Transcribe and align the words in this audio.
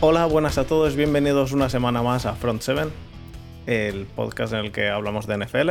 Hola, 0.00 0.26
buenas 0.26 0.58
a 0.58 0.64
todos, 0.64 0.94
bienvenidos 0.94 1.50
una 1.50 1.68
semana 1.68 2.04
más 2.04 2.24
a 2.24 2.34
Front 2.34 2.62
7, 2.62 2.82
el 3.66 4.06
podcast 4.06 4.52
en 4.52 4.60
el 4.60 4.70
que 4.70 4.88
hablamos 4.88 5.26
de 5.26 5.38
NFL. 5.38 5.70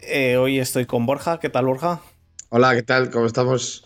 Eh, 0.00 0.38
hoy 0.38 0.58
estoy 0.58 0.86
con 0.86 1.04
Borja, 1.04 1.38
¿qué 1.38 1.50
tal 1.50 1.66
Borja? 1.66 2.00
Hola, 2.48 2.74
¿qué 2.74 2.82
tal? 2.82 3.10
¿Cómo 3.10 3.26
estamos? 3.26 3.84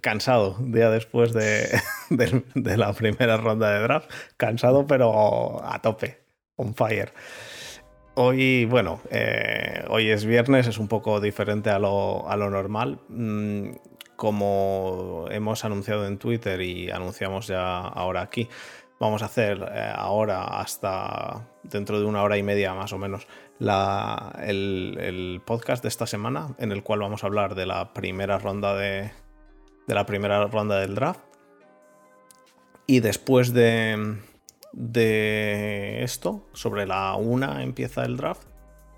Cansado, 0.00 0.56
día 0.60 0.88
después 0.88 1.34
de, 1.34 1.78
de 2.54 2.76
la 2.78 2.94
primera 2.94 3.36
ronda 3.36 3.74
de 3.74 3.80
draft. 3.80 4.10
Cansado, 4.38 4.86
pero 4.86 5.62
a 5.62 5.82
tope, 5.82 6.18
on 6.56 6.74
fire. 6.74 7.12
Hoy, 8.14 8.64
bueno, 8.64 9.02
eh, 9.10 9.84
hoy 9.90 10.08
es 10.08 10.24
viernes, 10.24 10.66
es 10.66 10.78
un 10.78 10.88
poco 10.88 11.20
diferente 11.20 11.68
a 11.68 11.78
lo, 11.78 12.26
a 12.30 12.36
lo 12.38 12.48
normal. 12.48 12.98
Mm, 13.10 13.72
como 14.16 15.26
hemos 15.30 15.64
anunciado 15.64 16.06
en 16.06 16.18
Twitter 16.18 16.60
y 16.60 16.90
anunciamos 16.90 17.46
ya 17.46 17.80
ahora 17.80 18.22
aquí, 18.22 18.48
vamos 18.98 19.22
a 19.22 19.26
hacer 19.26 19.58
eh, 19.72 19.92
ahora 19.94 20.44
hasta 20.58 21.46
dentro 21.62 22.00
de 22.00 22.06
una 22.06 22.22
hora 22.22 22.38
y 22.38 22.42
media 22.42 22.74
más 22.74 22.92
o 22.92 22.98
menos 22.98 23.26
la, 23.58 24.34
el, 24.42 25.40
podcast 25.44 25.82
de 25.82 25.88
esta 25.88 26.06
semana 26.06 26.54
en 26.58 26.72
el 26.72 26.82
cual 26.82 27.00
vamos 27.00 27.22
a 27.22 27.26
hablar 27.26 27.54
de 27.54 27.66
la 27.66 27.92
primera 27.92 28.38
ronda 28.38 28.74
de, 28.74 29.10
de 29.86 29.94
la 29.94 30.06
primera 30.06 30.46
ronda 30.46 30.80
del 30.80 30.94
draft. 30.94 31.20
Y 32.86 33.00
después 33.00 33.52
de, 33.52 34.18
de 34.72 36.04
esto, 36.04 36.46
sobre 36.52 36.86
la 36.86 37.14
una 37.16 37.62
empieza 37.62 38.04
el 38.04 38.16
draft 38.16 38.46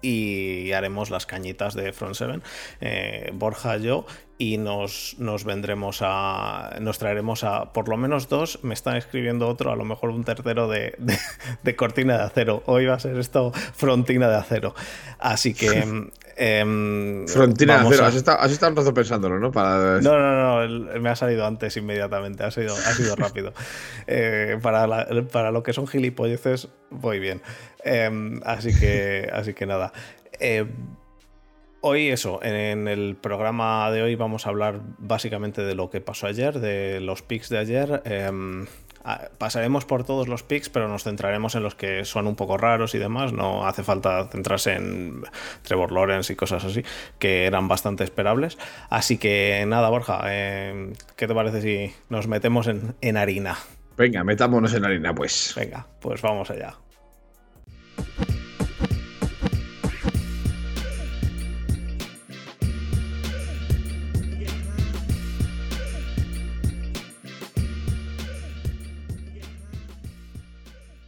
y 0.00 0.72
haremos 0.72 1.10
las 1.10 1.26
cañitas 1.26 1.74
de 1.74 1.92
Front 1.92 2.14
7, 2.14 2.40
eh, 2.80 3.30
Borja, 3.34 3.76
yo, 3.76 4.06
y 4.40 4.56
nos, 4.56 5.16
nos, 5.18 5.44
vendremos 5.44 5.98
a. 6.00 6.76
Nos 6.80 6.98
traeremos 6.98 7.42
a 7.42 7.72
por 7.72 7.88
lo 7.88 7.96
menos 7.96 8.28
dos. 8.28 8.60
Me 8.62 8.72
están 8.72 8.96
escribiendo 8.96 9.48
otro, 9.48 9.72
a 9.72 9.76
lo 9.76 9.84
mejor 9.84 10.10
un 10.10 10.22
tercero 10.22 10.68
de, 10.68 10.94
de, 10.98 11.18
de 11.64 11.76
cortina 11.76 12.18
de 12.18 12.22
acero. 12.22 12.62
Hoy 12.66 12.86
va 12.86 12.94
a 12.94 13.00
ser 13.00 13.18
esto 13.18 13.52
frontina 13.52 14.28
de 14.28 14.36
acero. 14.36 14.76
Así 15.18 15.54
que. 15.54 16.08
eh, 16.36 17.24
frontina 17.26 17.78
de 17.78 17.88
acero. 17.88 18.04
A... 18.04 18.06
Has, 18.06 18.14
estado, 18.14 18.40
has, 18.40 18.52
estado, 18.52 18.70
un 18.70 18.76
rato 18.76 18.94
pensándolo, 18.94 19.40
¿no? 19.40 19.50
Para... 19.50 20.00
No, 20.00 20.16
no, 20.16 20.68
no. 20.68 21.00
Me 21.00 21.08
ha 21.08 21.16
salido 21.16 21.44
antes 21.44 21.76
inmediatamente. 21.76 22.44
Ha 22.44 22.52
sido, 22.52 22.76
ha 22.76 22.92
sido 22.92 23.16
rápido. 23.16 23.52
eh, 24.06 24.56
para, 24.62 24.86
la, 24.86 25.08
para 25.32 25.50
lo 25.50 25.64
que 25.64 25.72
son 25.72 25.88
gilipolleces, 25.88 26.68
voy 26.90 27.18
bien. 27.18 27.42
Eh, 27.88 28.40
así, 28.44 28.78
que, 28.78 29.28
así 29.32 29.54
que 29.54 29.66
nada. 29.66 29.92
Eh, 30.38 30.66
Hoy 31.80 32.08
eso, 32.08 32.40
en 32.42 32.88
el 32.88 33.14
programa 33.14 33.88
de 33.92 34.02
hoy 34.02 34.16
vamos 34.16 34.46
a 34.46 34.48
hablar 34.48 34.80
básicamente 34.98 35.62
de 35.62 35.76
lo 35.76 35.90
que 35.90 36.00
pasó 36.00 36.26
ayer, 36.26 36.58
de 36.58 36.98
los 37.00 37.22
picks 37.22 37.50
de 37.50 37.58
ayer. 37.58 38.02
Eh, 38.04 38.66
pasaremos 39.38 39.84
por 39.84 40.02
todos 40.02 40.26
los 40.26 40.42
picks, 40.42 40.70
pero 40.70 40.88
nos 40.88 41.04
centraremos 41.04 41.54
en 41.54 41.62
los 41.62 41.76
que 41.76 42.04
son 42.04 42.26
un 42.26 42.34
poco 42.34 42.56
raros 42.56 42.96
y 42.96 42.98
demás. 42.98 43.32
No 43.32 43.64
hace 43.64 43.84
falta 43.84 44.26
centrarse 44.26 44.74
en 44.74 45.22
Trevor 45.62 45.92
Lawrence 45.92 46.32
y 46.32 46.36
cosas 46.36 46.64
así, 46.64 46.82
que 47.20 47.46
eran 47.46 47.68
bastante 47.68 48.02
esperables. 48.02 48.58
Así 48.90 49.16
que 49.16 49.64
nada, 49.64 49.88
Borja, 49.88 50.22
eh, 50.26 50.92
¿qué 51.14 51.28
te 51.28 51.34
parece 51.34 51.62
si 51.62 51.94
nos 52.08 52.26
metemos 52.26 52.66
en, 52.66 52.96
en 53.00 53.16
harina? 53.16 53.56
Venga, 53.96 54.24
metámonos 54.24 54.74
en 54.74 54.84
harina, 54.84 55.14
pues. 55.14 55.54
Venga, 55.56 55.86
pues 56.00 56.20
vamos 56.22 56.50
allá. 56.50 56.74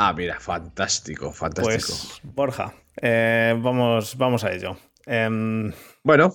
Ah, 0.02 0.14
mira, 0.14 0.40
fantástico, 0.40 1.30
fantástico. 1.30 1.92
Pues, 1.92 2.20
Borja, 2.22 2.72
eh, 3.02 3.54
vamos, 3.58 4.16
vamos 4.16 4.42
a 4.44 4.50
ello. 4.50 4.78
Eh, 5.04 5.70
bueno, 6.02 6.34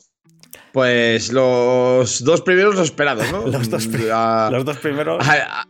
pues 0.71 1.33
los 1.33 2.23
dos 2.23 2.43
primeros 2.43 2.75
los 2.75 2.89
esperados, 2.89 3.31
¿no? 3.31 3.47
los, 3.47 3.67
dos, 3.67 3.87
uh, 3.87 4.51
los 4.51 4.65
dos 4.65 4.77
primeros. 4.77 5.25
Ah, 5.27 5.65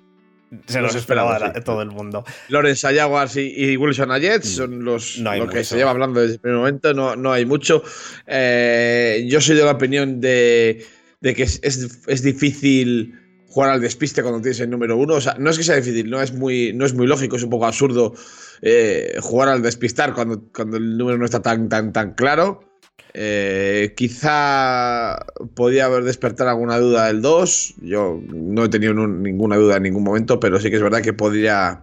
se 0.67 0.81
los, 0.81 0.91
los 0.91 1.01
esperaba 1.03 1.53
sí. 1.53 1.61
todo 1.63 1.81
el 1.81 1.91
mundo. 1.91 2.25
Lawrence 2.49 2.85
a 2.85 2.93
Jaguars 2.93 3.37
y, 3.37 3.53
y, 3.55 3.77
Wilson 3.77 4.11
a 4.11 4.19
Jets 4.19 4.55
son 4.55 4.83
los 4.83 5.17
no 5.19 5.33
lo 5.33 5.45
mucho. 5.45 5.53
que 5.53 5.63
se 5.63 5.77
lleva 5.77 5.91
hablando 5.91 6.19
desde 6.19 6.33
el 6.33 6.39
primer 6.41 6.57
momento. 6.57 6.93
No, 6.93 7.15
no 7.15 7.31
hay 7.31 7.45
mucho. 7.45 7.81
Eh, 8.27 9.25
yo 9.29 9.39
soy 9.39 9.55
de 9.55 9.63
la 9.63 9.71
opinión 9.71 10.19
de, 10.19 10.85
de 11.21 11.33
que 11.33 11.43
es, 11.43 11.61
es, 11.63 12.01
es 12.07 12.21
difícil 12.23 13.24
jugar 13.55 13.69
al 13.69 13.79
despiste 13.79 14.21
cuando 14.21 14.41
tienes 14.41 14.59
el 14.59 14.69
número 14.69 14.97
uno. 14.97 15.13
O 15.13 15.21
sea, 15.21 15.37
no 15.39 15.49
es 15.49 15.57
que 15.57 15.63
sea 15.63 15.77
difícil, 15.77 16.09
no 16.09 16.21
es 16.21 16.33
muy, 16.33 16.73
no 16.73 16.85
es 16.85 16.93
muy 16.93 17.07
lógico, 17.07 17.37
es 17.37 17.43
un 17.43 17.49
poco 17.49 17.65
absurdo 17.65 18.13
eh, 18.61 19.15
jugar 19.21 19.47
al 19.47 19.61
despistar 19.61 20.13
cuando, 20.13 20.43
cuando 20.53 20.75
el 20.75 20.97
número 20.97 21.17
no 21.17 21.23
está 21.23 21.41
tan, 21.41 21.69
tan, 21.69 21.93
tan 21.93 22.15
claro. 22.15 22.65
Eh, 23.13 23.93
quizá 23.95 25.25
podía 25.53 25.85
haber 25.85 26.03
despertado 26.03 26.49
alguna 26.49 26.77
duda 26.79 27.07
del 27.07 27.21
2. 27.21 27.75
Yo 27.83 28.19
no 28.27 28.65
he 28.65 28.67
tenido 28.67 28.93
ninguna 28.93 29.55
duda 29.55 29.77
en 29.77 29.83
ningún 29.83 30.03
momento, 30.03 30.37
pero 30.37 30.59
sí 30.59 30.69
que 30.69 30.75
es 30.75 30.83
verdad 30.83 31.01
que 31.01 31.13
podría. 31.13 31.81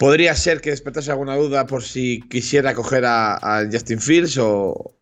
Podría 0.00 0.34
ser 0.34 0.62
que 0.62 0.70
despertase 0.70 1.10
alguna 1.10 1.36
duda 1.36 1.66
por 1.66 1.82
si 1.82 2.22
quisiera 2.22 2.72
coger 2.72 3.04
a, 3.04 3.34
a 3.34 3.66
Justin 3.70 4.00
Fields 4.00 4.38
o, 4.38 4.96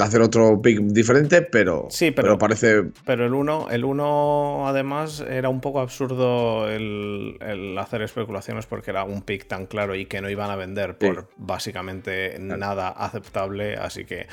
hacer 0.00 0.20
otro 0.20 0.60
pick 0.60 0.80
diferente, 0.80 1.42
pero, 1.42 1.86
sí, 1.90 2.10
pero, 2.10 2.26
pero 2.26 2.38
parece. 2.38 2.82
Pero 3.06 3.24
el 3.24 3.34
1, 3.34 3.68
el 3.70 3.84
uno, 3.84 4.66
además, 4.66 5.20
era 5.20 5.48
un 5.48 5.60
poco 5.60 5.78
absurdo 5.78 6.68
el, 6.68 7.36
el, 7.40 7.78
hacer 7.78 8.02
especulaciones 8.02 8.66
porque 8.66 8.90
era 8.90 9.04
un 9.04 9.22
pick 9.22 9.46
tan 9.46 9.66
claro 9.66 9.94
y 9.94 10.06
que 10.06 10.20
no 10.20 10.28
iban 10.28 10.50
a 10.50 10.56
vender 10.56 10.98
por 10.98 11.20
sí. 11.20 11.26
básicamente 11.36 12.34
claro. 12.34 12.56
nada 12.56 12.88
aceptable. 12.88 13.76
Así 13.76 14.04
que, 14.04 14.26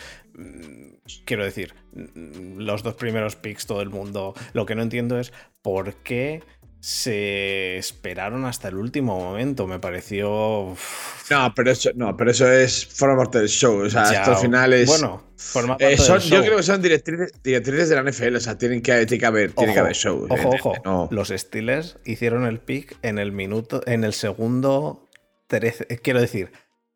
quiero 1.24 1.46
decir, 1.46 1.76
los 1.94 2.82
dos 2.82 2.96
primeros 2.96 3.36
picks, 3.36 3.68
todo 3.68 3.84
el 3.84 3.92
mundo. 3.92 4.34
Lo 4.54 4.66
que 4.66 4.74
no 4.74 4.82
entiendo 4.82 5.20
es 5.20 5.32
por 5.62 5.94
qué 5.98 6.42
se 6.82 7.78
esperaron 7.78 8.46
hasta 8.46 8.70
el 8.70 8.76
último 8.76 9.20
momento. 9.20 9.68
Me 9.68 9.80
pareció. 9.80 10.76
No, 11.30 11.54
pero 11.56 11.72
eso, 11.72 11.90
no, 11.96 12.16
pero 12.16 12.32
eso 12.32 12.50
es 12.52 12.86
forma 12.86 13.18
parte 13.18 13.40
del 13.40 13.50
show. 13.50 13.80
O 13.86 13.90
sea, 13.90 14.12
Ya, 14.12 14.20
hasta 14.22 14.32
el 14.34 14.38
final 14.38 14.74
es. 14.74 14.88
Bueno, 14.88 15.24
forma 15.36 15.78
parte 15.78 15.94
Eh, 15.94 15.98
son- 15.98 16.20
del 16.20 16.30
yo 16.30 16.36
show. 16.38 16.46
creo 16.46 16.58
que 16.58 16.64
son 16.64 16.82
directrices, 16.82 17.34
directrices 17.44 17.90
de 17.90 17.96
la 17.96 18.02
NFL. 18.04 18.36
O 18.38 18.40
sea, 18.40 18.58
tienen 18.58 18.82
que, 18.82 19.06
tiene 19.06 19.20
que 19.20 19.26
haber, 19.26 19.52
tiene 19.54 19.74
que 19.74 19.80
haber 19.80 19.96
show. 19.96 20.26
Ojo, 20.30 20.54
eh, 20.54 20.60
ojo. 20.60 20.74
no. 20.86 21.08
Los 21.12 21.30
Steelers 21.30 21.98
hicieron 22.06 22.46
el 22.46 22.60
pick 22.60 22.98
en 23.02 23.20
el 23.20 23.32
minuto, 23.32 23.82
en 23.86 24.04
el 24.04 24.14
segundo 24.14 25.10
13. 25.48 25.86
eh, 25.90 25.98
Quiero 25.98 26.22
decir, 26.22 26.52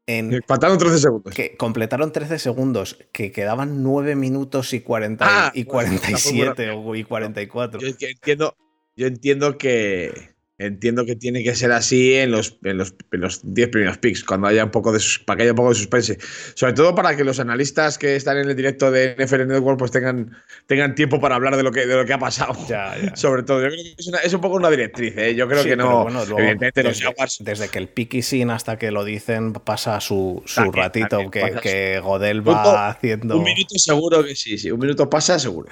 en 0.08 0.42
Faltaron 0.48 0.78
13 0.78 1.00
segundos. 1.00 1.34
que 1.34 1.56
completaron 1.58 2.12
13 2.12 2.40
segundos, 2.40 2.98
que 3.12 3.32
quedaban 3.32 3.84
9 3.84 4.16
minutos 4.16 4.74
y, 4.74 4.82
40, 4.82 5.26
Ah, 5.28 5.52
y 5.54 5.64
bueno, 5.66 5.90
47 5.90 6.72
o 6.72 6.96
y 6.96 7.04
44. 7.04 7.80
Yo, 7.80 7.88
yo 7.98 8.08
entiendo, 8.08 8.56
yo 8.96 9.08
entiendo 9.08 9.58
que. 9.58 10.34
Entiendo 10.60 11.04
que 11.04 11.16
tiene 11.16 11.44
que 11.44 11.56
ser 11.56 11.72
así 11.72 12.14
en 12.14 12.30
los, 12.30 12.60
en 12.64 12.78
los, 12.78 12.94
en 13.12 13.22
los 13.22 13.42
10 13.44 13.70
primeros 13.70 13.98
picks, 13.98 14.24
cuando 14.24 14.48
haya 14.48 14.64
un 14.64 14.70
poco 14.70 14.94
de 14.94 15.00
para 15.26 15.36
que 15.38 15.44
haya 15.44 15.52
un 15.52 15.56
poco 15.58 15.70
de 15.70 15.76
suspense. 15.76 16.20
Sobre 16.54 16.74
todo 16.74 16.94
para 16.94 17.18
que 17.18 17.24
los 17.24 17.40
analistas 17.40 17.98
que 17.98 18.16
están 18.16 18.38
en 18.38 18.48
el 18.48 18.56
directo 18.56 18.92
de 18.92 19.16
NFL 19.18 19.48
Network 19.48 19.80
pues 19.80 19.90
tengan, 19.90 20.32
tengan 20.68 20.94
tiempo 20.94 21.20
para 21.20 21.36
hablar 21.36 21.58
de 21.58 21.64
lo 21.64 21.72
que, 21.72 21.88
de 21.88 21.96
lo 21.96 22.06
que 22.06 22.14
ha 22.14 22.20
pasado. 22.20 22.56
Ya, 22.70 22.96
ya. 23.04 23.16
Sobre 23.16 23.42
todo, 23.42 23.62
yo 23.64 23.70
creo 23.70 23.84
que 23.84 23.96
es, 23.98 24.08
una- 24.08 24.20
es 24.20 24.32
un 24.32 24.42
poco 24.42 24.56
una 24.56 24.70
directriz, 24.70 25.18
¿eh? 25.18 25.34
Yo 25.36 25.48
creo 25.50 25.64
Sí, 25.64 25.70
que 25.70 25.76
no. 25.76 26.04
bueno, 26.04 26.24
luego, 26.24 26.40
evidentemente, 26.40 26.84
los 26.84 26.94
desde, 26.94 27.06
Jaguars. 27.08 27.38
desde 27.42 27.68
que 27.70 27.80
el 27.80 27.90
pick 27.90 28.14
y 28.14 28.22
sin 28.22 28.52
hasta 28.52 28.78
que 28.78 28.92
lo 28.92 29.04
dicen 29.04 29.54
pasa 29.54 30.00
su, 30.02 30.44
su 30.46 30.56
También, 30.56 30.74
ratito 30.84 31.08
también 31.08 31.32
que, 31.32 31.60
que 31.62 32.00
Godel 32.00 32.48
va 32.48 32.90
haciendo. 32.90 33.38
Un 33.40 33.44
minuto 33.44 33.76
seguro 33.80 34.24
que 34.24 34.36
sí, 34.36 34.58
sí. 34.60 34.70
Un 34.72 34.80
minuto 34.80 35.10
pasa 35.10 35.40
seguro. 35.40 35.68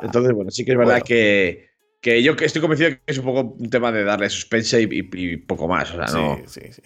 Entonces, 0.00 0.32
bueno, 0.32 0.50
sí 0.50 0.64
que 0.64 0.72
es 0.72 0.78
verdad 0.78 0.94
Bueno. 0.94 1.04
que, 1.04 1.67
que 2.00 2.22
yo 2.22 2.34
estoy 2.40 2.60
convencido 2.60 2.90
que 2.90 3.00
es 3.06 3.18
un 3.18 3.24
poco 3.24 3.56
un 3.58 3.70
tema 3.70 3.90
de 3.92 4.04
darle 4.04 4.30
suspense 4.30 4.82
y, 4.82 4.84
y- 4.90 5.08
y 5.32 5.36
poco 5.36 5.66
más. 5.68 5.90
O 5.92 5.96
sea, 5.96 6.06
no. 6.18 6.36
Sí, 6.46 6.60
sí, 6.60 6.72
sí. 6.72 6.82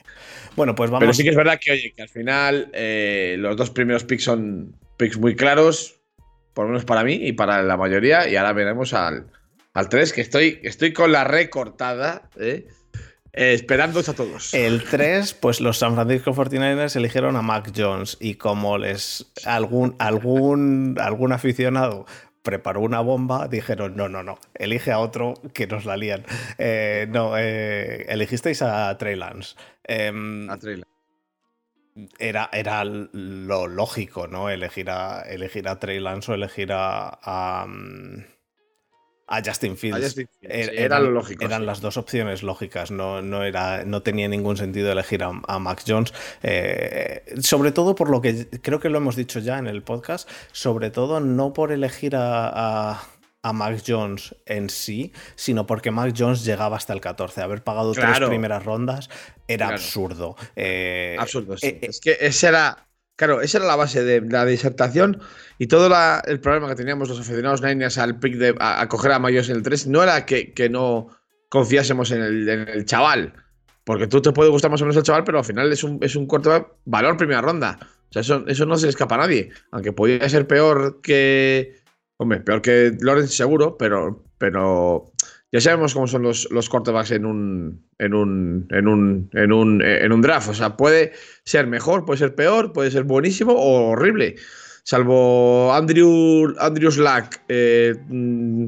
Bueno, 0.56 0.74
pues 0.74 0.90
vamos. 0.90 1.00
Pero 1.02 1.12
sí 1.14 1.22
que 1.22 1.30
es 1.30 1.36
verdad 1.36 1.58
que, 1.60 1.72
oye, 1.72 1.92
que 1.94 2.02
al 2.02 2.08
final 2.08 2.70
eh, 2.72 3.36
los 3.38 3.56
dos 3.56 3.70
primeros 3.70 4.04
picks 4.04 4.24
son 4.24 4.74
picks 4.96 5.18
muy 5.18 5.34
claros, 5.36 6.00
por 6.54 6.64
lo 6.66 6.70
menos 6.72 6.84
para 6.84 7.04
mí 7.04 7.14
y 7.14 7.32
para 7.32 7.62
la 7.62 7.76
mayoría, 7.76 8.28
y 8.28 8.36
ahora 8.36 8.52
veremos 8.52 8.92
al, 8.94 9.26
al 9.74 9.88
3, 9.88 10.12
que 10.12 10.20
estoy, 10.20 10.60
estoy 10.62 10.92
con 10.92 11.12
la 11.12 11.24
recortada, 11.24 12.28
¿eh? 12.38 12.66
Eh, 13.34 13.54
esperándoos 13.54 14.10
a 14.10 14.14
todos. 14.14 14.52
El 14.52 14.84
3, 14.84 15.32
pues 15.32 15.62
los 15.62 15.78
San 15.78 15.94
Francisco 15.94 16.32
49ers 16.34 16.96
eligieron 16.96 17.34
a 17.36 17.40
Mac 17.40 17.72
Jones 17.74 18.18
y 18.20 18.34
como 18.34 18.76
les 18.76 19.32
algún, 19.46 19.96
algún, 19.98 20.96
algún 21.00 21.32
aficionado 21.32 22.04
preparó 22.42 22.80
una 22.80 23.00
bomba, 23.00 23.48
dijeron, 23.48 23.96
no, 23.96 24.08
no, 24.08 24.22
no, 24.22 24.38
elige 24.54 24.92
a 24.92 24.98
otro 24.98 25.34
que 25.54 25.66
nos 25.66 25.84
la 25.84 25.96
lían. 25.96 26.24
Eh, 26.58 27.06
no, 27.10 27.36
eh, 27.38 28.04
elegisteis 28.08 28.62
a 28.62 28.96
Trey 28.98 29.16
Lance. 29.16 29.56
Em, 29.84 30.50
A 30.50 30.58
Trey 30.58 30.76
Lance. 30.76 30.88
era, 32.18 32.48
era 32.52 32.84
lo 32.84 33.66
lógico, 33.66 34.26
¿no? 34.26 34.50
Elegir 34.50 34.90
a, 34.90 35.22
elegir 35.22 35.68
a 35.68 35.78
Trey 35.78 36.00
Lance 36.00 36.32
o 36.32 36.34
elegir 36.34 36.72
a, 36.72 37.18
a, 37.22 37.66
mm, 37.66 38.24
a 39.26 39.42
Justin 39.44 39.76
Fields. 39.76 40.16
era, 40.40 41.00
lo 41.00 41.10
lógico. 41.10 41.44
Eran 41.44 41.66
las 41.66 41.80
dos 41.80 41.96
opciones 41.96 42.42
lógicas, 42.42 42.90
no, 42.90 43.22
no, 43.22 43.44
era, 43.44 43.84
no 43.84 44.02
tenía 44.02 44.28
ningún 44.28 44.56
sentido 44.56 44.92
elegir 44.92 45.22
a, 45.22 45.58
Max 45.58 45.84
Jones. 45.86 46.12
Eh, 46.42 47.24
sobre 47.40 47.72
todo 47.72 47.94
por 47.94 48.10
lo 48.10 48.20
que 48.20 48.48
creo 48.60 48.80
que 48.80 48.88
lo 48.88 48.98
hemos 48.98 49.16
dicho 49.16 49.38
ya 49.38 49.58
en 49.58 49.66
el 49.66 49.82
podcast, 49.82 50.28
sobre 50.52 50.90
todo 50.90 51.20
no 51.20 51.52
por 51.52 51.72
elegir 51.72 52.14
a, 52.16 53.00
a 53.42 53.52
Max 53.52 53.82
Jones 53.86 54.36
en 54.46 54.70
sí, 54.70 55.12
sino 55.34 55.66
porque 55.66 55.90
Max 55.90 56.14
Jones 56.16 56.44
llegaba 56.44 56.76
hasta 56.76 56.92
el 56.92 57.00
14. 57.00 57.42
Haber 57.42 57.62
pagado 57.62 57.92
tres 57.92 58.20
primeras 58.20 58.64
rondas 58.64 59.10
era 59.48 59.68
absurdo. 59.68 60.36
Eh, 60.54 61.16
absurdo, 61.18 61.56
sí. 61.56 61.78
es 61.82 62.00
que 62.00 62.16
ese 62.20 62.48
era 62.48 62.86
Claro, 63.22 63.40
esa 63.40 63.58
era 63.58 63.68
la 63.68 63.76
base 63.76 64.02
de 64.02 64.20
la 64.20 64.44
disertación 64.44 65.20
y 65.56 65.68
todo 65.68 65.88
el 66.26 66.40
problema 66.40 66.68
que 66.68 66.74
teníamos 66.74 67.08
los 67.08 67.20
aficionados 67.20 67.62
Niners 67.62 67.96
al 67.96 68.18
pick 68.18 68.34
de 68.34 68.52
a, 68.58 68.88
coger 68.88 69.12
a 69.12 69.20
Mayos 69.20 69.48
en 69.48 69.54
el 69.54 69.62
3 69.62 69.86
no 69.86 70.02
era 70.02 70.26
que, 70.26 70.68
no 70.68 71.06
confiásemos 71.48 72.10
en 72.10 72.20
el, 72.20 72.84
chaval, 72.84 73.32
porque 73.84 74.08
tú 74.08 74.20
te 74.20 74.32
puede 74.32 74.50
gustar 74.50 74.72
más 74.72 74.82
o 74.82 74.86
menos 74.86 74.96
el 74.96 75.04
chaval, 75.04 75.22
pero 75.22 75.38
al 75.38 75.44
final 75.44 75.70
es 75.72 75.84
un, 75.84 76.00
es 76.02 76.18
corto 76.26 76.78
valor 76.84 77.16
primera 77.16 77.40
ronda. 77.40 77.78
O 78.10 78.12
sea, 78.12 78.22
eso, 78.22 78.44
eso 78.48 78.66
no 78.66 78.74
se 78.74 78.86
le 78.86 78.90
escapa 78.90 79.14
a 79.14 79.18
nadie, 79.18 79.50
aunque 79.70 79.92
podría 79.92 80.28
ser 80.28 80.48
peor 80.48 81.00
que... 81.00 81.76
Hombre, 82.16 82.40
peor 82.40 82.60
que 82.60 82.90
Lawrence 83.02 83.36
seguro, 83.36 83.76
pero, 83.78 84.24
pero 84.36 85.11
ya 85.52 85.60
sabemos 85.60 85.92
cómo 85.92 86.06
son 86.06 86.22
los, 86.22 86.48
los 86.50 86.70
quarterbacks 86.70 87.10
en 87.10 87.26
un, 87.26 87.84
en 87.98 88.14
un, 88.14 88.66
en 88.70 88.88
un, 88.88 89.30
en 89.34 89.52
un, 89.52 89.82
en 89.82 90.10
un 90.10 90.22
draft. 90.22 90.48
O 90.48 90.54
sea, 90.54 90.78
puede 90.78 91.12
ser 91.44 91.66
mejor, 91.66 92.06
puede 92.06 92.18
ser 92.18 92.34
peor, 92.34 92.72
puede 92.72 92.90
ser 92.90 93.04
buenísimo 93.04 93.52
o 93.52 93.90
horrible. 93.90 94.36
Salvo 94.84 95.72
Andrew, 95.74 96.54
Andrew 96.58 96.90
Slack, 96.90 97.42
eh, 97.48 97.94
mm, 98.08 98.66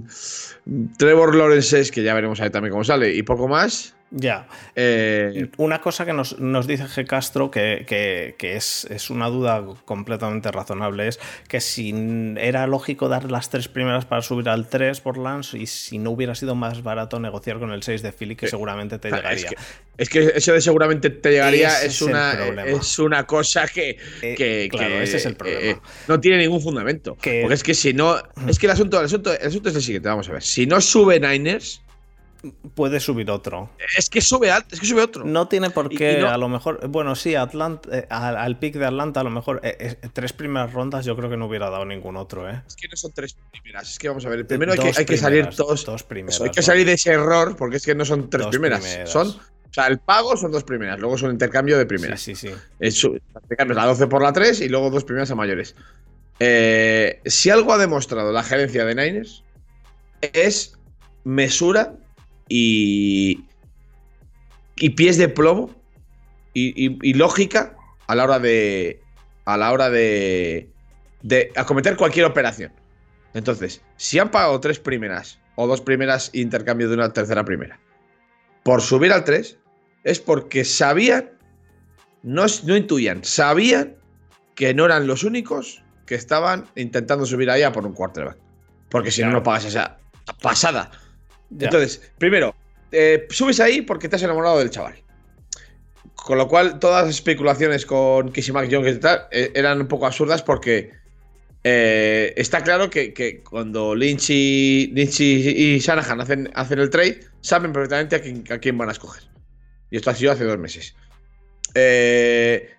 Trevor 0.98 1.34
Lawrence, 1.34 1.90
que 1.90 2.02
ya 2.02 2.14
veremos 2.14 2.40
ahí 2.40 2.50
también 2.50 2.72
cómo 2.72 2.84
sale, 2.84 3.14
y 3.14 3.22
poco 3.22 3.48
más. 3.48 3.93
Ya. 4.16 4.46
Eh, 4.76 5.48
una 5.56 5.80
cosa 5.80 6.06
que 6.06 6.12
nos, 6.12 6.36
dice 6.68 6.84
G. 6.84 7.04
Castro, 7.04 7.50
que, 7.50 8.36
es, 8.38 8.86
es, 8.88 9.10
una 9.10 9.28
duda 9.28 9.64
completamente 9.84 10.52
razonable, 10.52 11.08
es 11.08 11.18
que 11.48 11.60
si 11.60 11.92
era 12.36 12.68
lógico 12.68 13.08
dar 13.08 13.28
las 13.28 13.50
tres 13.50 13.66
primeras 13.66 14.04
para 14.04 14.22
subir 14.22 14.48
al 14.48 14.68
3 14.68 15.00
por 15.00 15.18
Lance 15.18 15.58
y 15.58 15.66
si 15.66 15.98
no 15.98 16.12
hubiera 16.12 16.36
sido 16.36 16.54
más 16.54 16.84
barato 16.84 17.18
negociar 17.18 17.58
con 17.58 17.72
el 17.72 17.82
6 17.82 18.02
de 18.02 18.12
Philly, 18.12 18.36
que 18.36 18.46
seguramente 18.46 19.00
te 19.00 19.10
llegaría. 19.10 19.50
Es 19.98 20.08
que, 20.08 20.32
eso 20.36 20.52
de 20.52 20.60
seguramente 20.60 21.10
te 21.10 21.30
llegaría 21.32 21.82
es 21.82 22.00
una, 22.00 22.34
es 22.66 22.98
una 23.00 23.26
cosa 23.26 23.66
que. 23.66 23.98
Eh, 24.22 24.68
claro, 24.70 25.00
ese 25.00 25.16
es 25.16 25.26
el 25.26 25.34
problema. 25.34 25.60
Eh, 25.60 25.76
no 26.06 26.20
tiene 26.20 26.38
ningún 26.38 26.60
fundamento. 26.60 27.14
Porque 27.14 27.46
es 27.50 27.64
que 27.64 27.74
si 27.74 27.92
no. 27.92 28.16
Es 28.48 28.60
que 28.60 28.66
el 28.66 28.72
asunto, 28.72 29.00
el 29.00 29.06
asunto, 29.06 29.32
el 29.36 29.46
asunto 29.46 29.70
es 29.70 29.74
el 29.74 29.82
siguiente, 29.82 30.08
vamos 30.08 30.28
a 30.28 30.32
ver. 30.32 30.42
Si 30.42 30.66
no 30.66 30.80
sube 30.80 31.18
Niners 31.18 31.83
puede 32.74 33.00
subir 33.00 33.30
otro. 33.30 33.70
Es 33.96 34.08
que 34.08 34.20
sube, 34.20 34.50
es 34.70 34.80
que 34.80 34.86
sube 34.86 35.02
otro. 35.02 35.24
No 35.24 35.48
tiene 35.48 35.70
por 35.70 35.88
qué, 35.88 36.20
a 36.20 36.36
lo 36.36 36.48
mejor, 36.48 36.86
bueno, 36.88 37.14
sí, 37.14 37.34
Atlanta, 37.34 37.88
eh, 37.92 38.06
al, 38.08 38.58
pick 38.58 38.74
de 38.74 38.86
Atlanta, 38.86 39.20
a 39.20 39.24
lo 39.24 39.30
mejor 39.30 39.60
eh, 39.62 39.76
eh, 39.78 40.08
tres 40.12 40.32
primeras 40.32 40.72
rondas 40.72 41.04
yo 41.04 41.16
creo 41.16 41.30
que 41.30 41.36
no 41.36 41.46
hubiera 41.46 41.70
dado 41.70 41.84
ningún 41.84 42.16
otro, 42.16 42.48
¿eh? 42.48 42.62
Es 42.66 42.76
que 42.76 42.88
no 42.88 42.96
son 42.96 43.12
tres 43.12 43.36
primeras, 43.50 43.90
es 43.90 43.98
que 43.98 44.08
vamos 44.08 44.24
a 44.26 44.28
ver, 44.28 44.46
primero 44.46 44.72
hay, 44.72 44.78
que, 44.78 44.92
hay 44.96 45.04
que, 45.04 45.16
salir 45.16 45.48
todos, 45.48 45.84
dos 45.84 46.02
primeras. 46.02 46.40
hay 46.40 46.50
que 46.50 46.62
salir 46.62 46.86
de 46.86 46.94
ese 46.94 47.12
error, 47.12 47.56
porque 47.56 47.76
es 47.76 47.84
que 47.84 47.94
no 47.94 48.04
son 48.04 48.28
tres 48.30 48.46
primeras, 48.48 48.84
son, 49.10 49.28
o 49.28 49.72
sea, 49.72 49.86
el 49.86 49.98
pago 49.98 50.36
son 50.36 50.52
dos 50.52 50.64
primeras, 50.64 50.98
luego 50.98 51.16
es 51.16 51.22
un 51.22 51.30
intercambio 51.30 51.78
de 51.78 51.86
primeras. 51.86 52.20
Sí, 52.20 52.34
sí, 52.34 52.48
sí. 52.48 52.54
Es, 52.78 53.04
la 53.58 53.86
12 53.86 54.06
por 54.06 54.22
la 54.22 54.32
3 54.32 54.60
y 54.60 54.68
luego 54.68 54.90
dos 54.90 55.04
primeras 55.04 55.30
a 55.30 55.34
mayores. 55.34 55.74
si 56.38 57.50
algo 57.50 57.72
ha 57.72 57.78
demostrado 57.78 58.32
la 58.32 58.42
gerencia 58.42 58.84
de 58.84 58.94
Niners 58.94 59.42
es 60.32 60.78
mesura 61.24 61.94
y, 62.48 63.44
y 64.76 64.90
pies 64.90 65.16
de 65.16 65.28
plomo 65.28 65.70
y, 66.52 67.14
lógica 67.14 67.76
a 68.06 68.14
la 68.14 68.24
hora 68.24 68.38
de 68.38 69.00
a 69.44 69.56
la 69.56 69.72
hora 69.72 69.90
de, 69.90 70.70
de 71.22 71.52
acometer 71.56 71.96
cualquier 71.96 72.26
operación. 72.26 72.72
Entonces, 73.34 73.82
si 73.96 74.18
han 74.18 74.30
pagado 74.30 74.58
tres 74.60 74.78
primeras 74.78 75.38
o 75.56 75.66
dos 75.66 75.80
primeras 75.80 76.30
intercambio 76.32 76.88
de 76.88 76.94
una 76.94 77.12
tercera 77.12 77.44
primera 77.44 77.78
por 78.62 78.80
subir 78.80 79.12
al 79.12 79.24
3, 79.24 79.58
es 80.04 80.20
porque 80.20 80.64
sabían, 80.64 81.30
no, 82.22 82.46
no 82.64 82.76
intuían, 82.76 83.24
sabían 83.24 83.96
que 84.54 84.72
no 84.72 84.86
eran 84.86 85.06
los 85.06 85.24
únicos 85.24 85.82
que 86.06 86.14
estaban 86.14 86.66
intentando 86.76 87.26
subir 87.26 87.50
allá 87.50 87.72
por 87.72 87.86
un 87.86 87.92
quarterback. 87.92 88.38
Porque 88.88 89.10
si 89.10 89.22
no, 89.22 89.30
no 89.30 89.42
pagas 89.42 89.66
esa 89.66 89.98
pasada. 90.40 90.90
Entonces, 91.58 92.12
primero, 92.18 92.54
eh, 92.92 93.26
subes 93.30 93.60
ahí 93.60 93.82
porque 93.82 94.08
te 94.08 94.16
has 94.16 94.22
enamorado 94.22 94.58
del 94.58 94.70
chaval. 94.70 94.94
Con 96.14 96.38
lo 96.38 96.48
cual, 96.48 96.78
todas 96.78 97.06
las 97.06 97.14
especulaciones 97.14 97.84
con 97.84 98.32
Kissy 98.32 98.52
Jones 98.52 98.96
y 98.96 99.00
tal 99.00 99.26
eh, 99.30 99.52
eran 99.54 99.80
un 99.80 99.88
poco 99.88 100.06
absurdas 100.06 100.42
porque 100.42 100.92
eh, 101.64 102.34
está 102.36 102.62
claro 102.62 102.90
que, 102.90 103.42
cuando 103.48 103.94
Lynch 103.94 104.30
y, 104.30 104.90
Lynch 104.94 105.20
y, 105.20 105.78
Shanahan 105.78 106.20
hacen, 106.20 106.50
hacen, 106.54 106.78
el 106.78 106.90
trade, 106.90 107.20
saben 107.40 107.72
perfectamente 107.72 108.16
a 108.16 108.20
quién, 108.20 108.44
a 108.50 108.58
quién 108.58 108.76
van 108.76 108.90
a 108.90 108.92
escoger. 108.92 109.22
Y 109.90 109.96
esto 109.96 110.10
ha 110.10 110.14
sido 110.14 110.32
hace 110.32 110.44
dos 110.44 110.58
meses. 110.58 110.94
Eh, 111.74 112.73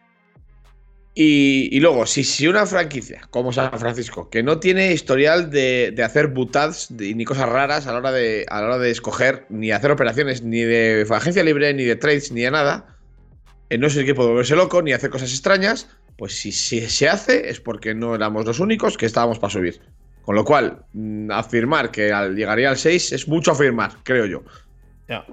y, 1.18 1.80
luego, 1.80 2.06
si, 2.06 2.26
si, 2.26 2.46
una 2.46 2.66
franquicia 2.66 3.22
como 3.30 3.54
San 3.54 3.80
Francisco, 3.80 4.30
que 4.30 4.44
no 4.44 4.60
tiene 4.60 4.92
historial 4.92 5.50
de, 5.50 5.96
hacer 6.04 6.28
butads 6.28 6.92
ni 6.92 7.24
cosas 7.24 7.48
raras 7.48 7.88
a 7.88 7.94
la, 7.94 8.00
hora 8.00 8.12
de, 8.12 8.46
a 8.50 8.60
la 8.60 8.68
hora 8.68 8.78
de 8.80 8.92
escoger, 8.92 9.46
ni 9.48 9.72
hacer 9.72 9.92
operaciones, 9.92 10.44
ni 10.44 10.60
de 10.60 11.08
agencia 11.10 11.42
libre, 11.42 11.74
ni 11.74 11.86
de 11.86 11.96
trades, 11.96 12.34
ni 12.34 12.42
de 12.42 12.52
nada, 12.52 12.98
eh, 13.70 13.78
no 13.78 13.88
es 13.88 13.96
el 13.96 14.04
equipo 14.04 14.24
de 14.24 14.30
volverse 14.32 14.58
loco, 14.58 14.82
ni 14.82 14.92
hacer 14.92 15.10
cosas 15.10 15.32
extrañas, 15.32 15.88
pues 16.18 16.38
si, 16.38 16.52
si, 16.52 16.82
se 16.82 17.08
hace 17.08 17.50
es 17.50 17.62
porque 17.62 17.96
no 17.96 18.14
éramos 18.14 18.46
los 18.46 18.60
únicos 18.60 18.98
que 18.98 19.06
estábamos 19.06 19.40
para 19.40 19.54
subir. 19.54 19.80
Con 20.22 20.36
lo 20.36 20.44
cual, 20.44 20.84
mm, 20.92 21.32
afirmar 21.32 21.92
que 21.92 22.12
llegaría 22.36 22.70
al 22.70 22.78
6 22.78 23.14
es 23.14 23.28
mucho 23.30 23.52
afirmar, 23.52 23.94
creo 24.04 24.26
yo. 24.26 24.44
Ya. 25.08 25.26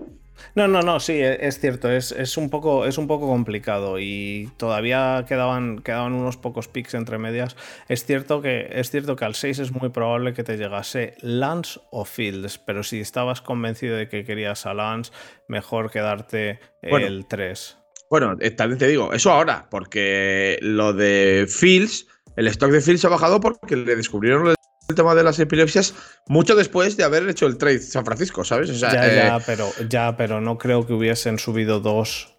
No, 0.54 0.68
no, 0.68 0.82
no, 0.82 1.00
sí, 1.00 1.14
e, 1.14 1.46
es 1.46 1.58
cierto, 1.58 1.90
es, 1.90 2.36
un, 2.36 2.50
poco, 2.50 2.86
es 2.86 2.98
un 2.98 3.06
poco 3.06 3.26
complicado 3.26 3.98
y 3.98 4.50
todavía 4.56 5.24
quedaban, 5.26 5.78
quedaban 5.78 6.12
unos 6.12 6.36
pocos 6.36 6.68
picks 6.68 6.94
entre 6.94 7.18
medias. 7.18 7.56
Es 7.88 8.04
cierto, 8.04 8.42
que, 8.42 8.68
es 8.72 8.90
cierto 8.90 9.16
que 9.16 9.24
al 9.24 9.34
6 9.34 9.58
es 9.58 9.72
muy 9.72 9.90
probable 9.90 10.34
que 10.34 10.44
te 10.44 10.56
llegase 10.56 11.14
Lance 11.20 11.80
o 11.90 12.04
Fields, 12.04 12.58
pero 12.58 12.82
si 12.82 13.00
estabas 13.00 13.40
convencido 13.40 13.96
de 13.96 14.08
que 14.08 14.24
querías 14.24 14.66
a 14.66 14.74
Lance, 14.74 15.12
mejor 15.48 15.90
quedarte 15.90 16.60
el 16.82 17.26
3. 17.26 17.78
Bueno, 18.10 18.36
eh, 18.40 18.50
también 18.50 18.78
te 18.78 18.88
digo, 18.88 19.14
eso 19.14 19.32
ahora, 19.32 19.68
porque 19.70 20.58
lo 20.60 20.92
de 20.92 21.46
Fields, 21.48 22.06
el 22.36 22.46
stock 22.48 22.70
de 22.70 22.82
Fields 22.82 23.04
ha 23.06 23.08
bajado 23.08 23.40
porque 23.40 23.74
le 23.74 23.96
descubrieron 23.96 24.54
el 24.88 24.94
tema 24.94 25.14
de 25.14 25.22
las 25.22 25.38
epilepsias 25.38 25.94
mucho 26.26 26.54
después 26.54 26.96
de 26.96 27.04
haber 27.04 27.28
hecho 27.28 27.46
el 27.46 27.56
trade 27.56 27.80
San 27.80 28.04
Francisco, 28.04 28.44
¿sabes? 28.44 28.78
ya, 28.78 28.92
ya, 28.92 29.36
eh, 29.36 29.42
pero, 29.46 29.70
ya, 29.88 30.16
pero 30.16 30.40
no 30.40 30.58
creo 30.58 30.86
que 30.86 30.92
hubiesen 30.92 31.38
subido 31.38 31.80
dos. 31.80 32.34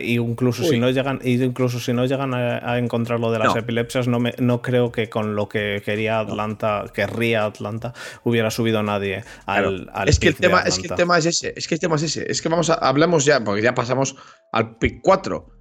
y 0.00 0.14
incluso 0.18 0.64
si 0.64 0.78
no 0.78 0.90
llegan, 0.90 1.20
incluso 1.24 1.80
si 1.80 1.92
no 1.92 2.04
llegan 2.06 2.34
a, 2.34 2.78
encontrar 2.78 3.20
lo 3.20 3.32
de 3.32 3.38
las 3.38 3.56
epilepsias, 3.56 4.08
no, 4.08 4.20
me, 4.20 4.34
no 4.38 4.62
creo 4.62 4.92
que 4.92 5.08
con 5.08 5.34
lo 5.34 5.48
que 5.48 5.82
quería 5.84 6.20
Atlanta, 6.20 6.84
querría 6.92 7.44
Atlanta, 7.44 7.92
hubiera 8.24 8.50
subido 8.50 8.82
nadie 8.82 9.24
al, 9.46 9.90
es 10.06 10.18
que 10.18 10.28
el 10.28 10.36
tema, 10.36 10.60
Es 10.60 10.78
que 10.78 10.88
el 10.88 10.94
tema 10.94 11.18
es 11.18 11.26
ese, 11.26 11.54
es 11.56 11.66
que 11.66 11.74
el 11.74 11.80
tema 11.80 11.96
es 11.96 12.02
ese. 12.02 12.30
Es 12.30 12.42
que 12.42 12.48
vamos 12.48 12.70
a, 12.70 12.74
hablamos 12.74 13.24
ya, 13.24 13.42
porque 13.42 13.62
ya 13.62 13.74
pasamos 13.74 14.16
al 14.52 14.76
pick 14.78 15.00
4 15.02 15.57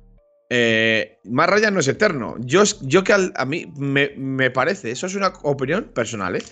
eh, 0.50 1.20
no 1.24 1.80
es 1.80 1.88
eterno. 1.88 2.36
Yo, 2.40 2.64
yo 2.82 3.04
que 3.04 3.14
a 3.14 3.46
mí 3.46 3.72
me, 3.76 4.52
parece, 4.52 4.92
eso 4.92 5.08
es 5.08 5.16
una 5.16 5.34
opinión 5.44 5.92
personal, 5.94 6.36
¿eh? 6.36 6.44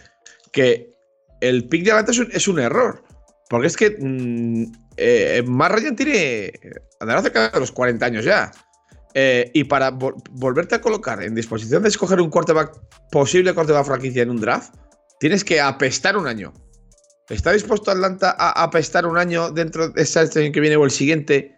que 0.52 0.94
el 1.42 1.68
pick 1.68 1.84
de 1.84 1.92
adelante 1.92 2.12
es 2.34 2.48
un, 2.48 2.60
error. 2.60 3.04
Porque 3.50 3.68
es 3.68 3.78
que 3.78 3.96
mm, 4.00 4.72
eh, 4.98 5.44
Ryan 5.46 5.96
tiene. 5.96 6.52
Andará 7.00 7.22
cerca 7.22 7.50
de 7.50 7.60
los 7.60 7.72
40 7.72 8.06
años 8.06 8.26
ya. 8.26 8.52
Eh, 9.14 9.50
y 9.54 9.64
para 9.64 9.92
volverte 9.92 10.76
a 10.76 10.82
colocar 10.82 11.24
en 11.24 11.36
disposición 11.36 11.84
de 11.84 11.90
escoger 11.90 12.20
un 12.20 12.30
quarterback, 12.30 12.78
posible 13.12 13.54
quarterback 13.54 13.86
franquicia 13.86 14.24
en 14.24 14.30
un 14.30 14.42
draft, 14.42 14.76
tienes 15.22 15.44
que 15.46 15.62
apestar 15.62 16.18
un 16.18 16.28
año. 16.28 16.54
¿Está 17.30 17.54
dispuesto 17.54 17.92
Atlanta 17.92 18.36
a 18.38 18.64
apestar 18.64 19.06
un 19.06 19.18
año 19.18 19.52
dentro 19.52 19.90
de 19.90 20.02
este 20.02 20.20
año 20.20 20.52
que 20.52 20.60
viene 20.60 20.76
o 20.76 20.84
el 20.84 20.92
siguiente 20.92 21.56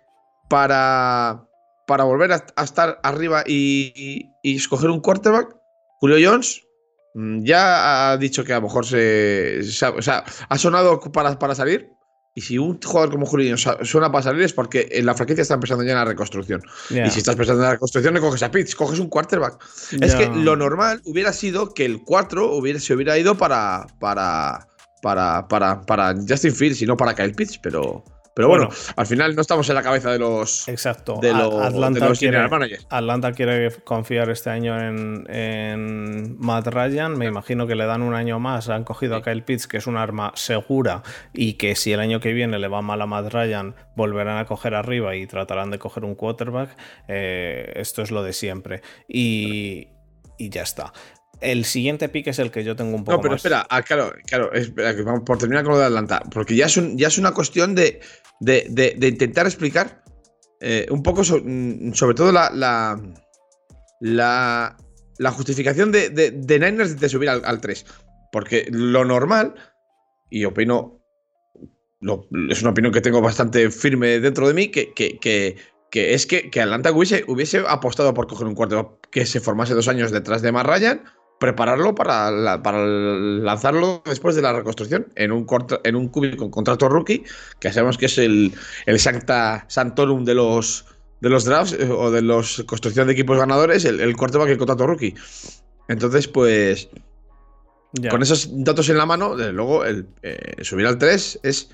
para, 0.50 1.47
para 1.88 2.04
volver 2.04 2.34
a, 2.34 2.64
estar 2.64 3.00
arriba 3.02 3.44
y, 3.48 4.30
escoger 4.44 4.90
un 4.90 5.00
quarterback, 5.00 5.56
Julio 6.00 6.18
Jones 6.22 6.62
mm, 7.16 7.44
ya 7.44 8.12
ha 8.12 8.18
dicho 8.18 8.44
que 8.44 8.54
a 8.54 8.58
lo 8.58 8.64
mejor 8.64 8.86
se, 8.86 9.62
o 9.62 10.02
sea, 10.02 10.24
ha 10.50 10.58
sonado 10.58 11.00
para, 11.00 11.40
para 11.40 11.56
salir. 11.56 11.90
Y 12.36 12.42
si 12.42 12.60
un 12.60 12.80
jugador 12.80 13.10
como 13.10 13.26
Julio 13.26 13.56
Jones 13.58 13.90
suena 13.90 14.12
para 14.12 14.22
salir 14.22 14.44
es 14.44 14.54
porque 14.54 14.88
en 14.92 15.08
la 15.08 15.16
franquicia 15.16 15.42
está 15.42 15.56
empezando 15.56 15.84
ya 15.84 15.94
en 15.94 15.98
la 15.98 16.06
reconstrucción. 16.06 16.62
Y 16.92 17.10
si 17.10 17.20
estás 17.20 17.36
pensando 17.36 17.64
en 17.64 17.68
la 17.68 17.72
reconstrucción, 17.72 18.14
no 18.14 18.22
coges 18.22 18.44
a 18.44 18.52
Pitts, 18.52 18.76
coges 18.76 19.00
un 19.00 19.08
quarterback. 19.08 19.58
Es 20.02 20.14
que 20.14 20.28
lo 20.28 20.56
normal 20.56 21.02
hubiera 21.06 21.34
sido 21.34 21.74
que 21.74 21.86
el 21.86 22.04
4 22.04 22.54
hubiera, 22.54 22.80
se 22.80 22.94
hubiera 22.94 23.18
ido 23.18 23.36
para, 23.38 23.88
para, 24.00 24.68
para, 25.02 25.48
para, 25.48 25.82
para 25.82 26.14
Justin 26.28 26.54
Fields 26.54 26.82
y 26.84 26.86
no 26.86 26.96
para 26.96 27.16
Kyle 27.16 27.34
Pitts, 27.34 27.58
pero, 27.58 28.04
pero 28.38 28.50
bueno, 28.50 28.70
al 28.96 29.08
final 29.08 29.36
no 29.36 29.42
estamos 29.42 29.68
en 29.68 29.74
la 29.74 29.82
cabeza 29.82 30.12
de 30.12 30.20
los. 30.20 30.68
Exacto. 30.68 31.18
De 31.20 31.34
los, 31.34 31.56
Atlanta, 31.56 32.08
los 32.08 32.20
quiere, 32.20 32.38
general 32.38 32.52
managers. 32.52 32.86
Atlanta 32.92 33.32
quiere 33.32 33.72
confiar 33.84 34.30
este 34.30 34.52
año 34.52 34.80
en, 34.80 35.26
en 35.28 36.38
Matt 36.40 36.68
Ryan. 36.68 37.18
Me 37.18 37.26
imagino 37.26 37.66
que 37.66 37.74
le 37.74 37.86
dan 37.88 38.04
un 38.04 38.14
año 38.14 38.40
más. 38.40 38.70
Han 38.70 38.84
cogido 38.84 39.16
a 39.16 39.24
Kyle 39.24 39.42
Pitts, 39.44 39.68
que 39.68 39.78
es 39.78 39.88
un 39.88 39.98
arma 39.98 40.32
segura, 40.36 41.02
y 41.34 41.54
que 41.54 41.76
si 41.76 41.92
el 41.94 42.00
año 42.00 42.20
que 42.20 42.32
viene 42.34 42.60
le 42.60 42.68
va 42.68 42.84
mal 42.84 43.02
a 43.02 43.08
Matt 43.08 43.34
Ryan, 43.34 43.74
volverán 43.96 44.38
a 44.38 44.46
coger 44.46 44.76
arriba 44.76 45.16
y 45.16 45.26
tratarán 45.26 45.72
de 45.72 45.80
coger 45.80 46.06
un 46.06 46.14
quarterback. 46.14 46.78
Eh, 47.08 47.74
esto 47.78 48.04
es 48.04 48.12
lo 48.12 48.22
de 48.22 48.34
siempre. 48.34 48.82
Y, 49.08 49.88
y 50.38 50.50
ya 50.50 50.62
está. 50.62 50.94
El 51.40 51.66
siguiente 51.66 52.10
pick 52.10 52.26
es 52.28 52.40
el 52.40 52.50
que 52.50 52.64
yo 52.64 52.76
tengo 52.76 52.96
un 52.96 53.04
poco 53.04 53.18
No, 53.18 53.22
pero 53.22 53.34
más. 53.34 53.40
espera, 53.46 53.68
ah, 53.70 53.84
claro, 53.84 54.12
claro, 54.26 54.52
espera, 54.54 54.96
que 54.96 55.04
vamos 55.04 55.22
por 55.24 55.38
terminar 55.38 55.64
con 55.64 55.74
lo 55.74 55.80
de 55.80 55.86
Atlanta. 55.86 56.20
Porque 56.32 56.56
ya 56.56 56.66
es, 56.66 56.78
un- 56.78 56.98
ya 56.98 57.10
es 57.10 57.20
una 57.20 57.32
cuestión 57.32 57.76
de, 57.76 58.00
de, 58.40 58.66
de- 58.70 59.08
intentar 59.08 59.46
explicar 59.46 60.04
eh, 60.60 60.88
un 60.90 61.04
poco 61.04 61.22
mm, 61.22 61.94
sobre 61.94 62.16
todo 62.16 62.32
la, 62.32 62.50
la, 62.52 63.00
la, 64.00 64.78
la 65.18 65.32
justificación 65.32 65.92
de, 65.92 66.10
de- 66.10 66.32
de 66.32 66.60
Niners 66.60 67.00
de 67.00 67.10
subir 67.10 67.30
al, 67.30 67.44
al 67.46 67.62
3. 67.62 67.86
Porque 68.32 68.68
lo 68.72 69.06
normal, 69.06 69.56
y 70.30 70.46
opino, 70.46 71.00
es 72.50 72.62
una 72.62 72.72
opinión 72.72 72.94
que 72.94 73.02
tengo 73.02 73.22
bastante 73.22 73.72
firme 73.72 74.20
dentro 74.20 74.48
de 74.48 74.54
mí, 74.54 74.68
que, 74.70 74.94
que, 74.94 75.18
que- 75.18 75.56
es 76.14 76.26
que, 76.28 76.52
que 76.52 76.62
Atlanta 76.62 76.92
hubiese, 76.92 77.24
hubiese 77.28 77.64
apostado 77.68 78.14
por 78.14 78.28
coger 78.28 78.46
un 78.46 78.54
cuarto 78.56 79.00
que 79.10 79.26
se 79.26 79.40
formase 79.40 79.74
dos 79.74 79.88
años 79.88 80.12
detrás 80.12 80.42
de 80.42 80.52
Matt 80.52 80.68
Ryan 80.68 81.04
prepararlo 81.40 81.94
para, 81.96 82.32
la- 82.32 82.62
para 82.64 82.86
lanzarlo 82.86 84.02
después 84.06 84.36
de 84.36 84.42
la 84.42 84.54
reconstrucción 84.54 85.08
en 85.16 85.32
un, 85.32 85.46
corto- 85.46 85.80
en 85.84 85.96
un 85.96 86.08
cubi 86.10 86.36
con 86.36 86.50
contrato 86.50 86.90
rookie, 86.90 87.24
que 87.60 87.72
sabemos 87.72 87.98
que 87.98 88.08
es 88.08 88.18
el, 88.18 88.54
el 88.86 89.00
Sancta 89.00 89.66
Santorum 89.68 90.26
de 90.26 90.34
los, 90.34 90.86
de 91.22 91.30
los 91.30 91.46
drafts 91.46 91.74
eh, 91.74 91.90
o 91.92 92.10
de 92.12 92.22
los 92.22 92.64
construcción 92.68 93.08
de 93.08 93.14
equipos 93.14 93.38
ganadores, 93.38 93.86
el, 93.86 94.00
el 94.00 94.16
quarterback 94.18 94.50
y 94.50 94.52
el 94.54 94.58
contrato 94.58 94.88
rookie. 94.88 95.14
Entonces, 95.88 96.28
pues, 96.28 96.90
Ya. 97.94 98.10
con 98.10 98.22
esos 98.22 98.50
datos 98.64 98.90
en 98.90 98.98
la 98.98 99.06
mano, 99.06 99.36
desde 99.36 99.54
luego, 99.54 99.86
el, 99.86 100.08
eh, 100.24 100.64
subir 100.64 100.86
al 100.88 100.98
3 100.98 101.40
es 101.44 101.70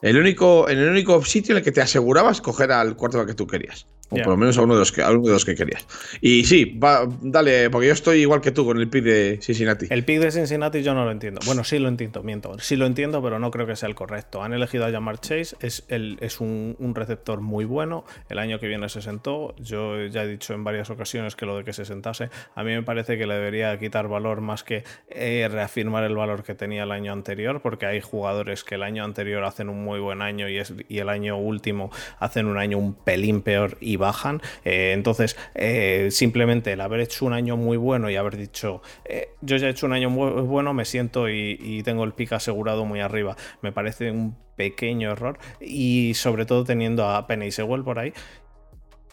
el 0.00 0.16
único, 0.16 0.68
en 0.68 0.78
el 0.78 0.88
único 0.90 1.24
sitio 1.24 1.52
en 1.52 1.58
el 1.58 1.64
que 1.64 1.72
te 1.72 1.80
asegurabas 1.82 2.40
coger 2.40 2.70
al 2.72 2.94
quarterback 2.96 3.28
que 3.28 3.34
tú 3.34 3.46
querías. 3.46 3.86
O 4.10 4.16
por 4.16 4.28
lo 4.28 4.36
menos 4.36 4.56
a 4.56 4.62
uno 4.62 4.74
de 4.74 4.80
los 4.80 4.92
que, 4.92 5.02
a 5.02 5.10
uno 5.10 5.22
de 5.22 5.32
los 5.32 5.44
que 5.44 5.54
querías. 5.54 5.86
Y 6.20 6.44
sí, 6.44 6.64
va, 6.64 7.06
dale, 7.20 7.68
porque 7.70 7.88
yo 7.88 7.92
estoy 7.92 8.20
igual 8.20 8.40
que 8.40 8.52
tú 8.52 8.64
con 8.64 8.78
el 8.78 8.88
pick 8.88 9.04
de 9.04 9.38
Cincinnati. 9.42 9.86
El 9.90 10.04
pick 10.04 10.20
de 10.20 10.30
Cincinnati 10.30 10.82
yo 10.82 10.94
no 10.94 11.04
lo 11.04 11.10
entiendo. 11.10 11.40
Bueno, 11.44 11.64
sí 11.64 11.78
lo 11.78 11.88
entiendo, 11.88 12.22
miento. 12.22 12.58
Sí 12.58 12.76
lo 12.76 12.86
entiendo, 12.86 13.22
pero 13.22 13.38
no 13.38 13.50
creo 13.50 13.66
que 13.66 13.76
sea 13.76 13.88
el 13.88 13.94
correcto. 13.94 14.42
Han 14.42 14.54
elegido 14.54 14.86
a 14.86 14.90
Jamar 14.90 15.20
Chase, 15.20 15.56
es, 15.60 15.84
el, 15.88 16.16
es 16.20 16.40
un, 16.40 16.76
un 16.78 16.94
receptor 16.94 17.40
muy 17.40 17.64
bueno. 17.64 18.04
El 18.28 18.38
año 18.38 18.58
que 18.58 18.66
viene 18.66 18.88
se 18.88 19.02
sentó. 19.02 19.54
Yo 19.56 20.06
ya 20.06 20.24
he 20.24 20.28
dicho 20.28 20.54
en 20.54 20.64
varias 20.64 20.90
ocasiones 20.90 21.36
que 21.36 21.44
lo 21.46 21.58
de 21.58 21.64
que 21.64 21.72
se 21.72 21.84
sentase, 21.84 22.30
a 22.54 22.64
mí 22.64 22.72
me 22.72 22.82
parece 22.82 23.18
que 23.18 23.26
le 23.26 23.34
debería 23.34 23.78
quitar 23.78 24.08
valor 24.08 24.40
más 24.40 24.64
que 24.64 24.84
eh, 25.08 25.48
reafirmar 25.50 26.04
el 26.04 26.14
valor 26.14 26.42
que 26.42 26.54
tenía 26.54 26.84
el 26.84 26.92
año 26.92 27.12
anterior, 27.12 27.60
porque 27.60 27.86
hay 27.86 28.00
jugadores 28.00 28.64
que 28.64 28.76
el 28.76 28.82
año 28.82 29.04
anterior 29.04 29.44
hacen 29.44 29.68
un 29.68 29.84
muy 29.84 30.00
buen 30.00 30.22
año 30.22 30.48
y, 30.48 30.58
es, 30.58 30.72
y 30.88 30.98
el 30.98 31.08
año 31.08 31.36
último 31.36 31.90
hacen 32.18 32.46
un 32.46 32.58
año 32.58 32.78
un 32.78 32.94
pelín 32.94 33.42
peor 33.42 33.76
y 33.80 33.97
bajan. 33.98 34.40
Eh, 34.64 34.92
entonces, 34.94 35.36
eh, 35.54 36.08
simplemente 36.10 36.72
el 36.72 36.80
haber 36.80 37.00
hecho 37.00 37.26
un 37.26 37.32
año 37.32 37.56
muy 37.56 37.76
bueno 37.76 38.10
y 38.10 38.16
haber 38.16 38.36
dicho, 38.36 38.82
eh, 39.04 39.30
yo 39.42 39.56
ya 39.56 39.66
he 39.68 39.70
hecho 39.70 39.86
un 39.86 39.92
año 39.92 40.10
muy 40.10 40.30
bueno, 40.42 40.72
me 40.72 40.84
siento 40.84 41.28
y, 41.28 41.58
y 41.60 41.82
tengo 41.82 42.04
el 42.04 42.12
pick 42.12 42.32
asegurado 42.32 42.84
muy 42.84 43.00
arriba, 43.00 43.36
me 43.62 43.72
parece 43.72 44.10
un 44.10 44.36
pequeño 44.56 45.12
error 45.12 45.38
y 45.60 46.14
sobre 46.14 46.44
todo 46.44 46.64
teniendo 46.64 47.08
a 47.08 47.26
Penny 47.26 47.50
Sewell 47.50 47.84
por 47.84 47.98
ahí. 47.98 48.12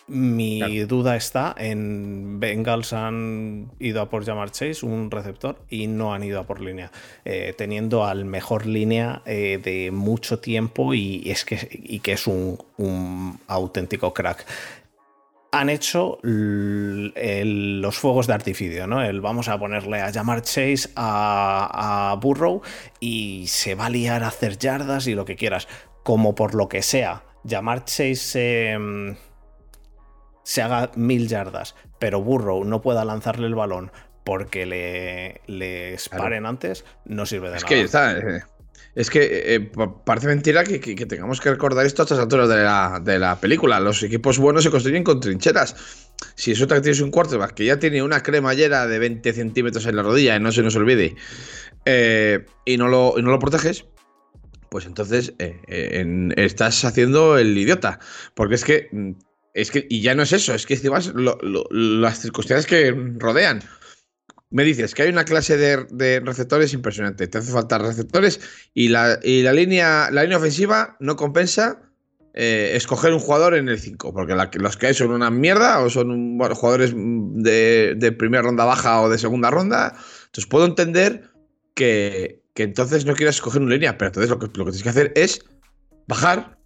Mi 0.08 0.60
Claro. 0.60 0.88
duda 0.88 1.16
está 1.16 1.56
en 1.58 2.40
Bengals 2.40 2.94
han 2.94 3.72
ido 3.80 4.02
a 4.02 4.10
por 4.10 4.24
Jamar 4.24 4.52
Chase, 4.52 4.86
un 4.86 5.10
receptor, 5.10 5.58
y 5.70 5.88
no 5.88 6.14
han 6.14 6.24
ido 6.24 6.40
a 6.40 6.44
por 6.44 6.62
línea, 6.62 6.92
eh, 7.26 7.56
teniendo 7.58 8.06
al 8.06 8.24
mejor 8.26 8.68
línea 8.68 9.24
eh, 9.26 9.60
de 9.64 9.90
mucho 9.92 10.38
tiempo 10.40 10.94
y 10.94 11.24
es 11.32 11.44
que, 11.44 11.68
y 11.72 12.00
que 12.02 12.12
es 12.12 12.28
un, 12.28 12.60
un 12.78 13.40
auténtico 13.48 14.14
crack 14.14 14.46
han 15.52 15.70
hecho 15.70 16.20
el- 16.24 17.82
los 17.82 17.98
fuegos 17.98 18.28
de 18.28 18.34
artificio, 18.34 18.88
¿no? 18.88 19.02
El 19.02 19.22
vamos 19.22 19.48
a 19.48 19.58
ponerle 19.58 20.02
a 20.02 20.10
llamar 20.10 20.42
Chase 20.42 20.90
a, 20.98 22.12
a 22.12 22.16
Burrow 22.16 22.62
y 23.00 23.46
se 23.48 23.74
va 23.74 23.86
a 23.86 23.90
liar 23.90 24.24
a 24.24 24.28
hacer 24.28 24.58
yardas 24.58 25.08
y 25.08 25.16
lo 25.16 25.24
que 25.24 25.38
quieras. 25.38 25.70
Como 26.04 26.36
por 26.36 26.56
lo 26.56 26.68
que 26.68 26.82
sea, 26.82 27.24
llamar 27.46 27.86
Chase 27.86 28.16
se, 28.16 28.78
mm, 28.78 29.12
se 30.46 30.62
haga 30.62 30.92
mil 30.96 31.28
yardas, 31.28 31.75
pero 32.00 32.22
Burrow 32.22 32.64
no 32.64 32.82
pueda 32.82 33.04
lanzarle 33.04 33.48
el 33.48 33.56
balón 33.56 33.92
porque 34.24 34.66
le, 34.66 35.42
le 35.48 35.98
paren 36.16 36.46
antes, 36.46 36.86
no 37.04 37.25
sirve 37.25 37.50
de 37.50 37.58
Es 37.58 37.64
nada. 37.64 37.75
que 37.75 37.82
está. 37.82 38.18
eh, 38.18 38.42
Es 38.96 39.10
que 39.10 39.54
eh, 39.56 39.60
pa- 39.60 40.04
parece 40.06 40.28
mentira 40.28 40.64
que, 40.64 40.80
que- 40.80 40.96
que 40.96 41.06
tengamos 41.06 41.42
que 41.42 41.50
recordar 41.52 41.86
esto 41.86 42.02
a 42.02 42.06
estas 42.06 42.20
alturas 42.20 42.48
de 42.48 42.64
la, 42.64 43.02
de 43.04 43.20
la 43.20 43.36
película. 43.42 43.80
Los 43.82 44.02
equipos 44.04 44.40
buenos 44.40 44.64
se 44.64 44.72
construyen 44.72 45.04
con 45.04 45.20
trincheras. 45.20 45.75
Si 46.36 46.54
resulta 46.54 46.75
que 46.75 46.82
tienes 46.82 47.02
un 47.02 47.12
quarterback 47.12 47.54
que 47.56 47.66
ya 47.66 47.78
tiene 47.78 48.02
una 48.02 48.24
cremallera 48.24 48.88
de 48.88 48.98
20 49.00 49.34
centímetros 49.34 49.86
en 49.86 49.98
la 49.98 50.02
rodilla, 50.04 50.38
y 50.38 50.40
no 50.40 50.52
se 50.54 50.62
nos 50.64 50.75
olvide, 50.78 51.16
eh, 51.86 52.46
y, 52.64 52.78
no 52.78 52.88
lo, 52.88 53.16
y 53.18 53.22
no 53.22 53.32
lo 53.32 53.40
proteges, 53.40 53.86
pues 54.70 54.86
entonces 54.86 55.34
eh, 55.40 55.60
eh, 55.68 55.90
en- 56.00 56.34
estás 56.38 56.84
haciendo 56.86 57.38
el 57.38 57.58
idiota. 57.58 58.00
Porque 58.34 58.56
es 58.56 58.64
que, 58.64 58.88
mm, 58.92 59.12
es 59.56 59.72
que, 59.72 59.88
y 59.90 60.02
ya 60.02 60.14
no 60.14 60.24
es 60.24 60.34
eso, 60.34 60.54
es 60.54 60.66
que 60.66 60.76
encima 60.76 61.00
lo- 61.16 61.40
las 61.72 62.20
circunstancias 62.20 62.68
que 62.68 62.92
rodean. 63.18 63.62
Me 64.52 64.64
dices 64.64 64.94
que 64.94 65.04
hay 65.04 65.10
una 65.10 65.26
clase 65.26 65.58
de, 65.58 65.86
de 65.90 66.20
receptores 66.20 66.74
impresionante, 66.74 67.28
te 67.28 67.38
hace 67.38 67.52
falta 67.52 67.78
receptores 67.78 68.40
y 68.74 68.90
la, 68.90 69.20
y 69.24 69.42
la 69.42 69.54
línea, 69.54 70.10
la 70.12 70.24
línea 70.24 70.38
ofensiva 70.38 70.96
no 71.00 71.16
compensa 71.16 71.82
eh, 72.34 72.74
escoger 72.76 73.14
un 73.14 73.20
jugador 73.20 73.56
en 73.56 73.70
el 73.70 73.80
5, 73.80 74.14
porque 74.14 74.36
los 74.60 74.78
que 74.78 74.88
hay 74.88 74.94
son 74.94 75.12
una 75.12 75.30
mierda 75.32 75.80
o 75.80 75.90
son 75.90 76.12
un- 76.12 76.38
jugadores 76.54 76.94
de, 76.96 77.96
de 77.98 78.12
primera 78.12 78.44
ronda 78.44 78.66
baja 78.66 79.02
o 79.02 79.10
de 79.10 79.18
segunda 79.18 79.50
ronda. 79.52 79.96
Entonces 80.26 80.46
puedo 80.48 80.66
entender 80.66 81.30
que, 81.76 82.44
que 82.54 82.64
entonces 82.64 83.06
no 83.06 83.16
quieras 83.16 83.36
escoger 83.36 83.62
una 83.62 83.74
línea, 83.74 83.98
pero 83.98 84.08
entonces 84.10 84.30
lo 84.30 84.38
que, 84.40 84.48
tienes 84.50 84.84
que 84.84 84.90
hacer 84.90 85.14
es 85.16 85.46
bajar, 86.08 86.58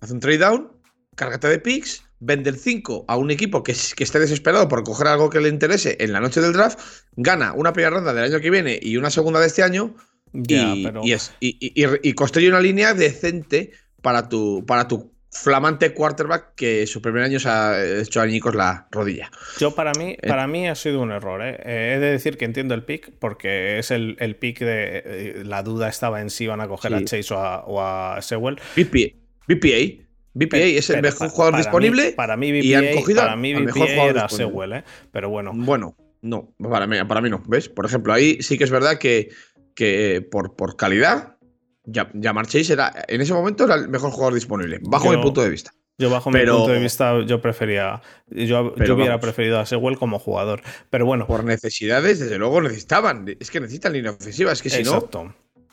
hacer 0.00 0.14
un 0.14 0.20
trade 0.20 0.38
down, 0.38 0.72
cárgate 1.14 1.48
de 1.48 1.58
picks, 1.58 2.04
vende 2.20 2.50
el 2.50 2.56
5 2.58 3.04
a 3.08 3.16
un 3.16 3.30
equipo 3.30 3.62
que, 3.62 3.74
que 3.96 4.04
esté 4.04 4.18
desesperado 4.18 4.68
por 4.68 4.82
coger 4.84 5.06
algo 5.08 5.30
que 5.30 5.40
le 5.40 5.48
interese 5.48 5.96
en 6.00 6.12
la 6.12 6.20
noche 6.20 6.40
del 6.40 6.52
draft, 6.52 6.78
gana 7.16 7.52
una 7.52 7.72
primera 7.72 7.90
ronda 7.96 8.12
del 8.12 8.24
año 8.32 8.40
que 8.40 8.50
viene 8.50 8.78
y 8.82 8.96
una 8.96 9.10
segunda 9.10 9.40
de 9.40 9.46
este 9.46 9.62
año 9.62 9.94
Ya, 10.32 10.74
y, 10.74 10.84
pero- 10.84 11.00
y 11.04 11.12
es, 11.12 11.32
y, 11.40 11.56
y- 11.60 11.84
y- 11.84 12.08
y 12.08 12.12
construye 12.14 12.48
una 12.48 12.60
línea 12.60 12.92
decente 12.94 13.70
para 14.02 14.28
tu, 14.28 14.64
para 14.66 14.86
tu 14.88 15.12
flamante 15.30 15.92
quarterback 15.92 16.54
que 16.56 16.86
su 16.86 17.00
primer 17.02 17.22
año 17.22 17.38
se 17.38 17.48
ha 17.48 17.84
hecho 18.00 18.20
añicos 18.20 18.54
la 18.54 18.88
rodilla. 18.90 19.30
Yo 19.58 19.74
para 19.74 19.92
mí, 19.92 20.16
para 20.26 20.46
mí 20.46 20.66
ha 20.68 20.74
sido 20.74 21.00
un 21.02 21.12
error. 21.12 21.42
¿eh? 21.42 21.56
Eh, 21.64 21.94
he 21.94 21.98
de 22.00 22.10
decir 22.12 22.36
que 22.38 22.46
entiendo 22.46 22.74
el 22.74 22.82
pick 22.82 23.12
porque 23.18 23.78
es 23.78 23.90
el, 23.90 24.16
el 24.20 24.36
pick 24.36 24.60
de 24.60 25.02
eh, 25.04 25.42
la 25.44 25.62
duda 25.62 25.88
estaba 25.88 26.20
en 26.22 26.30
si 26.30 26.44
iban 26.44 26.60
a 26.62 26.66
coger 26.68 26.94
a 26.94 26.98
Sí. 27.00 27.04
Chase 27.04 27.34
o 27.34 27.38
a, 27.38 27.60
o 27.66 27.80
a 27.82 28.22
Sewell. 28.22 28.56
BPA, 28.74 29.14
BPA, 29.46 30.02
BPA 30.38 30.48
Pero- 30.50 30.78
es 30.78 30.90
el 30.90 31.02
mejor 31.02 31.28
jugador 31.30 31.52
para 31.52 31.62
disponible. 31.64 32.06
mí- 32.06 32.12
para 32.12 32.36
mí, 32.36 32.48
y 32.50 32.74
han 32.74 32.84
BPA, 32.84 32.94
cogido 33.00 33.20
para 33.22 33.36
mí 33.36 33.52
al 33.54 33.64
mejor 33.64 33.82
BPA 33.82 33.92
jugador 33.94 34.16
era. 34.16 34.28
Sewell, 34.28 34.72
¿eh? 34.74 34.84
pero 35.12 35.28
bueno. 35.30 35.52
Bueno, 35.54 35.96
no, 36.22 36.54
para 36.58 36.86
mí, 36.86 36.96
para 37.06 37.20
mí 37.20 37.30
no, 37.30 37.42
¿ves? 37.46 37.68
Por 37.68 37.86
ejemplo, 37.86 38.12
ahí 38.12 38.38
sí 38.42 38.56
que 38.58 38.64
es 38.64 38.70
verdad 38.70 38.98
que, 38.98 39.30
que 39.74 40.26
por, 40.30 40.54
por 40.56 40.76
calidad, 40.76 41.36
ya, 41.84 42.10
Jamar 42.20 42.46
Chase 42.46 42.72
era, 42.72 42.92
en 43.08 43.20
ese 43.20 43.32
momento 43.32 43.64
era 43.64 43.74
el 43.76 43.88
mejor 43.88 44.10
jugador 44.10 44.34
disponible, 44.34 44.78
bajo 44.82 45.06
Yo- 45.12 45.16
mi 45.18 45.22
punto 45.22 45.42
de 45.42 45.50
vista. 45.50 45.72
Yo 46.00 46.10
bajo 46.10 46.30
Pero- 46.30 46.52
mi 46.52 46.58
punto 46.60 46.72
de 46.74 46.78
vista, 46.80 47.20
yo 47.26 47.40
prefería, 47.40 48.00
yo, 48.28 48.72
yo 48.76 48.94
hubiera 48.94 49.12
vamos. 49.14 49.20
preferido 49.20 49.58
a 49.58 49.66
Sewell 49.66 49.98
como 49.98 50.20
jugador. 50.20 50.62
Pero 50.90 51.04
bueno, 51.06 51.26
Por 51.26 51.42
necesidades, 51.42 52.20
desde 52.20 52.38
luego 52.38 52.60
necesitaban. 52.60 53.26
Es 53.40 53.50
que 53.50 53.58
necesitan 53.58 53.94
línea 53.94 54.12
ofensiva, 54.12 54.52
es 54.52 54.62
que 54.62 54.70
si 54.70 54.84
no, 54.84 54.98
es 54.98 55.04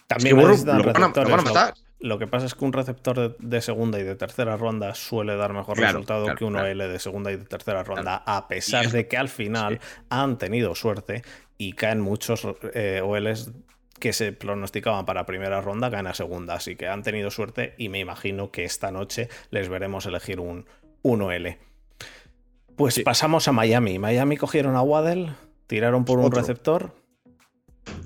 También 0.08 0.36
que 0.36 0.42
lo 0.42 0.48
van, 0.48 0.70
a, 0.70 0.78
lo 0.78 0.84
receptores, 0.84 1.30
van 1.32 1.40
a 1.40 1.44
lo- 1.44 1.44
matar. 1.44 1.74
Lo 2.00 2.20
que 2.20 2.28
pasa 2.28 2.46
es 2.46 2.54
que 2.56 2.66
un 2.66 2.74
receptor 2.74 3.18
de, 3.18 3.36
de 3.40 3.62
segunda 3.62 4.00
y 4.00 4.04
de 4.04 4.16
tercera 4.16 4.58
ronda 4.58 4.94
suele 4.96 5.36
dar 5.38 5.54
mejor 5.54 5.78
Claro, 5.78 5.94
resultado 5.94 6.24
claro, 6.26 6.38
que 6.38 6.46
uno 6.46 6.58
claro. 6.60 6.68
L 6.68 6.88
de 6.88 7.00
segunda 7.00 7.32
y 7.32 7.38
de 7.38 7.46
tercera 7.46 7.84
ronda, 7.84 8.22
a 8.26 8.48
pesar 8.48 8.86
es- 8.86 8.92
de 8.92 9.08
que 9.08 9.18
al 9.18 9.30
final 9.30 9.80
han 10.10 10.38
tenido 10.38 10.76
suerte 10.76 11.24
y 11.58 11.74
caen 11.74 12.02
muchos 12.02 12.46
eh, 12.74 13.02
OLs 13.04 13.52
que 14.00 14.12
se 14.12 14.34
pronosticaban 14.34 15.06
para 15.06 15.26
primera 15.26 15.62
ronda, 15.62 15.90
caen 15.90 16.08
a 16.08 16.14
segunda. 16.14 16.56
Así 16.56 16.76
que 16.76 16.88
han 16.90 17.02
tenido 17.02 17.32
suerte 17.32 17.74
y 17.78 17.88
me 17.88 18.00
imagino 18.00 18.52
que 18.52 18.66
esta 18.66 18.92
noche 18.92 19.30
les 19.52 19.70
veremos 19.70 20.06
elegir 20.06 20.42
un 20.42 20.66
1L. 21.02 21.58
Pues 22.76 22.96
Sí. 22.96 23.04
pasamos 23.04 23.48
a 23.48 23.54
Miami. 23.54 24.00
Miami 24.00 24.36
cogieron 24.36 24.76
a 24.76 24.82
Waddell, 24.82 25.32
tiraron 25.68 26.04
por 26.04 26.20
un 26.20 26.30
receptor. 26.32 26.94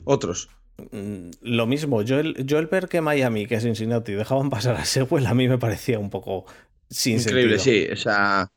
Otros. 0.03 0.49
Mm, 0.91 1.31
lo 1.41 1.67
mismo, 1.67 2.01
yo 2.01 2.19
el, 2.19 2.45
yo 2.45 2.59
el 2.59 2.67
ver 2.67 2.87
que 2.87 3.01
Miami, 3.01 3.45
que 3.45 3.59
Cincinnati, 3.59 4.13
dejaban 4.13 4.49
pasar 4.49 4.75
a 4.75 4.85
Sewell, 4.85 5.27
a 5.27 5.33
mí 5.33 5.47
me 5.47 5.57
parecía 5.57 5.99
un 5.99 6.09
poco 6.09 6.45
sin 6.89 7.19
Increíble, 7.19 7.59
sí. 7.59 7.87
O 7.91 7.95
sea, 7.95 8.51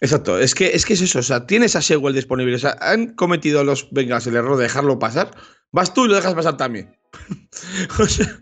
exacto. 0.00 0.38
Es 0.38 0.54
que, 0.54 0.68
es 0.68 0.86
que 0.86 0.94
es 0.94 1.00
eso. 1.00 1.18
O 1.18 1.22
sea, 1.22 1.46
tienes 1.46 1.76
a 1.76 1.82
Sewell 1.82 2.14
disponible. 2.14 2.54
O 2.54 2.58
sea, 2.58 2.76
han 2.80 3.14
cometido 3.14 3.64
los 3.64 3.90
Bengals 3.90 4.26
el 4.26 4.36
error 4.36 4.56
de 4.56 4.64
dejarlo 4.64 4.98
pasar. 4.98 5.30
Vas 5.72 5.92
tú 5.92 6.04
y 6.04 6.08
lo 6.08 6.14
dejas 6.14 6.34
pasar 6.34 6.56
también. 6.56 6.96
o 7.98 8.06
sea, 8.06 8.38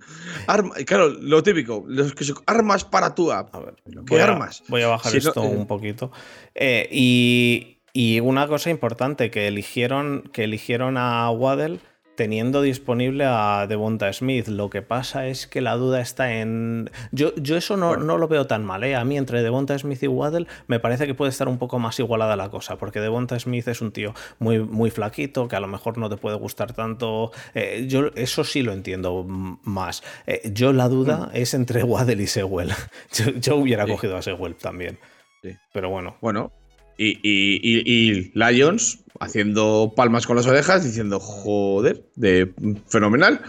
claro, 0.86 1.08
lo 1.08 1.42
típico. 1.42 1.84
Los 1.86 2.14
que 2.14 2.24
armas 2.46 2.84
para 2.84 3.14
tú. 3.14 3.32
A 3.32 3.42
ver, 3.44 3.76
¿qué 4.06 4.20
armas? 4.20 4.62
Voy 4.68 4.82
a 4.82 4.88
bajar 4.88 5.16
esto 5.16 5.42
eh, 5.42 5.48
un 5.48 5.66
poquito. 5.66 6.12
Eh, 6.54 6.88
y, 6.90 7.80
y, 7.92 8.20
una 8.20 8.46
cosa 8.46 8.70
importante, 8.70 9.30
que 9.30 9.48
eligieron, 9.48 10.30
que 10.32 10.44
eligieron 10.44 10.96
a 10.98 11.30
Waddell 11.30 11.80
teniendo 12.14 12.62
disponible 12.62 13.24
a 13.26 13.66
Devonta 13.68 14.12
Smith. 14.12 14.48
Lo 14.48 14.70
que 14.70 14.82
pasa 14.82 15.26
es 15.26 15.46
que 15.46 15.60
la 15.60 15.74
duda 15.76 16.00
está 16.00 16.32
en. 16.34 16.90
Yo, 17.12 17.34
yo 17.36 17.56
eso 17.56 17.76
no, 17.76 17.96
no, 17.96 18.18
lo 18.18 18.28
veo 18.28 18.46
tan 18.46 18.64
mal, 18.64 18.84
¿eh? 18.84 18.94
A 18.94 19.04
mí, 19.04 19.16
entre 19.16 19.42
Devonta 19.42 19.78
Smith 19.78 20.02
y 20.02 20.06
Waddle, 20.06 20.46
me 20.66 20.80
parece 20.80 21.06
que 21.06 21.14
puede 21.14 21.30
estar 21.30 21.48
un 21.48 21.58
poco 21.58 21.78
más 21.78 21.98
igualada 21.98 22.36
la 22.36 22.50
cosa, 22.50 22.76
porque 22.76 23.00
Devonta 23.00 23.38
Smith 23.38 23.68
es 23.68 23.80
un 23.80 23.92
tío 23.92 24.14
muy, 24.38 24.60
muy 24.60 24.90
flaquito, 24.90 25.48
que 25.48 25.56
a 25.56 25.60
lo 25.60 25.68
mejor 25.68 25.98
no 25.98 26.08
te 26.08 26.16
puede 26.16 26.36
gustar 26.36 26.72
tanto. 26.72 27.32
Eh, 27.54 27.86
yo 27.88 28.10
eso 28.14 28.44
sí 28.44 28.62
lo 28.62 28.72
entiendo 28.72 29.24
más. 29.24 30.02
Eh, 30.26 30.50
yo 30.52 30.72
la 30.72 30.88
duda 30.88 31.30
mm. 31.32 31.36
es 31.36 31.54
entre 31.54 31.82
Waddle 31.82 32.22
y 32.22 32.26
Sewell. 32.26 32.72
Yo, 33.40 33.56
hubiera 33.56 33.86
cogido 33.86 34.16
a 34.16 34.22
Sewell 34.22 34.54
también. 34.56 34.98
Sí. 35.42 35.56
Pero 35.72 35.90
bueno. 35.90 36.16
Bueno, 36.20 36.52
y, 36.96 37.18
y, 37.22 38.30
Lions 38.34 39.04
haciendo 39.20 39.92
palmas 39.96 40.26
con 40.26 40.36
las 40.36 40.46
orejas, 40.46 40.84
diciendo, 40.84 41.20
joder, 41.20 42.04
de 42.16 42.52
fenomenal. 42.88 43.40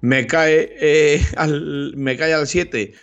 Me 0.00 0.26
cae, 0.26 0.74
eh, 0.80 1.22
al, 1.36 1.94
me 1.96 2.16
cae 2.16 2.32
al 2.32 2.46
7 2.46 2.94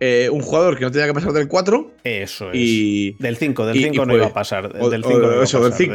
eh, 0.00 0.28
un 0.30 0.40
jugador 0.40 0.76
que 0.76 0.84
no 0.84 0.90
tenía 0.90 1.06
que 1.06 1.14
pasar 1.14 1.32
del 1.32 1.48
4. 1.48 1.92
Eso 2.02 2.50
es. 2.50 2.58
Y, 2.58 3.12
del 3.20 3.36
5, 3.36 3.66
del 3.66 3.78
5 3.78 4.06
no 4.06 4.16
iba 4.16 4.26
a 4.26 4.32
pasar. 4.32 4.72
Del 4.72 5.04
5 5.04 5.42
eso, 5.42 5.62
del 5.62 5.72
5. 5.72 5.94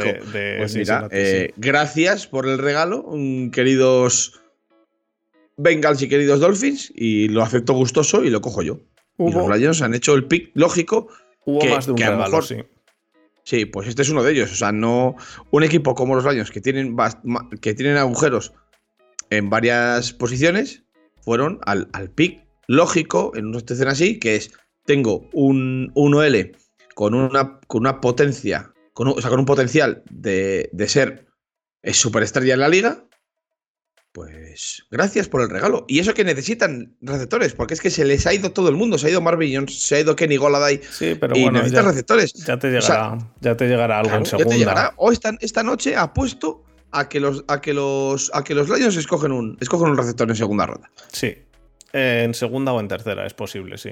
pues 0.58 0.76
mira, 0.76 1.08
eh, 1.10 1.52
gracias 1.56 2.26
por 2.26 2.48
el 2.48 2.58
regalo, 2.58 3.06
queridos 3.52 4.40
Bengals 5.56 6.00
y 6.02 6.08
queridos 6.08 6.40
Dolphins. 6.40 6.92
Y 6.94 7.28
lo 7.28 7.42
acepto 7.42 7.74
gustoso 7.74 8.24
y 8.24 8.30
lo 8.30 8.40
cojo 8.40 8.62
yo. 8.62 8.80
Y 9.18 9.30
los 9.30 9.58
Lions 9.58 9.82
han 9.82 9.94
hecho 9.94 10.14
el 10.14 10.24
pick 10.24 10.50
lógico. 10.54 11.08
Hubo 11.44 11.64
más 11.66 11.86
de 11.86 11.92
un 11.92 11.98
regalo, 11.98 12.42
sí 12.42 12.56
Sí, 13.50 13.64
pues 13.64 13.88
este 13.88 14.02
es 14.02 14.10
uno 14.10 14.22
de 14.22 14.30
ellos. 14.30 14.52
O 14.52 14.54
sea, 14.54 14.70
no. 14.70 15.16
Un 15.50 15.64
equipo 15.64 15.96
como 15.96 16.14
los 16.14 16.24
Lions 16.24 16.52
que 16.52 16.60
tienen, 16.60 16.96
que 17.60 17.74
tienen 17.74 17.96
agujeros 17.96 18.52
en 19.30 19.50
varias 19.50 20.12
posiciones 20.12 20.84
fueron 21.22 21.58
al, 21.66 21.88
al 21.92 22.10
pick 22.10 22.46
lógico 22.68 23.32
en 23.34 23.46
una 23.46 23.58
situación 23.58 23.88
así, 23.88 24.20
que 24.20 24.36
es: 24.36 24.52
tengo 24.84 25.28
un 25.32 25.92
1L 25.94 26.56
con 26.94 27.12
una, 27.12 27.58
con 27.66 27.80
una 27.80 28.00
potencia, 28.00 28.72
con 28.92 29.08
o 29.08 29.20
sea, 29.20 29.30
con 29.30 29.40
un 29.40 29.46
potencial 29.46 30.04
de, 30.12 30.70
de 30.72 30.88
ser 30.88 31.26
superestrella 31.82 32.54
en 32.54 32.60
la 32.60 32.68
liga 32.68 33.04
pues 34.12 34.84
gracias 34.90 35.28
por 35.28 35.42
el 35.42 35.50
regalo. 35.50 35.84
Y 35.88 36.00
eso 36.00 36.14
que 36.14 36.24
necesitan 36.24 36.96
receptores, 37.00 37.54
porque 37.54 37.74
es 37.74 37.80
que 37.80 37.90
se 37.90 38.04
les 38.04 38.26
ha 38.26 38.34
ido 38.34 38.52
todo 38.52 38.68
el 38.68 38.76
mundo. 38.76 38.98
Se 38.98 39.06
ha 39.06 39.10
ido 39.10 39.20
Marvin 39.20 39.54
Jones, 39.54 39.80
se 39.80 39.96
ha 39.96 40.00
ido 40.00 40.16
Kenny 40.16 40.36
Goladay. 40.36 40.80
Sí, 40.90 41.14
pero 41.14 41.36
y 41.36 41.42
bueno, 41.42 41.58
necesitan 41.58 41.84
receptores. 41.86 42.32
Ya 42.34 42.58
te 42.58 42.70
llegará, 42.70 43.18
ya 43.40 43.56
te 43.56 43.68
llegará 43.68 44.00
algo 44.00 44.16
en 44.16 44.26
segunda. 44.26 44.94
O 44.96 45.12
esta, 45.12 45.36
esta 45.40 45.62
noche 45.62 45.96
apuesto 45.96 46.64
a 46.92 47.08
que 47.08 47.20
los, 47.20 47.44
a 47.48 47.60
que 47.60 47.72
los, 47.72 48.30
a 48.34 48.42
que 48.42 48.54
los 48.54 48.68
Lions 48.68 48.96
escogen 48.96 49.32
un, 49.32 49.56
escogen 49.60 49.90
un 49.90 49.96
receptor 49.96 50.28
en 50.28 50.36
segunda 50.36 50.66
ronda. 50.66 50.90
Sí. 51.12 51.36
en 51.92 52.34
segunda 52.34 52.72
o 52.72 52.80
en 52.80 52.88
tercera, 52.88 53.26
es 53.26 53.34
posible, 53.34 53.78
sí. 53.78 53.90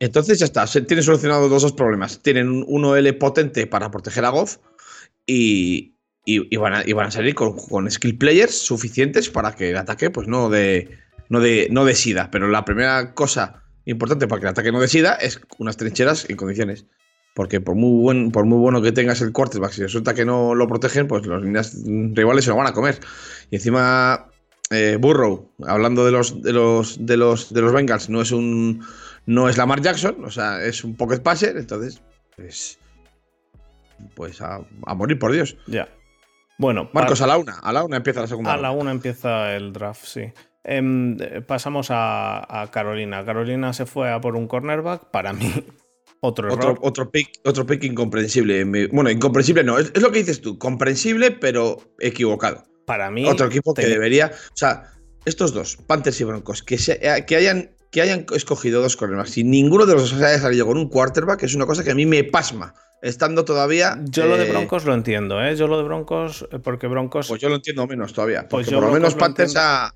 Entonces 0.00 0.38
ya 0.38 0.46
está. 0.46 0.66
Se 0.66 0.80
tienen 0.82 1.04
solucionados 1.04 1.50
los 1.50 1.62
dos 1.62 1.72
problemas. 1.72 2.20
Tienen 2.22 2.48
un 2.48 2.64
1L 2.66 3.18
potente 3.18 3.66
para 3.66 3.90
proteger 3.90 4.24
a 4.24 4.30
Goff 4.30 4.56
y, 5.26 5.94
y, 6.30 6.56
van, 6.56 6.74
a, 6.74 7.10
salir 7.10 7.34
con, 7.34 7.90
skill 7.90 8.16
players 8.16 8.56
suficientes 8.56 9.28
para 9.28 9.54
que 9.54 9.70
el 9.70 9.76
ataque 9.76 10.10
pues 10.10 10.28
no 10.28 10.48
de, 10.48 10.98
no 11.28 11.40
de, 11.40 11.68
no 11.70 11.84
desida. 11.84 12.30
Pero 12.30 12.48
la 12.48 12.64
primera 12.64 13.14
cosa 13.14 13.62
importante 13.84 14.28
para 14.28 14.40
que 14.40 14.46
el 14.46 14.50
ataque 14.50 14.72
no 14.72 14.80
desida 14.80 15.14
es 15.14 15.40
unas 15.58 15.76
trincheras 15.76 16.28
en 16.28 16.36
condiciones. 16.36 16.86
Porque 17.34 17.60
por 17.60 17.76
muy, 17.76 18.02
buen, 18.02 18.32
por 18.32 18.44
muy 18.44 18.58
bueno 18.58 18.82
que 18.82 18.92
tengas 18.92 19.20
el 19.20 19.32
quarterback, 19.32 19.72
si 19.72 19.82
resulta 19.82 20.14
que 20.14 20.24
no 20.24 20.54
lo 20.54 20.66
protegen, 20.66 21.06
pues 21.06 21.26
los 21.26 21.42
líneas 21.42 21.76
rivales 21.84 22.44
se 22.44 22.50
lo 22.50 22.56
van 22.56 22.66
a 22.66 22.72
comer. 22.72 22.98
Y 23.50 23.56
encima, 23.56 24.28
eh, 24.70 24.98
Burrow, 25.00 25.50
hablando 25.66 26.04
de 26.04 26.10
los, 26.10 26.42
de 26.42 26.52
los, 26.52 27.06
de 27.06 27.16
los, 27.16 27.52
de 27.52 27.60
los 27.60 27.72
Bengals, 27.72 28.08
no 28.08 28.20
es 28.20 28.32
un. 28.32 28.84
No 29.26 29.48
es 29.48 29.56
Lamar 29.58 29.80
Jackson, 29.80 30.24
o 30.24 30.30
sea, 30.30 30.64
es 30.64 30.82
un 30.82 30.96
pocket 30.96 31.20
passer, 31.20 31.56
entonces, 31.56 32.02
pues. 32.36 32.78
Pues 34.14 34.40
a 34.40 34.64
morir 34.94 35.18
por 35.18 35.30
Dios. 35.30 35.56
Ya. 35.66 35.86
Bueno, 36.60 36.90
Marcos, 36.92 37.22
a 37.22 37.26
la 37.26 37.38
una. 37.38 37.58
A 37.58 37.72
la 37.72 37.84
una 37.84 37.96
empieza 37.96 38.20
la 38.20 38.26
segunda. 38.26 38.52
A 38.52 38.58
la 38.58 38.70
una 38.70 38.90
empieza 38.90 39.56
el 39.56 39.72
draft, 39.72 40.04
sí. 40.04 40.30
Em, 40.62 41.16
pasamos 41.46 41.86
a, 41.88 42.68
Carolina. 42.70 43.24
Carolina 43.24 43.72
se 43.72 43.86
fue 43.86 44.12
a 44.12 44.20
por 44.20 44.36
un 44.36 44.46
cornerback. 44.46 45.10
Para 45.10 45.32
mí, 45.32 45.50
otro 46.20 46.52
error. 46.52 46.78
Otro, 46.82 47.10
pick, 47.10 47.30
otro 47.46 47.64
pick 47.64 47.84
incomprensible. 47.84 48.88
Bueno, 48.92 49.08
incomprensible 49.08 49.64
no. 49.64 49.78
Es, 49.78 49.98
lo 50.02 50.12
que 50.12 50.18
dices 50.18 50.42
tú. 50.42 50.58
Comprensible, 50.58 51.30
pero 51.30 51.78
equivocado. 51.98 52.64
Para 52.84 53.10
mí. 53.10 53.26
Otro 53.26 53.46
equipo 53.46 53.72
que 53.72 53.86
debería. 53.86 54.30
O 54.52 54.56
sea, 54.56 54.92
estos 55.24 55.54
dos, 55.54 55.78
Panthers 55.78 56.20
y 56.20 56.24
Broncos, 56.24 56.62
que, 56.62 56.74
eh, 56.74 57.24
que, 57.26 57.36
hayan, 57.36 57.70
que 57.90 58.02
hayan 58.02 58.26
escogido 58.34 58.82
dos 58.82 58.96
cornerbacks 58.96 59.38
y 59.38 59.44
ninguno 59.44 59.86
de 59.86 59.94
los 59.94 60.10
dos 60.10 60.20
haya 60.20 60.38
salido 60.38 60.66
con 60.66 60.76
un 60.76 60.90
quarterback 60.90 61.42
es 61.42 61.54
una 61.54 61.64
cosa 61.64 61.84
que 61.84 61.92
a 61.92 61.94
mí 61.94 62.04
me 62.04 62.22
pasma 62.22 62.74
estando 63.02 63.44
todavía. 63.44 63.98
Yo 64.04 64.26
lo 64.26 64.36
de 64.36 64.48
eh, 64.48 64.50
Broncos 64.50 64.84
lo 64.84 64.94
entiendo, 64.94 65.42
¿eh? 65.42 65.56
Yo 65.56 65.66
lo 65.66 65.78
de 65.78 65.84
Broncos, 65.84 66.46
eh, 66.50 66.58
porque 66.58 66.86
Broncos. 66.86 67.28
Pues 67.28 67.40
yo 67.40 67.48
lo 67.48 67.56
entiendo 67.56 67.86
menos 67.86 68.12
todavía. 68.12 68.48
Pues 68.48 68.66
porque 68.66 68.76
por 68.76 68.88
lo 68.88 68.92
menos 68.92 69.14
Panthers 69.14 69.56
ha, 69.56 69.94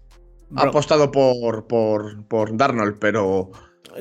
apostado 0.57 1.11
por, 1.11 1.67
por, 1.67 2.27
por 2.27 2.57
Darnold, 2.57 2.99
pero. 2.99 3.51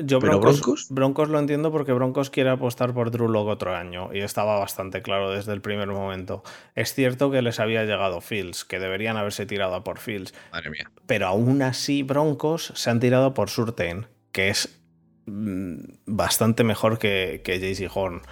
Yo 0.02 0.18
broncos, 0.18 0.88
broncos, 0.90 1.28
lo 1.28 1.38
entiendo 1.38 1.70
porque 1.70 1.92
Broncos 1.92 2.28
quiere 2.28 2.50
apostar 2.50 2.92
por 2.94 3.12
Drew 3.12 3.28
Locke 3.28 3.50
otro 3.50 3.76
año 3.76 4.12
y 4.12 4.22
estaba 4.22 4.58
bastante 4.58 5.02
claro 5.02 5.30
desde 5.30 5.52
el 5.52 5.60
primer 5.60 5.86
momento. 5.86 6.42
Es 6.74 6.94
cierto 6.94 7.30
que 7.30 7.42
les 7.42 7.60
había 7.60 7.84
llegado 7.84 8.20
Fields, 8.20 8.64
que 8.64 8.80
deberían 8.80 9.16
haberse 9.16 9.46
tirado 9.46 9.76
a 9.76 9.84
por 9.84 10.00
Fields. 10.00 10.34
Madre 10.50 10.70
mía. 10.70 10.90
Pero 11.06 11.28
aún 11.28 11.62
así 11.62 12.02
Broncos 12.02 12.72
se 12.74 12.90
han 12.90 12.98
tirado 12.98 13.34
por 13.34 13.50
Surtain, 13.50 14.08
que 14.32 14.48
es 14.48 14.80
mm, 15.26 15.76
bastante 16.06 16.64
mejor 16.64 16.98
que, 16.98 17.42
que 17.44 17.60
JC 17.60 17.88
Horn. 17.94 18.22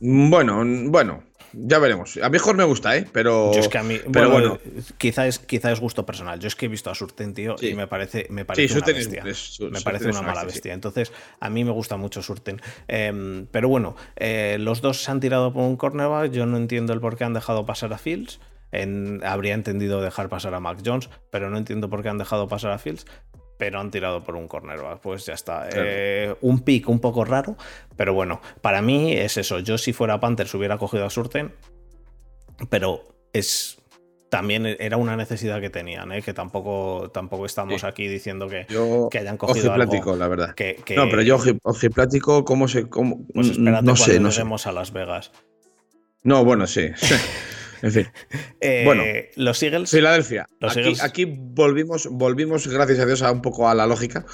Bueno, 0.00 0.62
bueno, 0.90 1.22
ya 1.52 1.78
veremos. 1.78 2.16
A 2.16 2.28
mí 2.28 2.32
mejor 2.32 2.56
me 2.56 2.64
gusta, 2.64 2.96
¿eh? 2.96 3.06
Pero. 3.12 3.52
Yo 3.52 3.60
es 3.60 3.68
que 3.68 3.78
a 3.78 3.82
mí. 3.82 3.98
Pero 4.12 4.30
bueno, 4.30 4.58
Quizá, 4.98 5.26
es, 5.26 5.38
quizá 5.38 5.72
es 5.72 5.80
gusto 5.80 6.06
personal. 6.06 6.38
Yo 6.38 6.48
es 6.48 6.54
que 6.54 6.66
he 6.66 6.68
visto 6.68 6.90
a 6.90 6.94
Surten, 6.94 7.34
tío, 7.34 7.56
y 7.60 7.74
me 7.74 7.86
parece, 7.86 8.26
me 8.30 8.44
parece 8.44 8.78
una 8.78 8.86
bestia. 8.86 9.24
me 9.70 9.80
parece 9.80 10.08
una 10.08 10.22
mala 10.22 10.44
bestia. 10.44 10.72
Entonces, 10.72 11.12
a 11.40 11.50
mí 11.50 11.64
me 11.64 11.72
gusta 11.72 11.96
mucho 11.96 12.22
Surten. 12.22 12.60
Em, 12.88 13.46
pero 13.50 13.68
bueno, 13.68 13.96
eh, 14.16 14.56
los 14.60 14.80
dos 14.80 15.02
se 15.02 15.10
han 15.10 15.20
tirado 15.20 15.52
por 15.52 15.64
un 15.64 15.76
cornerback. 15.76 16.30
Yo 16.30 16.46
no 16.46 16.56
entiendo 16.56 16.92
el 16.92 17.00
por 17.00 17.16
qué 17.16 17.24
han 17.24 17.34
dejado 17.34 17.66
pasar 17.66 17.92
a 17.92 17.98
Fields. 17.98 18.40
habría 19.24 19.54
entendido 19.54 20.00
dejar 20.00 20.28
pasar 20.28 20.54
a 20.54 20.60
Mac 20.60 20.78
Jones, 20.84 21.10
pero 21.30 21.50
no 21.50 21.58
entiendo 21.58 21.90
por 21.90 22.02
qué 22.02 22.08
han 22.08 22.18
dejado 22.18 22.48
pasar 22.48 22.70
a 22.70 22.78
Fields 22.78 23.06
pero 23.60 23.78
han 23.78 23.90
tirado 23.90 24.24
por 24.24 24.36
un 24.36 24.48
cornerback. 24.48 25.00
Pues 25.00 25.26
ya 25.26 25.34
está. 25.34 25.68
Eh, 25.70 26.34
un 26.40 26.60
pick 26.60 26.88
un 26.88 26.98
poco 26.98 27.26
raro, 27.26 27.56
pero 27.94 28.14
bueno, 28.14 28.40
para 28.62 28.80
mí 28.80 29.12
es 29.12 29.36
eso. 29.36 29.58
Yo 29.58 29.76
si 29.76 29.92
fuera 29.92 30.18
Panthers 30.18 30.54
hubiera 30.54 30.78
cogido 30.78 31.04
a 31.04 31.10
Surten, 31.10 31.52
pero 32.70 33.04
es 33.34 33.76
también 34.30 34.64
era 34.64 34.96
una 34.96 35.14
necesidad 35.14 35.60
que 35.60 35.68
tenían, 35.68 36.10
¿eh? 36.12 36.22
que 36.22 36.32
tampoco, 36.32 37.10
tampoco 37.12 37.44
estamos 37.44 37.84
aquí 37.84 38.08
diciendo 38.08 38.48
que, 38.48 38.66
que 39.10 39.18
hayan 39.18 39.36
cogido 39.36 39.74
plático, 39.74 40.16
la 40.16 40.28
verdad. 40.28 40.54
no, 40.96 41.10
pero 41.10 41.22
yo 41.22 41.38
plático, 41.92 42.44
¿cómo 42.44 42.68
se...? 42.68 42.88
Cómo, 42.88 43.26
pues 43.34 43.50
espérate 43.50 43.84
no 43.84 43.96
sé, 43.96 44.20
no 44.20 44.30
sé. 44.30 44.68
a 44.68 44.72
Las 44.72 44.92
Vegas. 44.92 45.32
No, 46.22 46.44
bueno, 46.44 46.66
sí. 46.66 46.90
En 47.82 47.92
fin. 47.92 48.06
Eh, 48.62 48.82
bueno, 48.84 49.04
los 49.36 49.62
Eagles. 49.62 49.90
Filadelfia. 49.90 50.46
aquí, 51.02 51.24
volvimos, 51.26 52.08
volvimos, 52.10 52.66
gracias 52.68 52.98
a 52.98 53.06
Dios, 53.06 53.22
a 53.22 53.32
un 53.32 53.40
poco 53.40 53.68
a 53.68 53.74
la 53.74 53.86
lógica. 53.86 54.26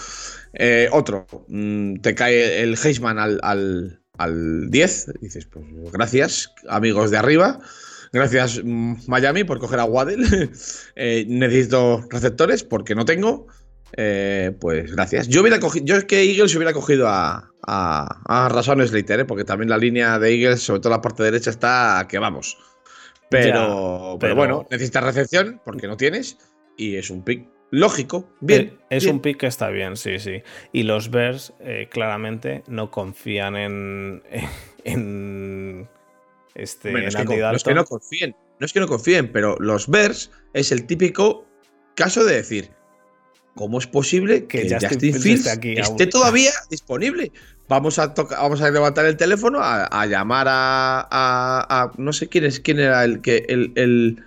Eh, 0.52 0.88
otro, 0.90 1.26
mm, 1.46 2.00
te 2.00 2.14
cae 2.14 2.62
el 2.62 2.76
Heisman 2.82 3.18
al, 3.18 4.00
al, 4.12 4.70
10. 4.70 5.12
Dices, 5.20 5.46
pues 5.46 5.64
gracias, 5.92 6.52
amigos 6.68 7.12
de 7.12 7.18
arriba. 7.18 7.60
Gracias, 8.12 8.60
mm, 8.64 8.94
Miami, 9.06 9.44
por 9.44 9.60
coger 9.60 9.78
a 9.78 9.84
Waddell. 9.84 10.24
Eh, 10.96 11.24
necesito 11.28 12.04
receptores 12.10 12.64
porque 12.64 12.94
no 12.94 13.04
tengo. 13.04 13.46
pues 14.60 14.92
gracias. 14.92 15.28
Yo 15.28 15.42
hubiera 15.42 15.60
cogido, 15.60 15.86
yo 15.86 15.96
es 15.96 16.04
que 16.04 16.22
Eagles 16.22 16.54
hubiera 16.56 16.72
cogido 16.72 17.06
a, 17.08 17.52
a, 17.64 18.22
a 18.26 18.86
Slater, 18.86 19.26
porque 19.26 19.44
también 19.44 19.70
la 19.70 19.78
línea 19.78 20.18
de 20.18 20.34
Eagles, 20.34 20.62
sobre 20.62 20.80
todo 20.80 20.90
la 20.90 21.00
parte 21.00 21.22
derecha, 21.22 21.50
está 21.50 22.06
que 22.08 22.18
vamos. 22.18 22.56
Pero, 23.30 24.16
pero, 24.20 24.34
bueno, 24.36 24.66
necesitas 24.70 25.02
recepción 25.04 25.60
porque 25.64 25.86
no 25.88 25.96
tienes. 25.96 26.38
y 26.76 26.96
es 26.96 27.10
un 27.10 27.22
pick 27.22 27.48
lógico, 27.70 28.28
bien. 28.40 28.78
Es 28.90 29.02
bien. 29.04 29.16
un 29.16 29.22
pick 29.22 29.38
que 29.38 29.46
está 29.48 29.70
bien, 29.70 29.96
sí, 29.96 30.18
sí. 30.20 30.42
Y 30.72 30.84
los 30.84 31.10
Bears 31.10 31.52
eh, 31.60 31.88
claramente 31.90 32.62
no 32.68 32.90
confían 32.90 33.56
en, 33.56 34.22
en 34.84 35.88
este 36.54 36.90
Bueno, 36.92 37.08
es 37.08 37.14
en 37.14 37.20
que, 37.22 37.26
con- 37.26 37.38
no 37.40 37.52
es 37.56 37.64
que 37.64 37.74
no 37.74 37.84
confíen, 37.84 38.36
no 38.60 38.66
es 38.66 38.72
que 38.72 38.80
no 38.80 38.86
confíen, 38.86 39.32
pero 39.32 39.56
los 39.58 39.88
Bears 39.88 40.30
es 40.54 40.70
el 40.72 40.86
típico 40.86 41.44
caso 41.96 42.24
de 42.24 42.36
decir, 42.36 42.70
¿cómo 43.54 43.78
es 43.78 43.86
posible 43.86 44.46
Que 44.46 44.62
que, 44.62 44.74
Justin 44.74 44.88
Justin, 44.90 45.14
Fields 45.22 45.40
esté 45.40 45.50
aquí 45.50 45.72
esté 45.72 46.02
aún? 46.04 46.10
todavía 46.10 46.52
disponible? 46.70 47.32
Vamos 47.68 47.98
a 47.98 48.14
toca- 48.14 48.40
vamos 48.40 48.60
a 48.62 48.70
levantar 48.70 49.06
el 49.06 49.16
teléfono 49.16 49.58
a, 49.60 49.84
a 49.86 50.06
llamar 50.06 50.46
a, 50.48 51.00
a- 51.00 51.82
a- 51.82 51.92
no 51.98 52.12
sé 52.12 52.28
quién 52.28 52.44
es 52.44 52.60
quién 52.60 52.78
era 52.78 53.04
el 53.04 53.20
que 53.20 53.44
el, 53.48 53.72
el- 53.74 54.22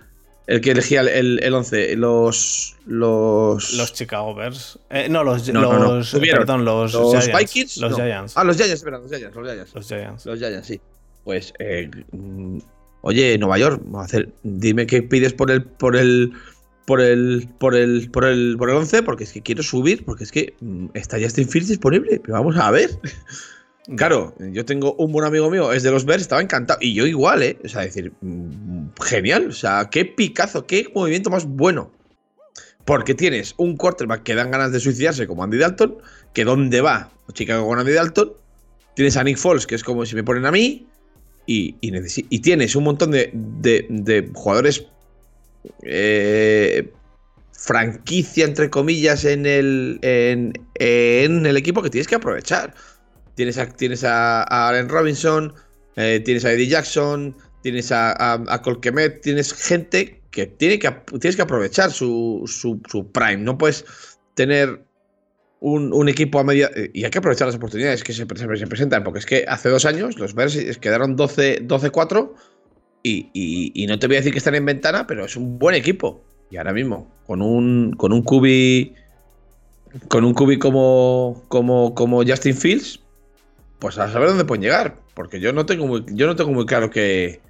el 0.46 0.60
que 0.60 0.72
elegía 0.72 1.02
el, 1.02 1.08
el, 1.08 1.40
el 1.44 1.54
11, 1.54 1.96
los 1.96 2.76
los 2.84 3.72
Los 3.74 3.92
Chicago 3.94 4.34
Bears. 4.34 4.78
Eh, 4.90 5.08
no, 5.08 5.22
los, 5.22 5.48
No, 5.52 5.78
no, 5.78 6.02
Tuvieron 6.04 6.40
perdón, 6.40 6.64
los, 6.64 6.92
los 6.92 7.10
Giants. 7.24 7.38
Vikings, 7.38 7.76
Los. 7.78 7.94
Giants. 7.94 8.32
Ah, 8.36 8.42
los 8.44 8.56
Giants, 8.56 8.74
espera, 8.74 8.98
los 8.98 9.08
Giants, 9.10 9.34
los 9.36 9.46
Giants. 9.48 9.74
Los 9.74 9.86
Giants. 9.86 10.26
Los 10.26 10.38
Giants, 10.40 10.66
sí. 10.66 10.80
Pues, 11.22 11.52
eh, 11.60 11.88
mm, 12.10 12.58
oye, 13.02 13.38
Nueva 13.38 13.58
York, 13.58 13.80
hacer, 13.98 14.30
dime 14.42 14.86
qué 14.86 15.02
pides 15.02 15.32
por 15.34 15.50
el, 15.52 15.62
por 15.62 15.96
el, 15.96 16.32
por 16.90 17.00
el, 17.00 17.48
por 17.58 17.76
el, 17.76 18.10
por 18.10 18.24
el, 18.24 18.56
por 18.58 18.68
el 18.68 18.74
11, 18.74 19.04
porque 19.04 19.22
es 19.22 19.32
que 19.32 19.42
quiero 19.42 19.62
subir, 19.62 20.04
porque 20.04 20.24
es 20.24 20.32
que 20.32 20.54
mm, 20.60 20.86
está 20.94 21.20
Justin 21.20 21.48
Fields 21.48 21.68
disponible, 21.68 22.18
pero 22.20 22.34
vamos 22.34 22.56
a 22.56 22.68
ver. 22.72 22.90
Claro, 23.96 24.34
yo 24.40 24.64
tengo 24.64 24.94
un 24.94 25.12
buen 25.12 25.24
amigo 25.24 25.48
mío, 25.52 25.72
es 25.72 25.84
de 25.84 25.92
los 25.92 26.04
Bears, 26.04 26.22
estaba 26.22 26.42
encantado. 26.42 26.80
Y 26.82 26.92
yo 26.94 27.06
igual, 27.06 27.44
¿eh? 27.44 27.56
O 27.64 27.68
sea, 27.68 27.82
decir, 27.82 28.12
mm, 28.20 28.88
genial. 29.04 29.46
O 29.50 29.52
sea, 29.52 29.88
qué 29.88 30.04
picazo, 30.04 30.66
qué 30.66 30.88
movimiento 30.92 31.30
más 31.30 31.44
bueno. 31.46 31.92
Porque 32.84 33.14
tienes 33.14 33.54
un 33.56 33.76
quarterback 33.76 34.24
que 34.24 34.34
dan 34.34 34.50
ganas 34.50 34.72
de 34.72 34.80
suicidarse 34.80 35.28
como 35.28 35.44
Andy 35.44 35.58
Dalton, 35.58 35.96
que 36.34 36.44
dónde 36.44 36.80
va 36.80 37.12
Chicago 37.34 37.68
con 37.68 37.78
Andy 37.78 37.92
Dalton. 37.92 38.32
Tienes 38.96 39.16
a 39.16 39.22
Nick 39.22 39.36
Foles, 39.36 39.64
que 39.64 39.76
es 39.76 39.84
como 39.84 40.04
si 40.04 40.16
me 40.16 40.24
ponen 40.24 40.44
a 40.44 40.50
mí. 40.50 40.88
Y, 41.46 41.76
y, 41.80 42.38
tienes 42.40 42.74
un 42.74 42.82
montón 42.82 43.12
de, 43.12 43.30
de- 43.32 43.86
de 43.90 44.28
jugadores 44.34 44.86
eh, 45.82 46.90
franquicia, 47.52 48.44
entre 48.44 48.70
comillas, 48.70 49.24
en 49.24 49.46
el, 49.46 49.98
en, 50.02 50.52
el 51.46 51.56
equipo 51.56 51.82
que 51.82 51.90
tienes 51.90 52.08
que 52.08 52.14
aprovechar. 52.16 52.74
Tienes 53.34 53.58
a, 53.58 53.66
tienes 53.68 54.04
Allen 54.04 54.88
Robinson, 54.88 55.54
eh, 55.96 56.20
tienes 56.24 56.44
a 56.44 56.52
Eddie 56.52 56.68
Jackson, 56.68 57.36
tienes 57.62 57.92
a, 57.92 58.12
a, 58.12 58.42
a 58.48 58.62
Cole 58.62 58.80
Kmet, 58.80 59.20
tienes 59.22 59.52
gente 59.52 60.20
que, 60.30 60.46
tiene 60.46 60.78
que 60.78 60.90
tienes 61.20 61.36
que 61.36 61.42
aprovechar 61.42 61.90
su, 61.90 62.42
su, 62.46 62.80
prime. 63.12 63.38
No 63.38 63.56
puedes 63.58 63.84
tener 64.34 64.82
un, 65.60 65.92
equipo 66.08 66.38
a 66.40 66.44
media. 66.44 66.70
eh, 66.74 66.90
Y 66.94 67.04
hay 67.04 67.10
que 67.10 67.18
aprovechar 67.18 67.46
las 67.46 67.56
oportunidades 67.56 68.02
que 68.02 68.12
se, 68.12 68.26
se- 68.26 68.56
se 68.56 68.66
presentan, 68.66 69.04
porque 69.04 69.18
es 69.20 69.26
que 69.26 69.44
hace 69.48 69.68
dos 69.68 69.84
años 69.84 70.18
los 70.18 70.34
Bears 70.34 70.56
quedaron 70.78 71.16
12 71.16 71.66
12-4 71.66 72.32
y, 73.02 73.86
no 73.88 73.98
te 73.98 74.06
voy 74.06 74.16
a 74.16 74.18
decir 74.20 74.32
que 74.32 74.38
están 74.38 74.54
en 74.54 74.64
ventana, 74.64 75.06
pero 75.06 75.24
es 75.24 75.36
un 75.36 75.58
buen 75.58 75.74
equipo. 75.74 76.22
Y 76.50 76.56
ahora 76.56 76.72
mismo, 76.72 77.08
con 77.26 77.42
un, 77.42 77.94
con 77.96 78.12
un 78.12 78.22
QB. 78.22 78.96
Con 80.08 80.24
un 80.24 80.34
QB 80.34 80.58
como, 80.58 81.42
como, 81.48 81.94
como 81.94 82.24
Justin 82.24 82.54
Fields, 82.54 83.00
pues 83.80 83.98
a 83.98 84.10
saber 84.10 84.28
dónde 84.28 84.44
pueden 84.44 84.62
llegar. 84.62 84.96
Porque 85.14 85.40
yo 85.40 85.52
no 85.52 85.66
tengo 85.66 85.86
muy, 85.86 86.04
yo 86.12 86.26
no 86.26 86.36
tengo 86.36 86.52
muy 86.52 86.66
claro 86.66 86.90
que, 86.90 87.40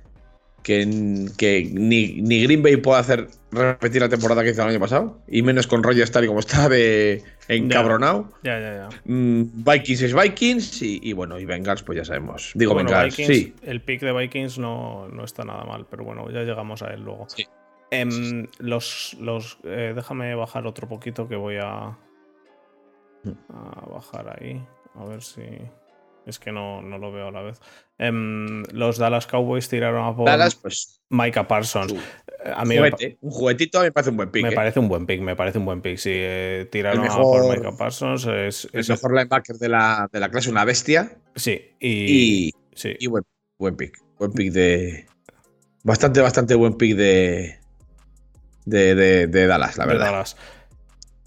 que, 0.63 1.27
que 1.37 1.69
ni, 1.73 2.21
ni 2.23 2.43
Green 2.45 2.63
Bay 2.63 2.77
pueda 2.77 2.99
hacer 3.01 3.29
repetir 3.53 4.01
la 4.03 4.09
temporada 4.09 4.43
que 4.43 4.51
hizo 4.51 4.63
el 4.63 4.69
año 4.69 4.81
pasado. 4.81 5.21
Y 5.29 5.43
menos 5.43 5.67
con 5.67 5.83
Rogers 5.83 6.11
tal 6.13 6.25
y 6.25 6.27
como 6.29 6.41
está 6.41 6.69
de 6.69 7.23
encabronado. 7.49 8.33
Ya, 8.43 8.59
ya, 8.61 8.75
ya. 8.75 8.89
Mm, 9.05 9.65
Vikings 9.65 10.03
es 10.03 10.15
Vikings 10.15 10.83
y, 10.83 11.01
y 11.03 11.13
bueno, 11.13 11.39
y 11.39 11.45
Bengals 11.45 11.83
pues 11.83 11.99
ya 11.99 12.05
sabemos. 12.05 12.53
Digo 12.55 12.75
Bueno, 12.75 12.91
Bengals, 12.91 13.17
Vikings, 13.17 13.39
sí. 13.39 13.55
El 13.63 13.83
pick 13.83 14.01
de 14.01 14.13
Vikings 14.13 14.59
no, 14.59 15.09
no 15.09 15.25
está 15.25 15.45
nada 15.45 15.65
mal, 15.65 15.87
pero 15.91 16.05
bueno, 16.05 16.31
ya 16.31 16.43
llegamos 16.43 16.83
a 16.83 16.93
él 16.95 17.03
luego. 17.03 17.27
Sí. 17.29 17.47
Em, 17.91 18.47
los, 18.59 19.17
los, 19.21 19.59
eh, 19.65 19.93
déjame 19.97 20.35
bajar 20.37 20.67
otro 20.67 20.87
poquito 20.89 21.27
que 21.29 21.37
voy 21.37 21.57
a, 21.61 21.97
Mm. 23.23 23.33
a 23.53 23.87
bajar 23.91 24.39
ahí. 24.41 24.65
A 24.95 25.05
ver 25.05 25.23
si. 25.23 25.43
Es 26.31 26.39
que 26.39 26.51
no, 26.53 26.81
no 26.81 26.97
lo 26.99 27.13
veo 27.13 27.29
a 27.29 27.31
la 27.31 27.43
vez. 27.43 27.61
Em, 27.99 28.63
los 28.73 28.97
Dallas 28.97 29.27
Cowboys 29.27 29.69
tiraron 29.69 30.07
a 30.07 30.17
por 30.17 30.27
Dallas, 30.27 30.55
pues 30.55 31.03
Micah 31.11 31.47
Parsons. 31.47 31.91
su 31.93 31.97
Eh, 31.97 32.53
A 32.57 32.65
mí 32.65 32.77
juguete. 32.79 33.19
Un 33.21 33.31
juguetito 33.31 33.79
a 33.79 33.83
mí 33.83 33.87
me 33.89 33.93
parece 33.93 34.11
un 34.11 34.17
buen 34.17 34.31
pick. 34.31 34.43
me 34.43 34.49
¿eh? 34.49 34.55
parece 34.55 34.81
un 34.81 34.89
buen 34.89 35.05
pick, 35.05 35.21
me 35.21 35.37
parece 35.37 35.59
un 35.59 35.67
buen 35.67 35.83
pick. 35.83 35.99
Si 35.99 36.11
eh, 36.13 36.67
tiraron 36.73 37.05
a 37.05 37.09
por 37.15 37.43
mejor- 37.43 37.57
Micah 37.59 37.77
Parsons, 37.77 38.27
es, 38.27 38.69
El 38.73 38.81
es- 38.81 38.89
mejor 38.89 39.13
linebacker 39.13 39.57
de 39.57 39.69
la, 39.69 40.09
de 40.11 40.21
la 40.21 40.31
clase, 40.31 40.49
una 40.51 40.65
bestia. 40.65 41.19
sí, 41.35 41.61
y, 41.79 42.47
Y, 42.49 42.55
sí. 42.75 42.95
y 42.99 43.07
buen, 43.09 43.25
buen 43.59 43.77
pick. 43.77 43.99
Buen 44.19 44.33
pick 44.33 44.53
de. 44.53 45.07
Bastante, 45.83 46.21
bastante 46.23 46.55
buen 46.55 46.75
pick 46.75 46.97
de. 46.97 47.59
De, 48.65 48.95
de, 48.95 49.27
de 49.27 49.47
Dallas, 49.47 49.77
la 49.79 49.85
de 49.87 49.93
verdad. 49.93 50.07
Dallas. 50.13 50.37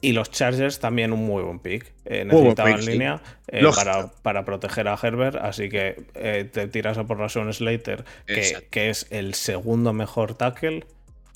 Y 0.04 0.12
los 0.12 0.30
Chargers 0.32 0.80
también 0.80 1.14
un 1.14 1.26
muy 1.26 1.42
buen 1.44 1.60
pick. 1.60 1.92
Eh, 2.06 2.26
necesitaban 2.26 2.74
pick, 2.76 2.84
sí. 2.84 2.92
línea 2.92 3.22
eh, 3.48 3.64
para, 3.74 4.08
para 4.22 4.44
proteger 4.46 4.88
a 4.90 5.00
Herbert, 5.02 5.38
así 5.38 5.70
que 5.70 6.04
eh, 6.16 6.44
te 6.52 6.68
tiras 6.68 6.98
a 6.98 7.06
por 7.06 7.18
Rashawn 7.20 7.54
Slater, 7.54 8.04
que, 8.28 8.68
que 8.70 8.90
es 8.90 9.08
el 9.12 9.34
segundo 9.34 9.94
mejor 9.94 10.36
tackle. 10.36 10.84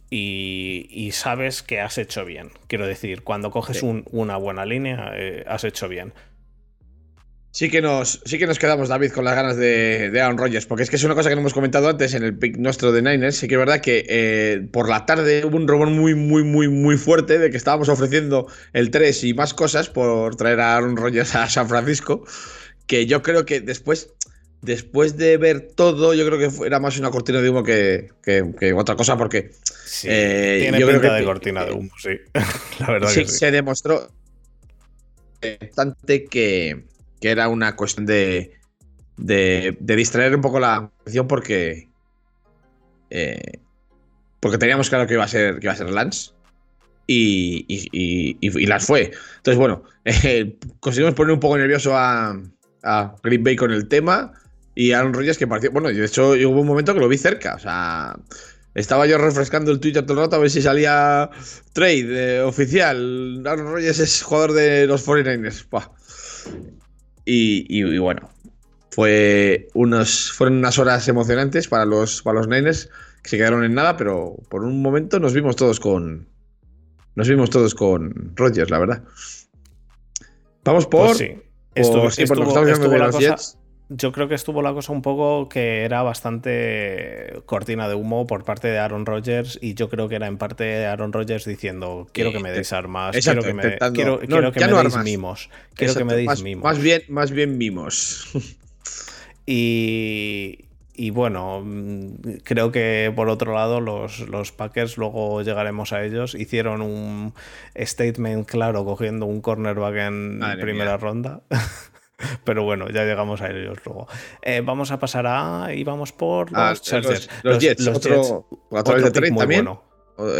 Y, 0.09 0.87
y 0.89 1.11
sabes 1.11 1.61
que 1.63 1.81
has 1.81 1.97
hecho 1.97 2.23
bien. 2.23 2.51
Quiero 2.67 2.87
decir, 2.87 3.23
cuando 3.23 3.51
coges 3.51 3.77
Sí. 3.79 3.85
un- 3.85 4.05
una 4.11 4.37
buena 4.37 4.65
línea, 4.65 5.11
eh, 5.15 5.43
has 5.47 5.63
hecho 5.65 5.89
bien. 5.89 6.13
Sí 7.57 7.71
que, 7.71 7.81
nos, 7.81 8.21
sí 8.23 8.37
que 8.37 8.45
nos 8.45 8.59
quedamos, 8.59 8.87
David, 8.87 9.11
con 9.13 9.25
las 9.25 9.33
ganas 9.33 9.57
de, 9.57 10.11
de 10.11 10.21
Aaron 10.21 10.37
Rodgers, 10.37 10.67
porque 10.67 10.83
es 10.83 10.91
que 10.91 10.95
es 10.97 11.03
una 11.03 11.15
cosa 11.15 11.29
que 11.29 11.33
no 11.35 11.41
hemos 11.41 11.55
comentado 11.55 11.89
antes 11.89 12.13
en 12.13 12.21
el 12.21 12.37
pick 12.37 12.55
nuestro 12.57 12.91
de 12.91 13.01
Niners. 13.01 13.37
Sí 13.37 13.47
que 13.47 13.55
es 13.55 13.59
verdad 13.59 13.81
que 13.81 14.05
eh, 14.07 14.67
por 14.71 14.87
la 14.87 15.07
tarde 15.07 15.43
hubo 15.43 15.57
un 15.57 15.67
rumor 15.67 15.89
muy, 15.89 16.13
muy, 16.13 16.43
muy, 16.43 16.67
muy 16.67 16.97
fuerte 16.97 17.39
de 17.39 17.49
que 17.49 17.57
estábamos 17.57 17.89
ofreciendo 17.89 18.45
el 18.73 18.91
3 18.91 19.23
y 19.23 19.33
más 19.33 19.55
cosas 19.55 19.89
por 19.89 20.35
traer 20.35 20.59
a 20.59 20.75
Aaron 20.77 20.95
Rodgers 20.97 21.33
a 21.33 21.49
San 21.49 21.67
Francisco, 21.67 22.25
que 22.85 23.07
yo 23.07 23.23
creo 23.23 23.43
que 23.47 23.59
después, 23.59 24.13
después 24.61 25.17
de 25.17 25.37
ver 25.37 25.61
todo, 25.75 26.13
yo 26.13 26.27
creo 26.27 26.37
que 26.37 26.67
era 26.67 26.79
más 26.79 26.99
una 26.99 27.09
cortina 27.09 27.41
de 27.41 27.49
humo 27.49 27.63
que, 27.63 28.09
que- 28.21 28.53
que 28.59 28.73
otra 28.73 28.95
cosa, 28.95 29.17
porque 29.17 29.49
Sí, 29.83 30.07
Eh, 30.11 30.57
tiene 30.61 30.79
yo 30.79 30.87
creo 30.89 31.01
que- 31.01 31.09
de 31.09 31.23
cortina 31.23 31.65
de 31.65 31.71
humo, 31.71 31.89
sí. 31.97 32.09
La 32.81 32.91
verdad 32.91 33.09
sí, 33.09 33.21
que 33.21 33.29
sí. 33.29 33.37
se 33.39 33.49
demostró 33.49 34.11
bastante 35.41 36.25
que, 36.25 36.83
que 37.21 37.29
era 37.29 37.47
una 37.47 37.75
cuestión 37.75 38.05
de, 38.05 38.51
de, 39.17 39.77
distraer 39.79 40.35
un 40.35 40.41
poco 40.41 40.59
la 40.59 40.91
atención 41.01 41.27
porque 41.27 41.89
eh, 43.09 43.59
porque 44.39 44.57
teníamos 44.57 44.89
claro 44.89 45.07
que 45.07 45.13
iba 45.15 45.23
a 45.23 45.27
ser 45.27 45.59
que 45.59 45.65
iba 45.65 45.73
a 45.73 45.77
ser 45.77 45.89
Lance 45.89 46.31
y, 47.07 47.65
y, 47.67 47.87
y, 47.91 48.37
y- 48.41 48.65
las 48.65 48.85
fue. 48.85 49.11
Entonces, 49.37 49.57
bueno, 49.57 49.83
eh, 50.05 50.57
conseguimos 50.79 51.15
poner 51.15 51.33
un 51.33 51.39
poco 51.39 51.57
nervioso 51.57 51.95
a, 51.95 52.39
a 52.83 53.15
Green 53.23 53.43
Bay 53.43 53.55
con 53.55 53.71
el 53.71 53.87
tema 53.87 54.33
y 54.75 54.91
Aaron 54.91 55.13
Rodgers 55.13 55.37
que 55.37 55.47
partió. 55.47 55.71
Bueno, 55.71 55.89
de 55.89 56.05
hecho 56.05 56.31
hubo 56.31 56.61
un 56.61 56.67
momento 56.67 56.93
que 56.93 56.99
lo 56.99 57.07
vi 57.07 57.17
cerca. 57.17 57.55
O 57.55 57.59
sea, 57.59 58.15
estaba 58.75 59.07
yo 59.07 59.17
refrescando 59.17 59.71
el 59.71 59.79
Twitter 59.79 60.05
todo 60.05 60.19
el 60.19 60.25
rato 60.25 60.35
a 60.35 60.39
ver 60.39 60.51
si 60.51 60.61
salía 60.61 61.29
trade 61.73 62.37
eh, 62.37 62.41
oficial. 62.41 63.41
Aaron 63.45 63.73
Rodgers 63.73 63.99
es 63.99 64.21
jugador 64.21 64.53
de 64.53 64.85
los 64.85 65.07
49ers. 65.07 65.65
Buah. 65.69 65.89
Y, 67.29 67.65
y- 67.67 67.85
y 67.85 67.97
bueno, 67.97 68.29
fue 68.91 69.67
unos, 69.73 70.31
fueron 70.31 70.57
unas 70.59 70.79
horas 70.79 71.05
emocionantes 71.09 71.67
para 71.67 71.83
los, 71.85 72.21
para 72.21 72.39
los 72.39 72.47
Niners 72.47 72.89
que 73.21 73.29
se 73.31 73.37
quedaron 73.37 73.65
en 73.65 73.73
nada, 73.73 73.97
pero 73.97 74.37
por 74.49 74.63
un 74.63 74.81
momento 74.81 75.19
nos 75.19 75.33
vimos 75.33 75.57
todos 75.57 75.79
con. 75.81 76.25
Nos 77.15 77.27
vimos 77.27 77.49
todos 77.49 77.75
con 77.75 78.31
Rodgers, 78.35 78.69
la 78.69 78.79
verdad. 78.79 79.03
Vamos 80.63 80.85
por. 80.87 81.07
Pues 81.07 81.17
sí. 81.17 81.31
Estuvo, 81.75 82.09
sí, 82.11 82.25
por 82.25 82.37
lo 82.37 82.43
estuvo- 82.43 82.97
la 82.97 83.05
cosa-. 83.11 83.19
Yo 83.89 84.11
creo 84.11 84.27
que 84.27 84.35
estuvo 84.35 84.61
la 84.61 84.73
cosa 84.73 84.91
un 84.91 85.01
poco 85.01 85.47
que 85.47 85.83
era 85.85 86.03
bastante 86.03 87.41
cortina 87.45 87.87
de 87.87 87.95
humo 87.95 88.27
por 88.27 88.43
parte 88.43 88.67
de 88.67 88.79
Aaron 88.79 89.05
Rodgers 89.05 89.57
y 89.61 89.75
yo 89.75 89.89
creo 89.89 90.09
que 90.09 90.15
era 90.15 90.27
en 90.27 90.37
parte 90.37 90.65
de 90.65 90.85
Aaron 90.85 91.13
Rodgers 91.13 91.45
diciendo 91.45 92.05
quiero 92.11 92.33
que 92.33 92.39
me 92.39 92.51
deis 92.51 92.73
armas, 92.73 93.15
Exacto, 93.15 93.43
quiero 93.43 93.57
que 93.61 93.67
me, 93.69 93.77
quiero, 93.93 94.19
no, 94.27 94.27
quiero 94.27 94.51
que 94.51 94.59
me 94.59 94.67
no 94.67 94.77
deis 94.79 94.93
armas. 94.93 95.05
mimos, 95.05 95.49
quiero 95.73 95.95
que 95.95 96.03
me 96.03 96.15
deis 96.15 96.25
más, 96.25 96.41
mimos. 96.43 96.63
Más 96.63 96.79
bien, 96.79 97.01
más 97.07 97.31
bien 97.31 97.57
mimos. 97.57 98.29
Y, 99.49 100.65
y 100.93 101.09
bueno, 101.11 101.61
mm, 101.63 102.39
creo 102.43 102.71
que 102.73 103.13
por 103.15 103.29
otro 103.29 103.53
lado 103.53 103.79
los, 103.79 104.19
los 104.27 104.51
Packers, 104.51 104.97
luego 104.97 105.41
llegaremos 105.41 105.93
a 105.93 106.03
ellos, 106.03 106.35
hicieron 106.35 106.81
un 106.81 107.33
statement 107.77 108.45
claro 108.45 108.83
cogiendo 108.83 109.25
un 109.25 109.39
cornerback 109.39 109.95
en 109.95 110.39
Madre 110.39 110.61
primera 110.61 110.91
mía. 110.91 110.97
ronda. 110.97 111.41
Pero 112.43 112.63
bueno, 112.63 112.89
ya 112.89 113.03
llegamos 113.03 113.41
a 113.41 113.49
ellos 113.49 113.77
luego. 113.85 114.07
Eh, 114.41 114.61
vamos 114.63 114.91
a 114.91 114.99
pasar 114.99 115.25
a. 115.27 115.67
Y 115.73 115.83
vamos 115.83 116.11
por 116.11 116.51
los 116.51 116.59
Ah, 116.61 116.73
Chargers. 116.81 117.29
los- 117.43 117.53
los 117.55 117.59
Jets, 117.63 117.87
otro- 117.87 118.47
a 118.71 118.83
través 118.83 119.03
de 119.05 119.11
pick 119.21 119.31
muy 119.31 119.39
también. 119.39 119.65
bueno. 119.65 119.83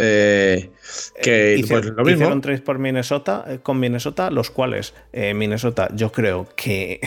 Eh, 0.00 0.70
que 1.22 1.54
Eh, 1.54 1.56
pues, 1.60 1.60
hicieron, 1.60 1.96
lo 1.96 2.04
mismo. 2.04 2.10
hicieron 2.22 2.40
trades 2.40 2.60
por 2.62 2.80
Minnesota, 2.80 3.44
eh, 3.46 3.58
con 3.62 3.78
Minnesota, 3.78 4.28
los 4.32 4.50
cuales 4.50 4.92
eh, 5.12 5.34
Minnesota, 5.34 5.88
yo 5.94 6.10
creo 6.10 6.48
que. 6.56 7.00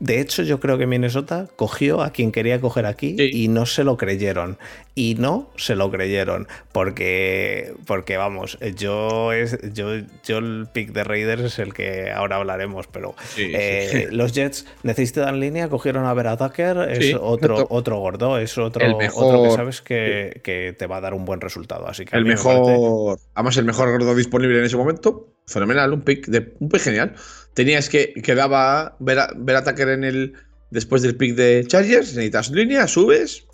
De 0.00 0.20
hecho, 0.20 0.42
yo 0.44 0.60
creo 0.60 0.78
que 0.78 0.86
Minnesota 0.86 1.48
cogió 1.56 2.02
a 2.02 2.10
quien 2.10 2.30
quería 2.32 2.60
coger 2.60 2.86
aquí 2.86 3.16
Sí. 3.18 3.30
y 3.32 3.48
no 3.48 3.66
se 3.66 3.82
lo 3.84 3.96
creyeron. 3.96 4.56
Y 4.94 5.16
no 5.16 5.50
se 5.56 5.74
lo 5.76 5.90
creyeron. 5.90 6.46
Porque, 6.72 7.72
porque 7.86 8.16
vamos, 8.16 8.58
yo, 8.76 9.32
es, 9.32 9.58
yo, 9.72 9.90
yo 10.24 10.38
el 10.38 10.66
pick 10.72 10.92
de 10.92 11.04
Raiders 11.04 11.42
es 11.42 11.58
el 11.58 11.74
que 11.74 12.10
ahora 12.10 12.36
hablaremos, 12.36 12.86
pero 12.86 13.14
Sí, 13.34 13.50
eh, 13.54 13.88
sí. 13.90 14.04
los 14.16 14.32
Jets 14.32 14.66
necesitan 14.82 15.38
línea, 15.40 15.68
cogieron 15.68 16.04
a 16.06 16.14
Vera 16.14 16.36
Tucker, 16.36 16.78
es 16.90 17.14
otro, 17.20 17.66
otro 17.70 17.98
gordo, 17.98 18.38
es 18.38 18.56
otro, 18.58 18.84
El 18.84 18.92
otro 18.94 18.98
que 18.98 19.04
mejor- 19.04 19.56
sabes 19.56 19.82
que, 19.82 20.40
que 20.42 20.74
te 20.78 20.86
va 20.86 20.96
a 20.96 21.00
dar 21.00 21.14
un 21.14 21.24
buen 21.24 21.40
resultado. 21.40 21.88
Así 21.88 22.04
que 22.04 22.16
El 22.16 22.24
mí 22.24 22.30
me 22.30 22.36
parece- 22.36 22.70
mejor, 22.72 23.18
además 23.34 23.56
el 23.56 23.64
mejor 23.64 23.90
gordo 23.90 24.14
disponible 24.14 24.58
en 24.58 24.64
ese 24.64 24.76
momento. 24.76 25.34
Fenomenal, 25.46 25.92
un 25.92 26.02
pick, 26.02 26.26
de, 26.26 26.54
un 26.60 26.68
pick 26.68 26.82
genial. 26.82 27.14
Tenías 27.54 27.88
que, 27.88 28.14
quedaba 28.14 28.96
ver, 29.00 29.18
a- 29.18 29.32
ver 29.36 29.56
en 29.88 30.04
el, 30.04 30.34
después 30.70 31.02
del 31.02 31.16
pick 31.16 31.34
de 31.34 31.64
Chargers, 31.66 32.14
necesitas 32.14 32.50
línea, 32.50 32.86
subes, 32.86 33.44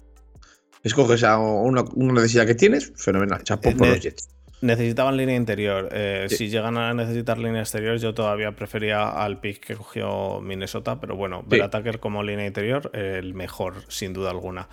escoges 0.83 1.25
a 1.25 1.39
una, 1.39 1.83
una 1.95 2.15
necesidad 2.15 2.47
que 2.47 2.55
tienes, 2.55 2.93
fenomenal, 2.97 3.43
chapo 3.43 3.71
Eh, 3.71 3.75
por 3.77 3.89
los 3.89 4.01
Jets. 4.01 4.29
Necesitaban 4.61 5.17
línea 5.19 5.37
interior. 5.37 5.89
Eh, 5.93 6.27
Sí. 6.29 6.37
Si 6.37 6.49
llegan 6.49 6.79
a 6.79 6.95
necesitar 6.95 7.39
línea 7.39 7.61
exterior, 7.63 7.99
yo 7.99 8.15
todavía 8.15 8.53
prefería 8.57 9.09
al 9.11 9.41
pick 9.41 9.61
que 9.61 9.75
cogió 9.75 10.41
Minnesota, 10.41 11.01
pero 11.01 11.17
bueno, 11.17 11.43
ver 11.47 11.63
a 11.63 11.71
Tucker 11.71 12.01
como 12.01 12.23
línea 12.23 12.47
interior, 12.47 12.91
el 12.95 13.35
mejor, 13.35 13.85
sin 13.89 14.13
duda 14.15 14.31
alguna. 14.31 14.69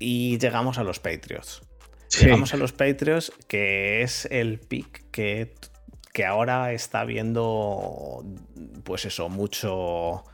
Y 0.00 0.38
llegamos 0.38 0.78
a 0.78 0.84
los 0.84 0.98
Patriots. 0.98 1.62
Sí. 2.08 2.24
Llegamos 2.24 2.52
a 2.52 2.56
los 2.56 2.72
Patriots, 2.72 3.32
que 3.46 4.02
es 4.02 4.26
el 4.30 4.58
pick 4.58 5.04
que, 5.12 5.54
que 6.12 6.24
ahora 6.26 6.72
está 6.72 7.04
viendo, 7.04 8.24
pues 8.84 9.04
eso, 9.04 9.28
mucho. 9.28 10.24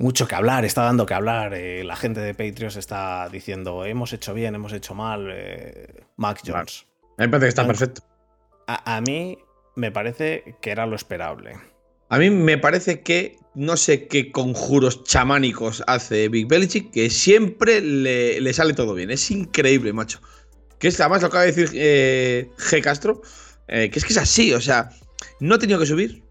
Mucho 0.00 0.28
que 0.28 0.36
hablar, 0.36 0.64
está 0.64 0.82
dando 0.84 1.06
que 1.06 1.14
hablar. 1.14 1.54
eh, 1.54 1.82
la 1.82 1.96
gente 1.96 2.20
de 2.20 2.32
Patriots 2.32 2.76
está 2.76 3.28
diciendo: 3.30 3.84
hemos 3.84 4.12
hecho 4.12 4.32
bien, 4.32 4.54
hemos 4.54 4.72
hecho 4.72 4.94
mal. 4.94 5.28
eh, 5.32 6.04
Mac 6.16 6.40
Jones. 6.46 6.86
A 7.18 7.22
mí 7.22 7.26
me 7.26 7.28
parece 7.28 7.44
que 7.46 7.48
está 7.48 7.66
perfecto. 7.66 8.02
A, 8.68 8.96
a 8.96 9.00
mí 9.00 9.38
me 9.74 9.90
parece 9.90 10.54
que 10.60 10.70
era 10.70 10.86
lo 10.86 10.94
esperable. 10.94 11.56
A 12.10 12.18
mí 12.18 12.30
me 12.30 12.58
parece 12.58 13.02
que 13.02 13.36
no 13.54 13.76
sé 13.76 14.06
qué 14.06 14.30
conjuros 14.30 15.02
chamánicos 15.04 15.82
hace 15.88 16.28
Big 16.28 16.46
Belichick, 16.46 16.92
que 16.92 17.10
siempre 17.10 17.80
le, 17.80 18.40
le 18.40 18.52
sale 18.54 18.74
todo 18.74 18.94
bien. 18.94 19.10
Es 19.10 19.30
increíble, 19.32 19.92
macho. 19.92 20.20
Que 20.78 20.88
es 20.88 21.00
además 21.00 21.22
lo 21.22 21.28
acaba 21.28 21.42
de 21.44 21.52
decir 21.52 21.70
eh, 21.74 22.50
G. 22.56 22.80
Castro, 22.82 23.20
eh, 23.68 23.90
que 23.90 23.98
es 23.98 24.04
que 24.04 24.12
es 24.12 24.18
así, 24.18 24.52
o 24.52 24.60
sea, 24.60 24.90
no 25.40 25.54
ha 25.54 25.58
tenido 25.58 25.78
que 25.78 25.86
subir, 25.86 26.22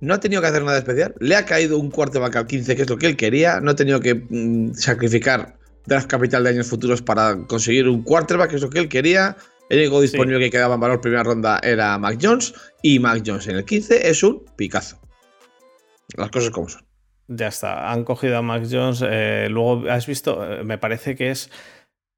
no 0.00 0.14
ha 0.14 0.20
tenido 0.20 0.42
que 0.42 0.48
hacer 0.48 0.64
nada 0.64 0.78
especial, 0.78 1.14
le 1.20 1.36
ha 1.36 1.46
caído 1.46 1.78
un 1.78 1.90
quarterback 1.90 2.36
al 2.36 2.46
15, 2.46 2.76
que 2.76 2.82
es 2.82 2.90
lo 2.90 2.98
que 2.98 3.06
él 3.06 3.16
quería, 3.16 3.60
no 3.60 3.70
ha 3.70 3.76
tenido 3.76 4.00
que 4.00 4.14
mm, 4.14 4.74
sacrificar 4.74 5.58
draft 5.86 6.08
capital 6.08 6.44
de 6.44 6.50
años 6.50 6.68
futuros 6.68 7.02
para 7.02 7.36
conseguir 7.46 7.88
un 7.88 8.02
quarterback, 8.02 8.50
que 8.50 8.56
es 8.56 8.62
lo 8.62 8.70
que 8.70 8.78
él 8.78 8.88
quería. 8.88 9.36
El 9.68 9.78
único 9.78 10.00
disponible 10.00 10.38
que 10.38 10.50
quedaba 10.50 10.74
en 10.74 10.80
valor 10.80 11.00
primera 11.00 11.22
ronda 11.22 11.58
era 11.62 11.96
Mac 11.98 12.18
Jones, 12.20 12.52
y 12.82 12.98
Mac 12.98 13.22
Jones 13.24 13.46
en 13.46 13.56
el 13.56 13.64
15 13.64 14.08
es 14.08 14.22
un 14.22 14.44
picazo. 14.56 15.00
Las 16.16 16.30
cosas 16.30 16.50
como 16.50 16.68
son. 16.68 16.84
Ya 17.28 17.48
está, 17.48 17.90
han 17.90 18.04
cogido 18.04 18.36
a 18.36 18.42
Mac 18.42 18.64
Jones. 18.70 19.02
eh, 19.08 19.48
luego, 19.50 19.88
has 19.88 20.06
visto, 20.06 20.44
Eh, 20.44 20.64
me 20.64 20.78
parece 20.78 21.14
que 21.14 21.30
es 21.30 21.50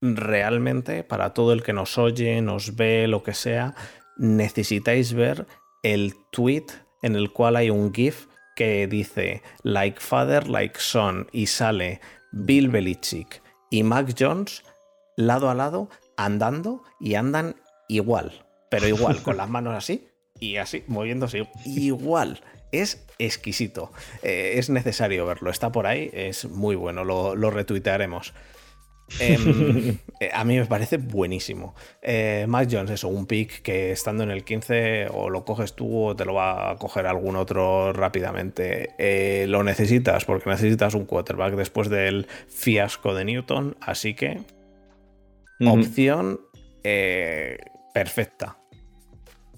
realmente 0.00 1.04
para 1.04 1.32
todo 1.32 1.52
el 1.52 1.62
que 1.62 1.72
nos 1.72 1.96
oye, 1.98 2.42
nos 2.42 2.74
ve, 2.76 3.06
lo 3.06 3.22
que 3.22 3.34
sea, 3.34 3.74
necesitáis 4.16 5.12
ver 5.12 5.46
el 5.82 6.14
tweet 6.30 6.66
en 7.02 7.16
el 7.16 7.30
cual 7.30 7.56
hay 7.56 7.70
un 7.70 7.92
GIF 7.92 8.26
que 8.56 8.86
dice 8.86 9.42
like 9.62 10.00
father, 10.00 10.48
like 10.48 10.78
son 10.78 11.28
y 11.32 11.46
sale 11.46 12.00
Bill 12.32 12.68
Belichick 12.68 13.42
y 13.70 13.82
Mac 13.82 14.14
Jones 14.18 14.62
lado 15.16 15.50
a 15.50 15.54
lado 15.54 15.88
andando 16.16 16.82
y 17.00 17.14
andan 17.14 17.56
igual, 17.88 18.44
pero 18.70 18.88
igual, 18.88 19.22
con 19.22 19.36
las 19.36 19.48
manos 19.48 19.74
así 19.74 20.08
y 20.38 20.56
así, 20.56 20.84
moviéndose 20.86 21.48
igual. 21.64 22.40
Es 22.72 23.06
exquisito. 23.18 23.92
Eh, 24.22 24.54
es 24.56 24.68
necesario 24.68 25.24
verlo. 25.26 25.50
Está 25.50 25.70
por 25.70 25.86
ahí. 25.86 26.10
Es 26.12 26.46
muy 26.46 26.74
bueno. 26.74 27.04
Lo, 27.04 27.36
lo 27.36 27.50
retuitearemos. 27.50 28.34
Em, 29.18 29.98
eh, 30.20 30.30
a 30.32 30.44
mí 30.44 30.58
me 30.58 30.66
parece 30.66 30.96
buenísimo. 30.96 31.74
Eh, 32.02 32.46
Mac 32.48 32.68
Jones, 32.70 32.90
eso, 32.90 33.08
un 33.08 33.26
pick 33.26 33.62
que 33.62 33.92
estando 33.92 34.22
en 34.24 34.30
el 34.30 34.44
15 34.44 35.08
o 35.12 35.30
lo 35.30 35.44
coges 35.44 35.74
tú 35.74 36.06
o 36.06 36.16
te 36.16 36.24
lo 36.24 36.34
va 36.34 36.70
a 36.70 36.76
coger 36.76 37.06
algún 37.06 37.36
otro 37.36 37.92
rápidamente. 37.92 38.90
Eh, 38.98 39.46
lo 39.48 39.62
necesitas 39.62 40.24
porque 40.24 40.48
necesitas 40.50 40.94
un 40.94 41.04
quarterback 41.04 41.54
después 41.54 41.88
del 41.90 42.26
fiasco 42.48 43.14
de 43.14 43.24
Newton. 43.26 43.76
Así 43.80 44.14
que 44.14 44.40
opción 45.66 46.40
eh, 46.82 47.58
perfecta. 47.92 48.56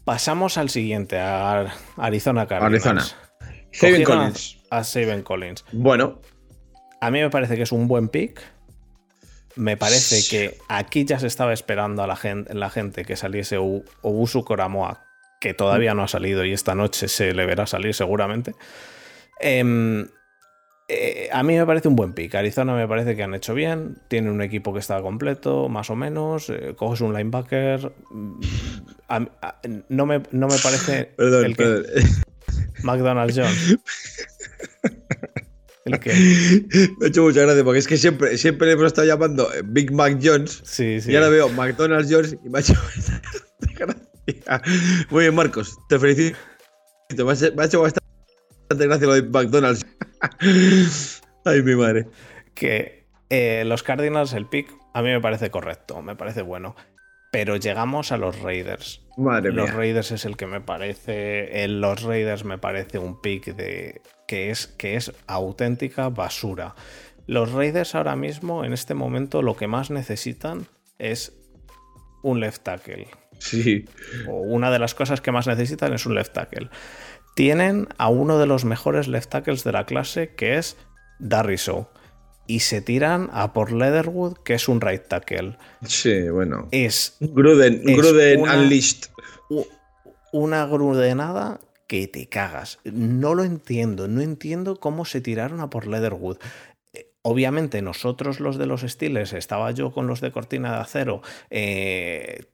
Pasamos 0.05 0.57
al 0.59 0.69
siguiente, 0.71 1.19
a 1.19 1.73
Arizona 1.97 2.47
Cardinals. 2.47 2.87
Arizona. 2.87 3.03
A- 3.03 4.05
Collins. 4.05 4.59
A 4.71 4.85
Saban 4.85 5.23
Collins. 5.23 5.65
Bueno, 5.73 6.21
A 7.01 7.11
mí 7.11 7.21
me 7.21 7.29
parece 7.31 7.57
que 7.57 7.63
es 7.63 7.73
un 7.73 7.89
buen 7.89 8.09
pick. 8.09 8.41
Me 9.57 9.77
parece 9.77 10.23
que 10.29 10.59
aquí 10.69 11.05
ya 11.05 11.19
se 11.19 11.27
estaba 11.27 11.53
esperando 11.53 12.03
a 12.03 12.07
la 12.07 12.17
gente, 12.17 12.53
la 12.55 12.71
gente 12.71 13.05
que 13.05 13.17
saliese 13.17 13.57
Obusu 13.59 14.45
Koramoa, 14.45 15.03
que 15.41 15.55
todavía 15.55 15.95
no 15.95 16.03
ha 16.03 16.09
salido 16.09 16.45
y 16.45 16.53
esta 16.53 16.75
noche 16.75 17.09
se 17.09 17.33
le 17.33 17.47
verá 17.47 17.67
salir 17.67 17.95
seguramente. 17.95 18.55
Em, 19.41 20.07
eh, 20.89 21.29
a 21.33 21.43
mí 21.43 21.57
me 21.57 21.67
parece 21.67 21.89
un 21.89 21.97
buen 21.97 22.13
pick. 22.13 22.35
Arizona 22.35 22.75
me 22.75 22.87
parece 22.87 23.17
que 23.17 23.23
han 23.23 23.35
hecho 23.35 23.55
bien. 23.55 23.99
Tiene 24.09 24.31
un 24.31 24.41
equipo 24.43 24.73
que 24.73 24.79
está 24.79 25.01
completo, 25.03 25.69
más 25.69 25.91
o 25.91 25.97
menos. 25.97 26.49
eh, 26.51 26.75
coges 26.77 27.01
un 27.01 27.13
linebacker. 27.15 27.93
mm, 28.11 28.41
a- 29.09 29.29
a- 29.43 29.61
no, 29.89 30.07
me, 30.07 30.23
no 30.33 30.49
me 30.49 30.59
parece. 30.59 31.13
perdón, 31.17 31.45
el 31.47 31.57
que-. 31.57 31.83
McDonald's 32.83 33.37
Jones. 33.37 33.79
El 35.87 35.99
que. 36.01 36.13
Me 36.99 37.07
ha 37.07 37.09
hecho 37.09 37.23
mucha 37.23 37.41
gracia 37.43 37.65
porque 37.65 37.79
es 37.79 37.87
que 37.89 37.97
siempre, 37.97 38.37
siempre 38.37 38.71
hemos 38.71 38.87
estado 38.87 39.07
llamando 39.07 39.53
eh, 39.55 39.63
Big 39.65 39.93
Mac 39.93 40.19
Jones 40.23 40.61
Sí, 40.65 41.01
sí. 41.01 41.13
y 41.13 41.17
ahora 41.17 41.29
veo 41.31 41.49
McDonald's 41.49 42.13
Jones 42.13 42.37
y 42.45 42.49
me 42.51 42.59
ha 42.59 42.61
hecho 42.61 42.75
bastante 42.97 43.75
gracia. 43.75 44.63
Muy 45.11 45.23
bien, 45.25 45.35
Marcos, 45.35 45.79
te 45.89 45.99
felicito. 45.99 46.37
Me 47.25 47.31
ha 47.31 47.35
hecho, 47.35 47.53
me 47.57 47.63
ha 47.63 47.67
hecho 47.67 47.81
bastante 47.81 48.05
gracia 48.87 49.07
lo 49.07 49.15
de 49.15 49.23
McDonald's. 49.23 49.87
Ay, 51.45 51.63
mi 51.63 51.75
madre. 51.77 52.09
que 52.55 53.07
eh, 53.31 53.63
los 53.67 53.83
Cardinals, 53.83 54.33
el 54.33 54.47
pick, 54.49 54.69
a 54.95 55.03
mí 55.03 55.09
me 55.11 55.21
parece 55.21 55.51
correcto, 55.51 56.03
me 56.03 56.17
parece 56.17 56.43
bueno. 56.43 56.75
Pero 57.33 57.57
llegamos 57.57 58.13
a 58.13 58.17
los 58.17 58.41
Raiders. 58.41 59.03
Madre 59.19 59.53
Los 59.53 59.67
mía. 59.67 59.75
Raiders 59.77 60.11
es 60.13 60.25
el 60.25 60.37
que 60.37 60.47
me 60.47 60.61
parece. 60.61 61.65
En 61.65 61.81
los 61.81 62.03
Raiders 62.03 62.45
me 62.45 62.57
parece 62.59 62.99
un 62.99 63.21
pick 63.21 63.55
de. 63.55 64.01
Que 64.27 64.51
es, 64.51 64.67
que 64.67 64.97
es 64.97 65.13
auténtica 65.27 66.09
basura. 66.09 66.75
Los 67.27 67.53
Raiders 67.53 67.95
ahora 67.95 68.17
mismo, 68.17 68.65
en 68.65 68.73
este 68.73 68.95
momento, 68.95 69.43
lo 69.43 69.57
que 69.57 69.67
más 69.67 69.91
necesitan 69.91 70.67
es 70.99 71.33
un 72.23 72.41
left 72.41 72.63
tackle. 72.63 73.09
Sí. 73.39 73.85
O 74.29 74.33
una 74.41 74.71
de 74.71 74.79
las 74.79 74.95
cosas 74.95 75.21
que 75.21 75.33
más 75.33 75.47
necesitan 75.47 75.93
es 75.93 76.07
un 76.07 76.15
left 76.15 76.33
tackle. 76.33 76.71
Tienen 77.35 77.89
a 77.99 78.09
uno 78.09 78.39
de 78.39 78.47
los 78.47 78.65
mejores 78.65 79.09
left 79.09 79.31
tackles 79.31 79.63
de 79.65 79.73
la 79.73 79.85
clase, 79.87 80.35
que 80.35 80.57
es 80.57 80.77
Darriso. 81.19 81.91
Y 82.49 82.61
se 82.61 82.81
tiran 82.81 83.29
a 83.33 83.53
por 83.53 83.73
Leatherwood, 83.73 84.39
que 84.45 84.55
es 84.55 84.69
un 84.69 84.81
right 84.81 85.03
tackle. 85.09 85.59
Sí, 85.85 86.29
bueno. 86.31 86.69
Es 86.71 87.17
Gruden, 87.21 87.83
Es 87.85 87.97
Gruden 87.97 88.41
una- 88.41 88.57
Unleashed. 88.57 89.11
u- 89.51 89.67
una 90.33 90.65
grudenada 90.67 91.59
que 91.87 92.09
te 92.09 92.29
cagas. 92.29 92.79
No 92.85 93.35
lo 93.35 93.45
entiendo. 93.45 94.09
No 94.09 94.21
entiendo 94.21 94.77
cómo 94.77 95.05
se 95.05 95.21
tiraron 95.21 95.61
a 95.61 95.71
por 95.71 95.87
Leatherwood. 95.87 96.39
Eh, 96.93 97.13
Obviamente 97.23 97.83
nosotros 97.83 98.41
los 98.41 98.59
de 98.59 98.67
los 98.67 98.83
Steelers, 98.83 99.33
estaba 99.33 99.71
yo 99.71 99.93
con 99.93 100.07
los 100.07 100.21
de 100.21 100.33
Cortina 100.33 100.73
de 100.73 100.79
Acero, 100.79 101.23
eh, 101.51 102.45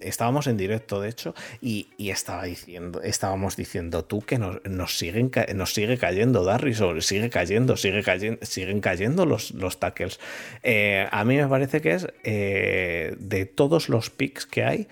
estábamos 0.00 0.46
en 0.46 0.56
directo 0.56 1.00
de 1.00 1.08
hecho, 1.08 1.34
y, 1.60 1.88
estaba 1.98 2.44
diciendo, 2.44 3.02
estábamos 3.02 3.56
diciendo 3.56 4.04
tú 4.04 4.20
que 4.20 4.38
nos, 4.38 4.96
siguen, 4.96 5.32
nos 5.56 5.74
sigue 5.74 5.98
cayendo 5.98 6.44
Darrison, 6.44 7.02
sigue 7.02 7.30
cayendo, 7.30 7.76
sigue 7.76 8.04
cayendo, 8.04 8.38
siguen 8.46 8.80
cayendo 8.80 9.26
los, 9.26 9.50
los 9.50 9.80
tackles. 9.80 10.20
Eh, 10.62 11.08
a 11.10 11.24
mí 11.24 11.36
me 11.36 11.48
parece 11.48 11.80
que 11.80 11.94
es 11.94 12.06
de 12.22 13.52
todos 13.56 13.88
los 13.88 14.10
picks 14.10 14.46
que 14.46 14.62
hay, 14.62 14.88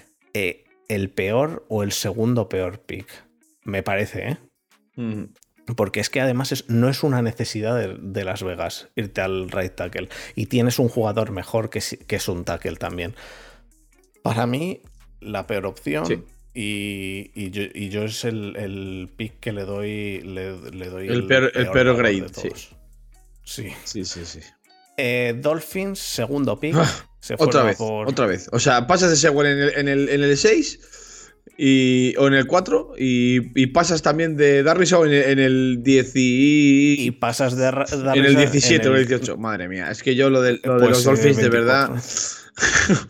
el 0.88 1.10
peor 1.10 1.64
o 1.68 1.84
el 1.84 1.92
segundo 1.92 2.48
peor 2.48 2.80
pick. 2.80 3.06
Me 3.64 3.82
parece, 3.82 4.28
¿eh? 4.28 4.38
Mm. 4.96 5.24
Porque 5.76 6.00
es 6.00 6.10
que 6.10 6.20
además 6.20 6.50
es- 6.52 6.68
no 6.68 6.88
es 6.88 7.02
una 7.02 7.22
necesidad 7.22 7.78
de, 7.78 7.96
de 8.00 8.24
Las 8.24 8.42
Vegas 8.42 8.88
irte 8.96 9.20
al 9.20 9.50
right 9.50 9.74
tackle. 9.74 10.08
Y 10.34 10.46
tienes 10.46 10.78
un 10.78 10.88
jugador 10.88 11.30
mejor 11.30 11.70
que, 11.70 11.80
que 12.06 12.16
es 12.16 12.28
un 12.28 12.44
tackle 12.44 12.76
también. 12.76 13.14
Para 14.22 14.46
mí, 14.46 14.82
la 15.20 15.46
peor 15.46 15.66
opción. 15.66 16.06
Sí. 16.06 16.22
Y, 16.54 17.30
y 17.34 17.50
yo, 17.50 17.62
y 17.72 17.88
yo 17.88 18.02
es 18.04 18.24
el, 18.24 18.56
el 18.56 19.08
pick 19.16 19.40
que 19.40 19.52
le 19.52 19.62
doy. 19.64 20.20
Le, 20.22 20.56
le 20.72 20.88
doy 20.88 21.08
El 21.08 21.26
peor- 21.26 21.50
el 21.54 21.70
peor 21.70 21.74
valor 21.74 21.96
grade, 21.96 22.20
de 22.22 22.28
sí. 22.34 22.48
Sí. 23.44 23.68
Sí, 23.84 24.04
sí, 24.04 24.24
sí. 24.26 24.40
Eh, 24.98 25.34
Dolphins, 25.40 25.98
segundo 25.98 26.58
pick. 26.60 26.74
Ah, 26.76 26.90
se 27.20 27.34
Otra 27.38 27.62
vez, 27.62 27.78
por- 27.78 28.08
otra 28.08 28.26
vez. 28.26 28.48
O 28.52 28.58
sea, 28.58 28.86
pasas 28.86 29.10
de 29.10 29.16
Sewell 29.16 29.46
en 29.46 29.58
el, 29.60 29.68
en 29.76 29.88
el, 29.88 30.08
en 30.08 30.22
el 30.24 30.36
6 30.36 30.80
y, 31.58 32.14
o 32.16 32.28
en 32.28 32.34
el 32.34 32.46
4 32.46 32.94
y, 32.98 33.60
y 33.60 33.66
pasas 33.68 34.02
también 34.02 34.36
de 34.36 34.62
Darrison 34.62 35.06
en 35.06 35.12
el, 35.14 35.22
en 35.30 35.38
el 35.38 35.78
10 35.82 36.12
y, 36.16 36.96
Y 37.06 37.10
pasas 37.12 37.56
de. 37.56 37.70
Ra- 37.70 37.84
en 38.14 38.24
el 38.24 38.36
17 38.36 38.88
o 38.88 38.92
en 38.92 38.98
el 39.00 39.06
18. 39.06 39.36
Madre 39.36 39.68
mía, 39.68 39.90
es 39.90 40.02
que 40.02 40.14
yo 40.14 40.30
lo 40.30 40.40
de, 40.42 40.60
lo 40.64 40.74
de 40.74 40.86
Pues, 40.86 40.90
los 40.90 41.02
eh, 41.02 41.08
Dolphins 41.08 41.36
de 41.36 41.48
24. 41.48 41.94
verdad. 41.94 42.02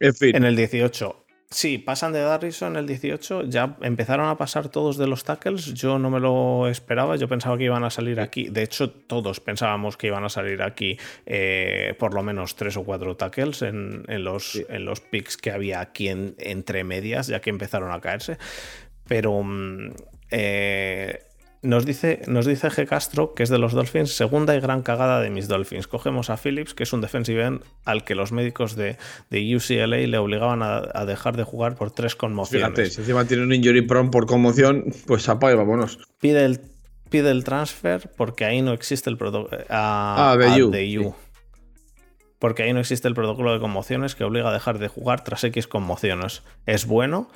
en 0.00 0.14
fin. 0.14 0.36
En 0.36 0.44
el 0.44 0.56
18. 0.56 1.24
Sí, 1.50 1.78
pasan 1.78 2.12
de 2.12 2.20
Darrison 2.20 2.76
el 2.76 2.86
18. 2.86 3.44
Ya 3.44 3.74
empezaron 3.80 4.28
a 4.28 4.36
pasar 4.36 4.68
todos 4.68 4.98
de 4.98 5.06
los 5.06 5.24
tackles. 5.24 5.72
Yo 5.72 5.98
no 5.98 6.10
me 6.10 6.20
lo 6.20 6.68
esperaba. 6.68 7.16
Yo 7.16 7.26
pensaba 7.26 7.56
que 7.56 7.64
iban 7.64 7.84
a 7.84 7.90
salir 7.90 8.20
aquí. 8.20 8.48
De 8.50 8.62
hecho, 8.62 8.90
todos 8.90 9.40
pensábamos 9.40 9.96
que 9.96 10.08
iban 10.08 10.24
a 10.24 10.28
salir 10.28 10.60
aquí 10.60 10.98
eh, 11.24 11.94
por 11.98 12.12
lo 12.12 12.22
menos 12.22 12.54
tres 12.54 12.76
o 12.76 12.84
cuatro 12.84 13.16
tackles 13.16 13.62
en, 13.62 14.04
en 14.08 14.24
los, 14.24 14.62
en 14.68 14.84
los 14.84 15.00
picks 15.00 15.38
que 15.38 15.50
había 15.50 15.80
aquí 15.80 16.08
en- 16.08 16.34
entre 16.38 16.84
medias, 16.84 17.28
ya 17.28 17.40
que 17.40 17.48
empezaron 17.48 17.92
a 17.92 18.00
caerse. 18.02 18.36
Pero 19.06 19.42
mm, 19.42 19.92
eh, 20.30 21.27
nos, 21.62 21.84
dice, 21.84 22.22
nos 22.26 22.46
dice 22.46 22.68
G. 22.68 22.86
Castro, 22.86 23.34
que 23.34 23.42
es 23.42 23.48
de 23.48 23.58
los 23.58 23.72
Dolphins, 23.72 24.14
segunda 24.14 24.54
y 24.56 24.60
gran 24.60 24.82
cagada 24.82 25.20
de 25.20 25.30
mis 25.30 25.48
Dolphins. 25.48 25.86
Cogemos 25.86 26.30
a 26.30 26.36
Phillips, 26.36 26.74
que 26.74 26.84
es 26.84 26.92
un 26.92 27.00
defensive 27.00 27.44
end 27.44 27.62
al 27.84 28.04
que 28.04 28.14
los 28.14 28.32
médicos 28.32 28.76
de, 28.76 28.96
de 29.30 29.56
UCLA 29.56 29.98
le 29.98 30.18
obligaban 30.18 30.62
a, 30.62 30.82
a 30.92 31.04
dejar 31.04 31.36
de 31.36 31.44
jugar 31.44 31.76
por 31.76 31.90
tres 31.90 32.14
conmociones. 32.14 32.68
Fíjate, 32.68 32.90
si 32.90 33.00
encima 33.00 33.24
tiene 33.24 33.42
un 33.42 33.52
injury 33.52 33.82
prone 33.82 34.10
por 34.10 34.26
conmoción, 34.26 34.84
pues 35.06 35.28
apaga 35.28 35.54
y 35.54 35.56
vámonos. 35.56 35.98
Pide 36.20 36.44
el, 36.44 36.60
pide 37.10 37.30
el 37.30 37.44
transfer 37.44 38.10
porque 38.16 38.44
ahí 38.44 38.62
no 38.62 38.72
existe 38.72 39.10
el 39.10 39.16
protocolo. 39.16 39.64
Ah, 39.68 40.36
de 40.38 40.62
U, 40.62 41.08
U. 41.08 41.14
Porque 42.38 42.62
ahí 42.62 42.72
no 42.72 42.78
existe 42.78 43.08
el 43.08 43.14
protocolo 43.14 43.52
de 43.52 43.58
conmociones 43.58 44.14
que 44.14 44.22
obliga 44.22 44.50
a 44.50 44.52
dejar 44.52 44.78
de 44.78 44.86
jugar 44.86 45.24
tras 45.24 45.42
X 45.42 45.66
conmociones. 45.66 46.44
Es 46.66 46.86
bueno, 46.86 47.28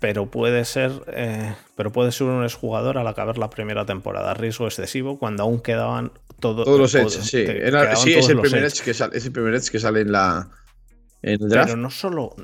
pero 0.00 0.30
puede 0.30 0.64
ser. 0.64 0.92
eh, 1.08 1.54
pero 1.76 1.92
puede 1.92 2.12
ser 2.12 2.26
un 2.28 2.44
exjugador 2.44 2.98
al 2.98 3.06
acabar 3.08 3.38
la 3.38 3.50
primera 3.50 3.84
temporada. 3.86 4.34
Riesgo 4.34 4.66
excesivo 4.66 5.18
cuando 5.18 5.42
aún 5.42 5.60
quedaban 5.60 6.12
todo- 6.40 6.64
Todos 6.64 6.78
los 6.80 6.92
todo- 6.92 7.02
edge, 7.02 7.22
sí. 7.22 7.44
Era- 7.46 7.96
sí, 7.96 8.12
es 8.14 8.28
el, 8.28 8.40
primer 8.40 8.64
edge. 8.64 8.82
que 8.82 8.94
sale, 8.94 9.16
es 9.16 9.24
el 9.26 9.32
primer 9.32 9.54
edge 9.54 9.70
que 9.70 9.78
sale 9.78 10.00
en 10.02 10.12
la 10.12 10.50
en 11.22 11.42
el 11.42 11.48
draft. 11.48 11.68
Pero 11.68 11.76
no 11.78 11.90
solo, 11.90 12.34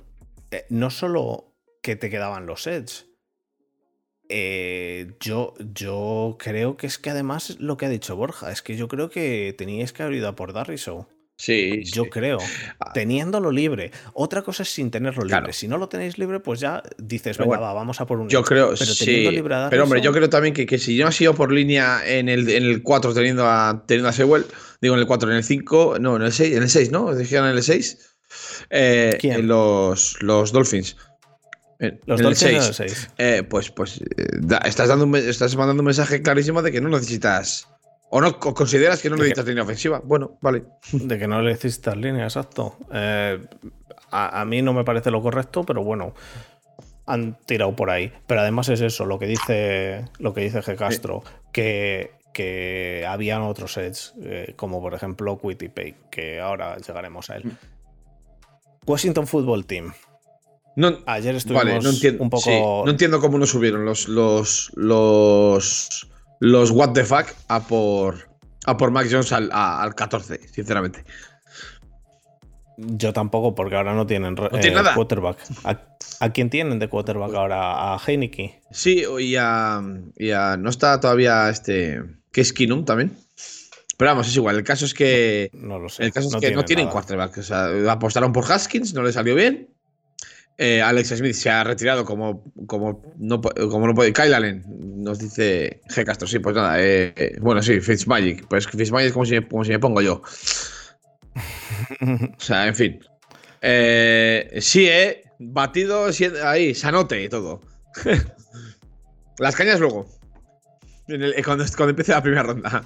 eh, 0.50 0.64
no 0.70 0.90
solo 0.90 1.54
que 1.82 1.96
te 1.96 2.10
quedaban 2.10 2.46
los 2.46 2.66
Edge. 2.66 3.04
Eh, 4.28 5.14
yo, 5.20 5.52
yo 5.74 6.36
creo 6.38 6.76
que 6.76 6.86
es 6.86 6.98
que 6.98 7.10
además 7.10 7.56
lo 7.60 7.76
que 7.76 7.86
ha 7.86 7.88
dicho 7.90 8.16
Borja, 8.16 8.50
es 8.50 8.62
que 8.62 8.76
yo 8.76 8.88
creo 8.88 9.10
que 9.10 9.54
teníais 9.58 9.92
que 9.92 10.02
haber 10.02 10.14
ido 10.16 10.28
a 10.28 10.36
por 10.36 10.52
Darriso. 10.52 11.08
Sí, 11.44 11.82
Yo 11.84 12.04
sí. 12.04 12.10
creo. 12.10 12.38
Ah. 12.78 12.92
Teniéndolo 12.92 13.50
libre. 13.50 13.90
Otra 14.14 14.42
cosa 14.42 14.62
es 14.62 14.68
sin 14.68 14.92
tenerlo 14.92 15.24
libre. 15.24 15.38
Claro. 15.38 15.52
Si 15.52 15.66
no 15.66 15.76
lo 15.76 15.88
tenéis 15.88 16.16
libre, 16.16 16.38
pues 16.38 16.60
ya 16.60 16.84
dices, 16.98 17.36
venga, 17.36 17.48
bueno, 17.48 17.62
va, 17.62 17.72
vamos 17.72 18.00
a 18.00 18.06
por 18.06 18.20
un. 18.20 18.28
Yo 18.28 18.38
Edge". 18.40 18.46
creo, 18.48 18.68
Pero 18.78 18.92
sí. 18.92 19.28
libre 19.28 19.54
a 19.56 19.68
Pero 19.68 19.82
hombre, 19.82 19.98
Darrison- 20.00 20.04
yo 20.04 20.12
creo 20.12 20.30
también 20.30 20.54
que, 20.54 20.66
que 20.66 20.78
si 20.78 20.96
no 20.98 21.08
ha 21.08 21.12
sido 21.12 21.34
por 21.34 21.50
línea 21.50 22.00
en 22.06 22.28
el, 22.28 22.48
en 22.48 22.62
el 22.62 22.82
4 22.84 23.12
teniendo 23.12 23.44
a, 23.48 23.82
teniendo 23.88 24.08
a 24.08 24.12
Sewell, 24.12 24.46
digo 24.80 24.94
en 24.94 25.00
el 25.00 25.06
4, 25.08 25.30
en 25.32 25.36
el 25.38 25.42
5, 25.42 25.96
no, 26.00 26.14
en 26.14 26.22
el 26.22 26.32
6, 26.32 26.56
en 26.56 26.62
el 26.62 26.70
6, 26.70 26.92
¿no? 26.92 27.12
Dijeron 27.12 27.48
en 27.48 27.56
el 27.56 27.62
6. 27.64 27.98
Eh, 28.70 29.18
¿Quién? 29.20 29.40
en 29.40 29.48
los, 29.48 30.22
los 30.22 30.52
Dolphins. 30.52 30.96
En- 31.80 31.98
Los 32.06 32.20
en 32.20 32.26
el 32.26 32.34
Dolphins 32.34 32.42
en 32.50 32.56
el 32.56 32.62
6. 32.62 32.74
6. 32.92 33.10
Eh, 33.18 33.42
pues 33.42 33.70
pues 33.70 34.00
eh, 34.00 34.04
da- 34.38 34.58
estás, 34.58 34.88
dando 34.88 35.04
un 35.06 35.16
estás 35.16 35.56
mandando 35.56 35.80
un 35.80 35.86
mensaje 35.86 36.22
clarísimo 36.22 36.62
de 36.62 36.70
que 36.70 36.80
no 36.80 36.88
necesitas. 36.88 37.66
O 38.14 38.20
no 38.20 38.28
o 38.28 38.52
consideras 38.54 39.00
que 39.00 39.08
no 39.08 39.16
que- 39.16 39.22
necesitas 39.22 39.46
línea 39.46 39.62
ofensiva. 39.64 40.00
Bueno, 40.04 40.36
vale. 40.42 40.64
De 40.92 41.18
que 41.18 41.26
no 41.26 41.40
le 41.40 41.52
hiciste 41.52 41.96
línea, 41.96 42.24
exacto. 42.24 42.76
Eh, 42.92 43.40
a, 44.10 44.40
a 44.42 44.44
mí 44.44 44.60
no 44.60 44.74
me 44.74 44.84
parece 44.84 45.10
lo 45.10 45.22
correcto, 45.22 45.64
pero 45.64 45.82
bueno, 45.82 46.12
han 47.06 47.38
tirado 47.46 47.74
por 47.74 47.88
ahí. 47.88 48.12
Pero 48.26 48.42
además 48.42 48.68
es 48.68 48.82
eso, 48.82 49.06
lo 49.06 49.18
que 49.18 49.26
dice, 49.26 50.04
lo 50.18 50.34
que 50.34 50.42
dice 50.42 50.60
G. 50.60 50.76
Castro, 50.76 51.24
que, 51.52 52.12
que 52.34 53.06
habían 53.08 53.40
otros 53.42 53.72
sets, 53.72 54.12
eh, 54.20 54.52
como 54.56 54.82
por 54.82 54.92
ejemplo 54.92 55.40
Quitty 55.40 55.68
Pay, 55.70 55.94
que 56.10 56.38
ahora 56.38 56.76
llegaremos 56.76 57.30
a 57.30 57.36
él. 57.36 57.46
Mm. 57.46 57.56
Washington 58.86 59.26
Football 59.26 59.64
Team. 59.64 59.92
No, 60.76 60.98
Ayer 61.06 61.34
estuvimos 61.36 61.64
Vale, 61.64 61.80
no 61.80 61.90
entiendo. 61.90 62.22
un 62.22 62.28
poco. 62.30 62.42
sí, 62.44 62.60
no 62.60 62.90
entiendo 62.90 63.20
cómo 63.20 63.38
no 63.38 63.46
subieron 63.46 63.84
los. 63.86 64.08
los. 64.08 64.70
los. 64.74 66.08
Los 66.44 66.70
what 66.72 66.92
the 66.92 67.04
fuck 67.04 67.26
a 67.48 67.60
por. 67.66 68.28
a 68.66 68.76
por 68.76 68.90
Max 68.90 69.08
Jones 69.12 69.30
al, 69.32 69.48
a- 69.52 69.80
al 69.82 69.94
14, 69.94 70.40
sinceramente. 70.48 71.04
Yo 72.78 73.12
tampoco, 73.12 73.54
porque 73.54 73.76
ahora 73.76 73.94
no 73.94 74.06
tienen 74.06 74.34
No 74.34 74.48
tiene 74.50 74.76
nada. 74.76 74.94
quarterback. 74.94 75.36
¿A, 75.64 75.80
a 76.20 76.30
quién 76.32 76.50
tienen 76.50 76.78
de 76.78 76.88
quarterback 76.88 77.34
ahora? 77.34 77.94
¿A 77.94 77.98
Heineke? 78.04 78.60
Sí, 78.70 79.04
y 79.20 79.36
a. 79.36 79.80
y 80.16 80.30
a- 80.30 80.56
no 80.56 80.70
está 80.70 80.98
todavía 80.98 81.48
este. 81.50 82.02
que 82.32 82.40
es 82.40 82.52
Kinum 82.52 82.84
también. 82.84 83.16
Pero 83.98 84.10
vamos, 84.10 84.26
es 84.26 84.34
igual. 84.36 84.56
El 84.56 84.64
caso 84.64 84.84
es 84.84 84.94
que. 84.94 85.50
No 85.52 85.78
lo 85.78 85.88
sé. 85.88 86.02
El 86.04 86.12
caso 86.12 86.28
es 86.28 86.36
que 86.40 86.50
no 86.56 86.64
tienen 86.64 86.86
nada. 86.86 86.92
quarterback. 86.94 87.38
O 87.38 87.42
sea, 87.42 87.68
apostaron 87.92 88.32
por 88.32 88.50
Haskins, 88.50 88.94
no 88.94 89.02
le 89.02 89.12
salió 89.12 89.34
bien. 89.34 89.68
Eh, 90.58 90.80
Alex 90.82 91.08
Smith 91.16 91.34
se 91.34 91.50
ha 91.50 91.64
retirado 91.64 92.04
como, 92.04 92.44
como, 92.66 93.02
no, 93.18 93.40
como 93.40 93.86
no 93.86 93.94
puede. 93.94 94.12
Kyle 94.12 94.34
Allen 94.34 94.62
nos 95.02 95.18
dice 95.18 95.80
G. 95.88 96.04
Castro. 96.04 96.28
Sí, 96.28 96.38
pues 96.38 96.54
nada. 96.54 96.76
eh, 96.78 97.36
bueno, 97.40 97.62
sí, 97.62 97.80
Fitzmagic. 97.80 98.46
Pues 98.48 98.66
Fitzmagic 98.68 99.08
es 99.08 99.12
como 99.12 99.24
si, 99.24 99.32
me- 99.34 99.48
como 99.48 99.64
si 99.64 99.70
me 99.70 99.78
pongo 99.78 100.00
yo. 100.00 100.22
O 102.02 102.40
sea, 102.40 102.66
en 102.66 102.74
fin. 102.74 103.00
Eh, 103.60 104.58
sí, 104.60 104.86
eh. 104.88 105.24
Batido 105.38 106.06
ahí, 106.44 106.74
sanote 106.74 107.22
y 107.24 107.28
todo. 107.28 107.60
Las 109.38 109.56
cañas 109.56 109.80
luego. 109.80 110.06
En 111.08 111.22
el- 111.22 111.34
eh, 111.34 111.42
cuando, 111.42 111.64
cuando 111.76 111.90
empiece 111.90 112.12
la 112.12 112.22
primera 112.22 112.42
ronda. 112.44 112.84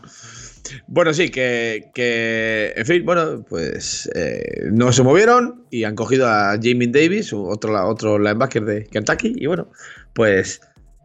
Bueno, 0.87 1.12
sí, 1.14 1.31
que, 1.31 1.90
que, 1.94 2.72
En 2.76 2.87
fin, 2.87 3.05
bueno, 3.05 3.44
pues. 3.48 4.11
eh, 4.14 4.68
no 4.72 4.92
se 4.92 5.02
movieron 5.02 5.66
y 5.70 5.85
han 5.85 5.94
cogido 5.94 6.29
a 6.29 6.59
Jamie 6.62 6.88
Davis, 6.88 7.33
otro, 7.33 7.88
otro 7.88 8.18
linebacker 8.18 8.64
de 8.64 8.85
Kentucky. 8.85 9.35
Y 9.37 9.46
bueno, 9.46 9.68
pues. 10.12 10.61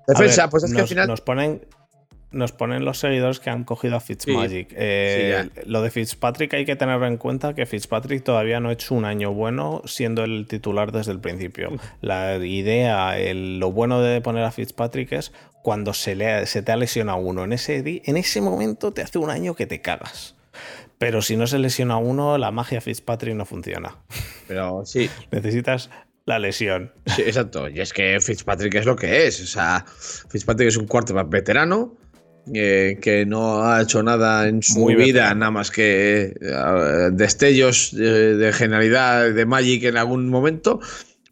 Defensa, 0.08 0.44
ver, 0.44 0.52
pues 0.52 0.64
es 0.64 0.74
que 0.74 0.82
al 0.82 0.88
final. 0.88 1.08
nos 1.08 1.22
ponen 1.22 1.62
nos 2.32 2.52
ponen 2.54 2.86
los 2.86 2.98
seguidores 3.00 3.40
que 3.40 3.50
han 3.50 3.64
cogido 3.66 3.96
a 3.96 4.00
Fitzmagic. 4.00 4.74
Eh, 4.76 5.50
lo 5.66 5.82
de 5.82 5.92
Fitzpatrick 5.92 6.54
hay 6.54 6.66
que 6.66 6.76
tener 6.76 7.02
en 7.04 7.18
cuenta 7.18 7.54
que 7.54 7.66
Fitzpatrick 7.66 8.24
todavía 8.24 8.60
no 8.60 8.70
ha 8.70 8.74
hecho 8.74 8.96
un 8.96 9.06
año 9.06 9.34
bueno 9.34 9.82
siendo 9.86 10.24
el 10.24 10.48
titular 10.48 10.92
desde 10.92 11.12
el 11.12 11.20
principio. 11.20 11.70
La 12.02 12.38
idea, 12.38 13.20
el- 13.20 13.60
lo 13.60 13.72
bueno 13.72 14.02
de 14.02 14.22
poner 14.22 14.44
a 14.46 14.52
Fitzpatrick 14.52 15.12
es 15.12 15.34
cuando 15.62 15.94
se, 15.94 16.16
le, 16.16 16.46
se 16.46 16.62
te 16.64 16.72
ha 16.72 16.78
lesionado 16.78 17.20
uno. 17.20 17.44
En 17.44 17.54
ese, 17.54 17.84
di- 17.84 18.02
en 18.06 18.18
ese 18.18 18.42
momento 18.42 18.94
te 18.94 19.02
hace 19.02 19.18
un 19.20 19.30
año 19.30 19.54
que 19.56 19.68
te 19.68 19.82
cagas. 19.82 20.36
Pero 20.98 21.22
si 21.22 21.36
no 21.36 21.48
se 21.48 21.58
lesiona 21.60 21.98
uno, 21.98 22.38
la 22.38 22.52
magia 22.52 22.80
Fitzpatrick 22.80 23.36
no 23.36 23.46
funciona. 23.46 23.98
Pero 24.48 24.86
sí, 24.86 25.10
Necesitas 25.32 25.90
la 26.26 26.38
lesión. 26.40 26.94
Sí, 27.08 27.24
exacto. 27.24 27.68
Y 27.68 27.80
es 27.82 27.92
que 27.94 28.20
Fitzpatrick 28.22 28.76
es 28.76 28.86
lo 28.86 28.96
que 28.96 29.26
es. 29.28 29.42
O 29.42 29.48
sea, 29.48 29.84
Fitzpatrick 30.30 30.68
es 30.70 30.78
un 30.78 30.86
quarterback 30.88 31.28
veterano 31.30 31.98
eh, 32.54 32.98
que 33.02 33.26
no 33.26 33.64
ha 33.64 33.82
hecho 33.82 34.02
nada 34.04 34.48
en 34.48 34.64
su 34.64 34.80
Muy 34.80 34.96
vida, 34.96 35.34
nada 35.36 35.52
más 35.52 35.72
que 35.72 36.34
eh, 36.42 37.10
destellos 37.12 37.92
de, 37.96 38.36
de 38.38 38.54
genialidad, 38.54 39.32
de 39.32 39.46
Magic 39.46 39.84
en 39.84 39.98
algún 39.98 40.30
momento, 40.30 40.80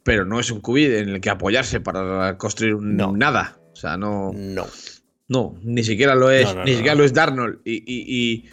pero 0.04 0.24
no 0.24 0.40
es 0.40 0.50
un 0.50 0.60
QB 0.60 0.76
en 0.98 1.08
el 1.10 1.20
que 1.20 1.30
apoyarse 1.30 1.80
para 1.80 2.36
construir 2.38 2.74
un 2.74 2.96
No. 2.96 3.12
nada. 3.16 3.58
O 3.72 3.76
sea, 3.76 3.96
no, 3.96 4.32
No. 4.34 4.66
no, 5.28 5.56
ni 5.62 5.82
siquiera 5.84 6.14
lo 6.14 6.30
es, 6.30 6.44
No, 6.46 6.54
no, 6.60 6.64
ni 6.64 6.72
siquiera 6.74 6.94
lo 6.94 7.04
es 7.04 7.12
Darnold. 7.12 7.60
Y, 7.64 7.76
y, 7.86 8.04
y, 8.06 8.50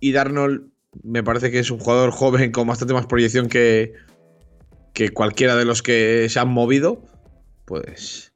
y 0.00 0.12
Darnold 0.12 0.68
me 1.02 1.22
parece 1.22 1.50
que 1.50 1.58
es 1.58 1.70
un 1.70 1.78
jugador 1.78 2.10
joven 2.10 2.50
con 2.52 2.66
bastante 2.66 2.92
más 2.94 3.06
proyección 3.06 3.48
que, 3.48 3.92
que 4.92 5.10
cualquiera 5.10 5.56
de 5.56 5.64
los 5.64 5.82
que 5.82 6.26
se 6.28 6.38
han 6.40 6.48
movido. 6.48 7.02
Pues. 7.64 8.31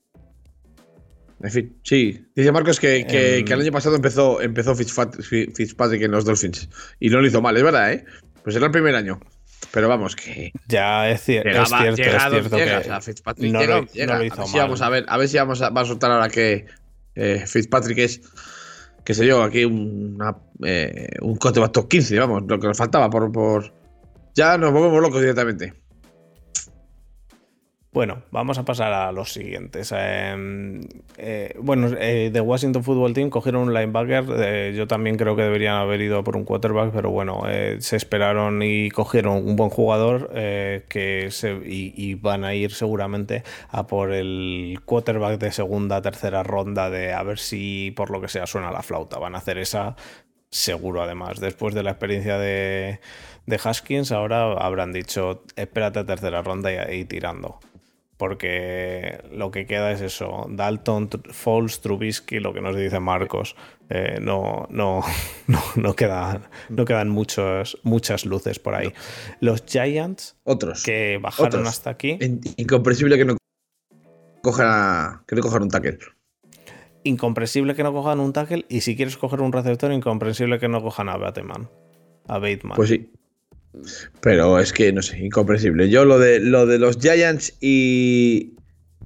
En 1.43 1.51
fin, 1.51 1.77
sí. 1.83 2.27
Dice 2.35 2.51
Marcos 2.53 2.81
que, 2.81 3.07
que- 3.07 3.39
Em. 3.39 3.45
que 3.45 3.53
el 3.53 3.61
año 3.61 3.73
pasado 3.73 3.95
empezó, 3.97 4.41
empezó 4.41 4.75
Fitzpat- 4.75 5.23
Fi- 5.23 5.51
Fitzpatrick 5.55 6.03
en 6.03 6.11
los 6.13 6.25
Dolphins. 6.25 6.69
Y 6.99 7.11
no 7.11 7.21
lo 7.21 7.27
hizo 7.27 7.43
mal, 7.43 7.57
es 7.57 7.63
verdad, 7.63 7.93
¿eh? 7.93 8.05
Pues 8.43 8.57
era 8.57 8.67
el 8.67 8.73
primer 8.73 8.95
año. 8.95 9.21
Pero 9.73 9.89
vamos, 9.89 10.17
que. 10.17 10.53
Ya 10.69 11.11
es, 11.11 11.27
cier- 11.29 11.41
es 11.41 11.45
Llegaba, 11.47 11.67
cierto, 11.83 11.97
llega 11.97 12.17
es 12.17 12.31
cierto 12.33 12.57
llega, 12.57 12.71
que 12.73 12.77
o 12.79 12.85
sea, 12.85 13.01
Fitzpatrick 13.01 13.53
no 13.53 13.61
llega 13.61 13.75
lo- 13.75 13.81
donde 13.83 13.93
no 13.93 13.99
llega. 14.01 14.19
lo 14.19 14.25
hizo 14.25 14.35
a 14.35 14.39
ver 14.39 14.47
si 14.49 14.53
mal. 14.57 14.63
vamos 14.65 14.81
a 14.83 14.89
ver, 14.89 15.05
a 15.09 15.17
ver 15.19 15.29
si 15.29 15.37
vamos 15.37 15.63
a, 15.63 15.71
va 15.71 15.81
a 15.81 15.85
soltar 15.85 16.11
ahora 16.11 16.29
que 16.29 16.67
eh, 17.15 17.45
Fitzpatrick 17.47 17.99
es, 17.99 18.21
qué 19.05 19.13
sé 19.15 19.27
yo, 19.27 19.43
aquí 19.43 19.65
una, 19.65 20.37
eh, 20.65 21.09
un 21.21 21.37
quarterback 21.37 21.73
top 21.73 21.89
15, 21.89 22.19
vamos, 22.19 22.45
lo 22.49 22.59
que 22.59 22.67
nos 22.69 22.77
faltaba 22.79 23.11
por, 23.11 23.31
por... 23.33 23.75
Ya 24.35 24.57
nos 24.59 24.73
volvemos 24.73 25.01
locos 25.03 25.21
directamente. 25.21 25.75
Bueno, 27.97 28.25
vamos 28.31 28.59
a 28.59 28.65
pasar 28.67 28.93
a 28.93 29.11
los 29.11 29.33
siguientes. 29.33 29.91
Em, 29.97 30.83
eh, 31.17 31.55
bueno, 31.59 31.89
eh, 31.99 32.29
de 32.31 32.41
Washington 32.43 32.85
Football 32.85 33.15
Team 33.15 33.31
cogieron 33.31 33.63
un 33.63 33.73
linebacker. 33.73 34.27
Eh, 34.39 34.75
yo 34.77 34.87
también 34.87 35.17
creo 35.17 35.35
que 35.35 35.41
deberían 35.41 35.77
haber 35.77 36.03
ido 36.03 36.23
por 36.23 36.37
un 36.37 36.45
quarterback, 36.45 36.93
pero 36.93 37.09
bueno, 37.09 37.45
se 37.79 37.97
esperaron 37.97 38.61
y 38.63 38.91
cogieron 38.91 39.39
un 39.39 39.57
buen 39.57 39.71
jugador 39.71 40.29
que 40.31 41.29
se, 41.31 41.59
y, 41.65 42.15
van 42.17 42.45
a 42.45 42.55
ir 42.55 42.73
seguramente 42.73 43.45
a 43.71 43.87
por 43.87 44.13
el 44.13 44.79
quarterback 44.85 45.39
de 45.39 45.51
segunda, 45.51 46.03
tercera 46.03 46.43
ronda 46.43 46.91
de 46.91 47.15
a 47.15 47.23
ver 47.23 47.39
si 47.39 47.95
por 47.97 48.11
lo 48.11 48.21
que 48.21 48.29
sea 48.29 48.47
suena 48.47 48.71
la 48.71 48.83
flauta. 48.83 49.19
Van 49.19 49.35
a 49.35 49.39
hacer 49.39 49.57
esa 49.57 49.97
seguro 50.51 51.03
además. 51.03 51.41
Después 51.41 51.75
de 51.75 51.83
la 51.83 51.93
experiencia 51.93 52.37
de, 52.37 53.01
de 53.47 53.61
Haskins, 53.65 54.13
ahora 54.13 54.53
habrán 54.53 54.93
dicho 54.93 55.45
espérate 55.57 56.01
a 56.01 56.05
tercera 56.05 56.43
ronda 56.43 56.93
y, 56.93 57.01
y 57.01 57.05
tirando 57.07 57.59
porque 58.17 59.23
lo 59.31 59.51
que 59.51 59.67
queda 59.67 59.93
es 59.93 60.01
eso, 60.01 60.47
Dalton, 60.49 61.11
Falls, 61.31 61.81
Trubisky, 61.81 62.41
lo 62.41 62.55
que 62.55 62.61
nos 62.61 62.77
dice 62.77 62.99
Marcos, 62.99 63.57
eh, 63.91 64.19
no, 64.21 64.67
no, 64.71 65.03
no, 65.47 65.63
no, 65.77 65.95
quedan, 65.95 66.49
no 66.71 66.85
quedan 66.85 67.09
muchos, 67.09 67.79
muchas 67.83 68.25
luces 68.25 68.59
por 68.59 68.75
ahí. 68.75 68.93
Los 69.41 69.65
Giants, 69.67 70.37
otros 70.45 70.83
que 70.83 71.19
bajaron 71.21 71.67
hasta 71.67 71.91
aquí. 71.91 72.19
Incomprensible 72.57 73.19
que 73.19 73.25
no 73.25 73.37
cojan, 74.43 75.23
que 75.27 75.37
no 75.37 75.43
cojan 75.43 75.63
un 75.63 75.71
tackle. 75.71 75.99
Incomprensible 77.05 77.75
que 77.75 77.83
no 77.83 77.93
cojan 77.93 78.19
un 78.19 78.33
tackle 78.33 78.65
y 78.69 78.81
si 78.81 78.97
quieres 78.97 79.17
coger 79.17 79.41
un 79.41 79.53
receptor, 79.53 79.93
incomprensible 79.93 80.59
que 80.59 80.69
no 80.69 80.83
cojan 80.83 81.09
a 81.09 81.17
Bateman. 81.17 81.69
A 82.27 82.39
Bateman. 82.39 82.75
Pues 82.75 82.89
sí, 82.89 83.13
pero 84.21 84.59
es 84.59 84.73
que, 84.73 84.93
no 84.93 85.03
sé, 85.03 85.19
incomprensible. 85.19 85.89
Yo 85.89 86.05
lo 86.05 86.19
de, 86.19 86.41
lo 86.41 86.67
de 86.67 86.79
los 86.79 86.99
Giants 86.99 87.55
y, 87.61 88.55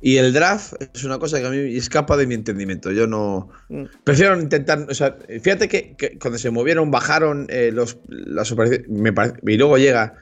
y 0.00 0.16
el 0.16 0.32
draft 0.32 0.74
es 0.94 1.04
una 1.04 1.18
cosa 1.18 1.40
que 1.40 1.46
a 1.46 1.50
mí 1.50 1.76
escapa 1.76 2.16
de 2.16 2.26
mi 2.26 2.34
entendimiento. 2.34 2.90
Yo 2.90 3.06
no. 3.06 3.50
Mm. 3.68 3.84
Prefiero 4.04 4.40
intentar. 4.40 4.86
O 4.88 4.94
sea, 4.94 5.16
fíjate 5.28 5.68
que, 5.68 6.18
cuando 6.20 6.38
se 6.38 6.50
movieron, 6.50 6.90
bajaron 6.90 7.46
eh, 7.50 7.70
los, 7.72 7.98
las 8.08 8.50
operaciones. 8.50 8.88
Me 8.88 9.12
y 9.46 9.56
luego 9.56 9.76
llega. 9.78 10.14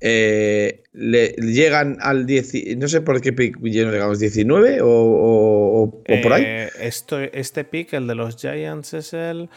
Eh, 0.00 0.82
le, 0.92 1.30
llegan 1.30 1.96
al 2.00 2.26
10. 2.26 2.76
No 2.76 2.88
sé 2.88 3.00
por 3.00 3.20
qué 3.20 3.32
pick 3.32 3.58
llegamos, 3.60 4.18
19 4.18 4.82
o, 4.82 4.88
o, 4.88 6.02
por 6.22 6.32
ahí. 6.32 6.44
Eh, 6.44 6.68
esto, 6.80 7.20
este 7.20 7.64
pick, 7.64 7.94
el 7.94 8.06
de 8.06 8.14
los 8.14 8.36
Giants, 8.36 8.94
es 8.94 9.14
el 9.14 9.48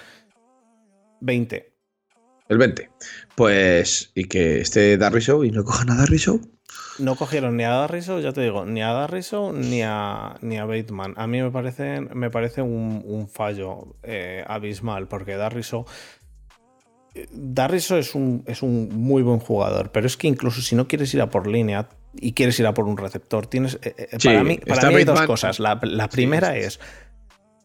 20. 1.21 1.76
El 2.49 2.57
20. 2.57 2.89
Pues, 3.35 4.11
y 4.15 4.25
que 4.25 4.61
esté 4.61 4.97
Darry 4.97 5.21
Show 5.21 5.43
y 5.43 5.51
no 5.51 5.63
cojan 5.63 5.89
a 5.89 5.95
Darry 5.95 6.17
Show. 6.17 6.41
No 6.99 7.15
cogieron 7.15 7.57
ni 7.57 7.63
a 7.63 7.69
Darry 7.69 8.01
Show, 8.01 8.19
ya 8.19 8.33
te 8.33 8.41
digo, 8.41 8.65
ni 8.65 8.81
a 8.81 8.91
Darry 8.91 9.21
Show 9.21 9.53
ni 9.53 9.81
a, 9.83 10.35
ni 10.41 10.57
a 10.57 10.65
Bateman. 10.65 11.13
A 11.15 11.27
mí 11.27 11.41
me 11.41 11.51
parece, 11.51 12.01
me 12.01 12.29
parece 12.29 12.61
un, 12.61 13.29
fallo 13.31 13.95
eh, 14.03 14.43
abismal, 14.47 15.07
porque 15.07 15.35
Darry 15.35 15.61
Show. 15.61 15.85
es 17.13 18.15
un, 18.15 18.43
es 18.47 18.63
un 18.63 18.89
muy 18.89 19.21
buen 19.21 19.39
jugador, 19.39 19.91
pero 19.91 20.07
es 20.07 20.17
que 20.17 20.27
incluso 20.27 20.61
si 20.61 20.75
no 20.75 20.87
quieres 20.87 21.13
ir 21.13 21.21
a 21.21 21.29
por 21.29 21.47
línea 21.47 21.87
y 22.15 22.33
quieres 22.33 22.59
ir 22.59 22.65
a 22.65 22.73
por 22.73 22.85
un 22.85 22.97
receptor, 22.97 23.47
tienes. 23.47 23.77
Eh, 23.83 23.93
eh, 23.97 24.17
para 24.23 24.43
mí, 24.43 24.57
para 24.57 24.89
mí 24.89 24.95
hay 24.95 25.03
dos 25.03 25.21
cosas. 25.23 25.59
La, 25.59 25.79
primera 26.09 26.57
es 26.57 26.79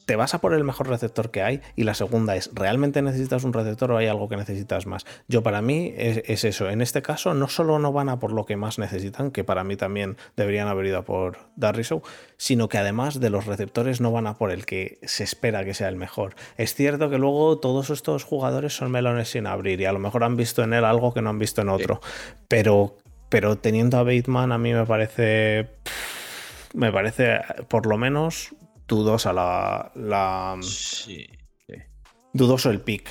te 0.05 0.16
vas 0.16 0.34
a 0.34 0.40
por 0.40 0.55
el 0.55 0.64
mejor 0.64 0.88
receptor 0.88 1.30
que 1.30 1.42
hay 1.42 1.61
y 1.76 1.84
la 1.84 1.94
segunda 1.94 2.36
es, 2.36 2.50
¿realmente 2.55 3.03
necesitas 3.03 3.44
un 3.44 3.53
receptor 3.53 3.92
o 3.92 3.96
hay 3.96 4.07
algo 4.07 4.28
que 4.28 4.36
necesitas 4.36 4.86
más? 4.86 5.07
Yo 5.28 5.42
para 5.42 5.62
mí 5.62 5.94
es, 5.96 6.44
eso. 6.44 6.68
En 6.68 6.80
este 6.80 7.03
caso 7.03 7.34
no 7.34 7.48
solo 7.48 7.78
no 7.78 7.92
van 7.92 8.09
a 8.09 8.18
por 8.18 8.32
lo 8.32 8.44
que 8.44 8.57
más 8.57 8.78
necesitan, 8.78 9.30
que 9.30 9.44
para 9.44 9.64
mí 9.64 9.76
también 9.76 10.16
deberían 10.36 10.68
haber 10.68 10.86
ido 10.86 10.98
a 10.98 11.05
por 11.05 11.38
Darriso, 11.57 12.03
sino 12.36 12.68
que 12.68 12.78
además 12.78 13.20
de 13.20 13.30
los 13.30 13.46
receptores 13.46 14.00
no 14.00 14.11
van 14.11 14.26
a 14.26 14.34
por 14.34 14.50
el 14.50 14.66
que 14.66 14.98
se 15.03 15.24
espera 15.24 15.64
que 15.64 15.74
sea 15.74 15.88
el 15.88 15.96
mejor. 15.96 16.34
Es 16.57 16.74
cierto 16.74 17.11
que 17.11 17.18
luego 17.18 17.59
todos 17.59 17.90
estos 17.90 18.24
jugadores 18.24 18.74
son 18.74 18.90
melones 18.90 19.30
sin 19.30 19.46
abrir 19.46 19.80
y 19.80 19.84
a 19.84 19.92
lo 19.92 19.98
mejor 19.98 20.24
han 20.24 20.36
visto 20.36 20.62
en 20.62 20.72
él 20.72 20.84
algo 20.84 21.14
que 21.14 21.22
no 21.22 21.30
han 21.30 21.38
visto 21.38 21.62
en 21.62 21.68
otro, 21.68 22.00
pero, 22.48 22.96
pero 23.28 23.57
teniendo 23.57 23.98
a 23.98 24.03
Bateman 24.03 24.53
a 24.53 24.59
mí 24.59 24.72
me 24.72 24.86
parece... 24.86 25.70
Me 26.74 26.90
parece, 26.90 27.38
por 27.68 27.84
lo 27.84 27.98
menos, 27.98 28.55
dudosa 28.86 29.32
la. 29.32 29.90
la 29.94 30.58
sí, 30.62 31.26
Dudoso 32.32 32.70
el 32.70 32.80
pick. 32.80 33.08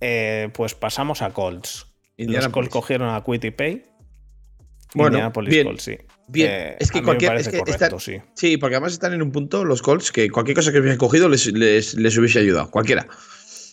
Eh, 0.00 0.50
pues 0.52 0.74
pasamos 0.74 1.22
a 1.22 1.30
Colts. 1.30 1.86
Los 2.18 2.48
Colts 2.48 2.70
cogieron 2.70 3.08
a 3.08 3.22
Quitty 3.24 3.50
Pay. 3.50 3.82
Bueno, 4.94 5.32
bien, 5.42 5.66
Colts, 5.66 5.82
sí. 5.82 5.98
Bien, 6.28 6.50
eh, 6.50 6.76
es 6.80 6.90
que 6.90 7.02
cualquier. 7.02 7.36
Es 7.36 7.48
que 7.48 7.62
sí. 7.98 8.20
sí. 8.34 8.56
porque 8.56 8.76
además 8.76 8.92
están 8.92 9.12
en 9.12 9.22
un 9.22 9.32
punto 9.32 9.64
los 9.64 9.82
Colts 9.82 10.12
que 10.12 10.30
cualquier 10.30 10.56
cosa 10.56 10.72
que 10.72 10.80
hubiesen 10.80 10.98
cogido 10.98 11.28
les, 11.28 11.46
les, 11.52 12.18
hubiese 12.18 12.38
ayudado. 12.40 12.70
Cualquiera. 12.70 13.06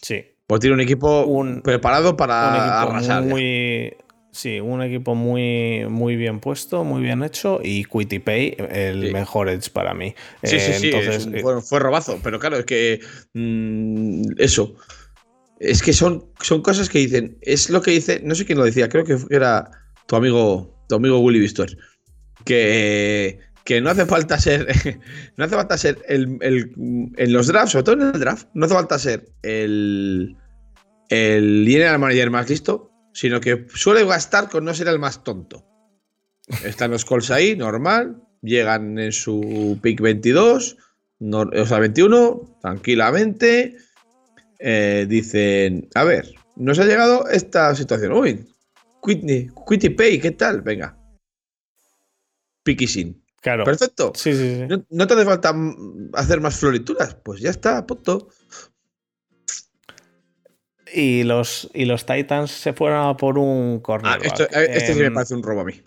Sí. 0.01 0.25
Pues 0.47 0.59
tiene 0.59 0.73
un 0.73 0.81
equipo 0.81 1.25
preparado 1.63 2.17
para 2.17 2.85
un 2.89 2.97
equipo 2.99 3.21
Muy, 3.21 3.95
Sí, 4.33 4.59
un 4.59 4.81
equipo 4.81 5.13
muy, 5.13 5.85
muy 5.87 6.15
bien 6.15 6.39
puesto, 6.39 6.83
muy 6.83 7.03
bien 7.03 7.21
hecho 7.23 7.59
y 7.63 7.85
Pay 7.85 8.57
el 8.71 9.13
mejor 9.13 9.47
edge 9.47 9.69
para 9.69 9.93
mí. 9.93 10.15
Sí, 10.41 10.59
sí, 10.59 10.73
sí, 10.73 10.89
Entonces, 10.89 11.27
eh, 11.31 11.61
fue, 11.61 11.79
robazo, 11.79 12.19
pero 12.23 12.39
claro, 12.39 12.57
es 12.57 12.65
que 12.65 12.99
mm, 13.33 14.23
eso. 14.39 14.73
Es 15.59 15.83
que 15.83 15.93
son, 15.93 16.25
son 16.41 16.63
cosas 16.63 16.89
que 16.89 16.97
dicen, 16.97 17.37
es 17.41 17.69
lo 17.69 17.83
que 17.83 17.91
dice, 17.91 18.21
no 18.23 18.33
sé 18.33 18.43
quién 18.43 18.57
lo 18.57 18.65
decía, 18.65 18.89
creo 18.89 19.05
que 19.05 19.17
era 19.29 19.69
tu 20.07 20.15
amigo, 20.15 20.75
tu 20.89 20.95
amigo 20.95 21.19
Willy 21.19 21.39
Vistor, 21.39 21.69
que, 22.43 23.39
que 23.65 23.81
no 23.81 23.91
hace 23.91 24.07
falta 24.07 24.39
ser, 24.39 24.67
no 25.37 25.45
hace 25.45 25.55
falta 25.55 25.77
ser 25.77 25.99
el, 26.07 26.39
en 26.41 27.33
los 27.33 27.45
drafts, 27.45 27.73
sobre 27.73 27.83
todo 27.83 27.95
en 28.01 28.15
el 28.15 28.19
draft, 28.19 28.47
no 28.55 28.65
hace 28.65 28.73
falta 28.73 28.97
ser 28.97 29.29
el, 29.43 30.35
el 31.09 31.65
general 31.67 31.99
manager 31.99 32.31
más 32.31 32.49
listo, 32.49 32.92
sino 33.13 33.39
que 33.39 33.67
suele 33.73 34.05
gastar 34.05 34.49
con 34.49 34.65
no 34.65 34.73
ser 34.73 34.87
el 34.87 34.99
más 34.99 35.23
tonto. 35.23 35.65
Están 36.65 36.91
los 36.91 37.05
calls 37.05 37.31
ahí, 37.31 37.55
normal, 37.55 38.21
llegan 38.41 38.99
en 38.99 39.11
su 39.11 39.79
pick 39.81 40.01
22, 40.01 40.77
o 41.31 41.65
sea, 41.65 41.79
21, 41.79 42.57
tranquilamente. 42.61 43.77
Eh, 44.59 45.05
dicen, 45.07 45.89
a 45.95 46.03
ver, 46.03 46.33
nos 46.55 46.79
ha 46.79 46.85
llegado 46.85 47.29
esta 47.29 47.73
situación. 47.75 48.13
Uy, 48.13 48.45
Quitty, 49.03 49.89
Pay, 49.89 50.19
¿qué 50.19 50.31
tal? 50.31 50.61
Venga. 50.61 50.97
Picky 52.63 52.87
sin. 52.87 53.21
Claro. 53.41 53.65
Perfecto. 53.65 54.13
Sí, 54.15 54.33
sí, 54.33 54.55
sí. 54.55 54.65
No, 54.69 54.85
no, 54.89 55.07
te 55.07 55.13
hace 55.13 55.25
falta 55.25 55.53
hacer 56.13 56.39
más 56.39 56.57
florituras. 56.57 57.15
Pues 57.15 57.41
ya 57.41 57.49
está, 57.49 57.85
punto. 57.85 58.29
Y 60.93 61.23
los, 61.23 61.69
y 61.73 61.85
los 61.85 62.05
Titans 62.05 62.51
se 62.51 62.73
fueron 62.73 63.07
a 63.07 63.17
por 63.17 63.37
un 63.37 63.79
corner. 63.79 64.11
Ah, 64.11 64.17
eh, 64.21 64.67
este 64.69 64.93
sí 64.93 64.99
me 64.99 65.07
em, 65.07 65.13
parece 65.13 65.33
un 65.33 65.43
robo 65.43 65.61
a 65.61 65.65
mí. 65.65 65.81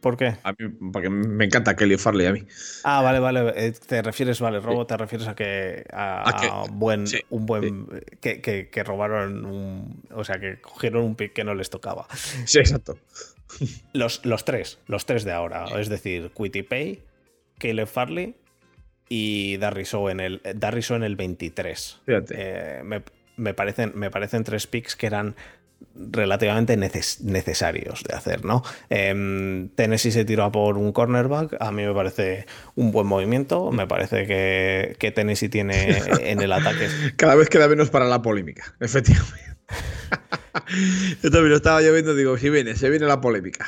¿Por 0.00 0.16
qué? 0.16 0.34
porque 0.92 1.08
me 1.08 1.44
encanta 1.44 1.76
Kelly 1.76 1.96
Farley 1.96 2.26
a 2.26 2.32
mí. 2.32 2.44
Ah, 2.82 3.02
vale, 3.02 3.20
vale. 3.20 3.52
Eh, 3.54 3.72
te 3.86 4.02
refieres, 4.02 4.40
vale, 4.40 4.58
robo, 4.58 4.84
te 4.84 4.96
refieres 4.96 5.28
a 5.28 5.36
que 5.36 5.84
a, 5.92 6.64
buen, 6.72 7.04
un 7.30 7.46
buen 7.46 7.86
que, 8.20 8.40
que, 8.40 8.82
robaron 8.82 9.44
un, 9.44 10.02
o 10.10 10.24
sea, 10.24 10.40
que 10.40 10.60
cogieron 10.60 11.04
un 11.04 11.14
pick 11.14 11.32
que 11.32 11.44
no 11.44 11.54
les 11.54 11.70
tocaba. 11.70 12.08
Sí, 12.46 12.58
exacto. 12.58 12.98
Los, 13.92 14.24
los 14.26 14.44
tres, 14.44 14.80
los 14.88 15.06
tres 15.06 15.22
de 15.22 15.30
ahora, 15.30 15.66
es 15.78 15.88
decir, 15.88 16.32
Quitty 16.36 16.62
Pay, 16.64 17.02
Caleb 17.58 17.86
Farley 17.86 18.34
y 19.14 19.58
Darriso 19.58 20.08
en 20.08 20.20
el, 20.20 20.40
en 20.42 21.02
el 21.02 21.16
23. 21.16 22.00
Eh, 22.06 22.82
me, 23.36 23.52
parecen, 23.52 23.92
me 23.94 24.10
parecen 24.10 24.42
tres 24.42 24.66
picks 24.66 24.96
que 24.96 25.06
eran 25.06 25.36
relativamente 25.94 26.78
necesarios 26.78 28.04
de 28.04 28.14
hacer, 28.14 28.46
¿no? 28.46 28.62
Em, 28.88 29.68
Tennessee 29.74 30.12
se 30.12 30.24
tiró 30.24 30.44
a 30.44 30.52
por 30.52 30.78
un 30.78 30.92
cornerback, 30.92 31.56
a 31.60 31.70
mí 31.72 31.84
me 31.84 31.92
parece 31.92 32.46
un 32.74 32.90
buen 32.90 33.06
movimiento, 33.06 33.70
me 33.70 33.86
parece 33.86 34.26
que, 34.26 34.96
que 34.98 35.10
Tennessee 35.10 35.50
tiene 35.50 35.98
en 36.22 36.40
el 36.40 36.50
ataque. 36.50 36.88
Cada 37.16 37.34
vez 37.34 37.50
queda 37.50 37.68
menos 37.68 37.90
para 37.90 38.06
la 38.06 38.22
polémica, 38.22 38.74
efectivamente. 38.80 39.56
Yo 41.22 41.30
también 41.30 41.50
lo 41.50 41.56
estaba 41.56 41.82
lloviendo, 41.82 42.14
digo, 42.14 42.38
si 42.38 42.48
viene, 42.48 42.76
se 42.76 42.88
viene 42.88 43.04
la 43.04 43.20
polémica. 43.20 43.66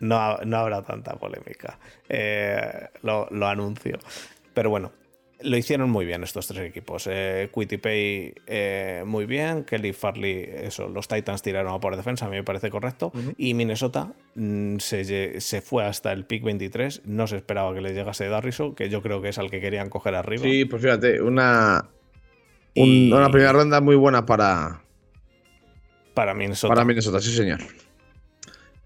No, 0.00 0.16
habrá 0.16 0.82
tanta 0.82 1.14
polémica. 1.16 1.78
Eh, 2.08 2.88
lo, 3.02 3.46
anuncio. 3.46 3.98
Pero 4.54 4.70
bueno, 4.70 4.92
lo 5.42 5.56
hicieron 5.56 5.90
muy 5.90 6.06
bien 6.06 6.22
estos 6.24 6.46
tres 6.46 6.68
equipos. 6.68 7.06
Eh, 7.06 7.50
eh, 7.54 9.02
muy 9.06 9.26
bien, 9.26 9.64
Kelly 9.64 9.92
Farley, 9.92 10.48
eso, 10.54 10.88
los 10.88 11.06
Titans 11.08 11.42
tiraron 11.42 11.72
a 11.72 11.80
por 11.80 11.96
defensa, 11.96 12.26
a 12.26 12.28
mí 12.28 12.36
me 12.36 12.44
parece 12.44 12.70
correcto. 12.70 13.12
Y 13.36 13.54
Minnesota 13.54 14.12
mm, 14.34 14.78
se, 14.78 15.62
fue 15.62 15.84
hasta 15.84 16.12
el 16.12 16.24
pick 16.24 16.44
23, 16.44 17.02
no 17.04 17.26
se 17.26 17.36
esperaba 17.36 17.74
que 17.74 17.80
le 17.80 17.92
llegase 17.92 18.28
Darriso, 18.28 18.74
que 18.74 18.88
yo 18.88 19.02
creo 19.02 19.20
que 19.22 19.28
es 19.28 19.38
al 19.38 19.50
que 19.50 19.60
querían 19.60 19.90
coger 19.90 20.14
arriba. 20.14 20.42
Sí, 20.42 20.64
pues 20.64 20.82
fíjate, 20.82 21.20
una, 21.20 21.88
una 22.74 23.30
primera 23.30 23.52
ronda 23.52 23.80
muy 23.80 23.96
buena 23.96 24.26
para, 24.26 24.82
para 26.14 26.34
Minnesota. 26.34 26.74
Para 26.74 26.84
Minnesota, 26.84 27.20
sí 27.20 27.34
señor. 27.34 27.60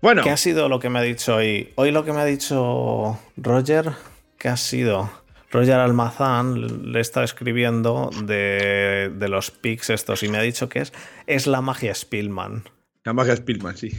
Bueno. 0.04 0.22
¿Qué 0.22 0.28
ha 0.28 0.36
sido 0.36 0.68
lo 0.68 0.80
que 0.80 0.90
me 0.90 0.98
ha 0.98 1.02
dicho 1.02 1.36
hoy? 1.36 1.72
Hoy 1.76 1.90
lo 1.90 2.04
que 2.04 2.12
me 2.12 2.20
ha 2.20 2.26
dicho 2.26 3.18
Roger, 3.38 3.92
¿qué 4.36 4.48
ha 4.48 4.58
sido? 4.58 5.10
Roger 5.50 5.76
Almazán 5.76 6.92
le 6.92 7.00
está 7.00 7.24
escribiendo 7.24 8.10
de, 8.24 9.10
de 9.16 9.28
los 9.30 9.50
pics 9.50 9.88
estos 9.88 10.22
y 10.22 10.28
me 10.28 10.36
ha 10.36 10.42
dicho 10.42 10.68
que 10.68 10.80
es, 10.80 10.92
es 11.26 11.46
la 11.46 11.62
magia 11.62 11.94
Spielman. 11.94 12.64
La 13.04 13.14
magia 13.14 13.34
Spielman, 13.34 13.78
sí. 13.78 13.92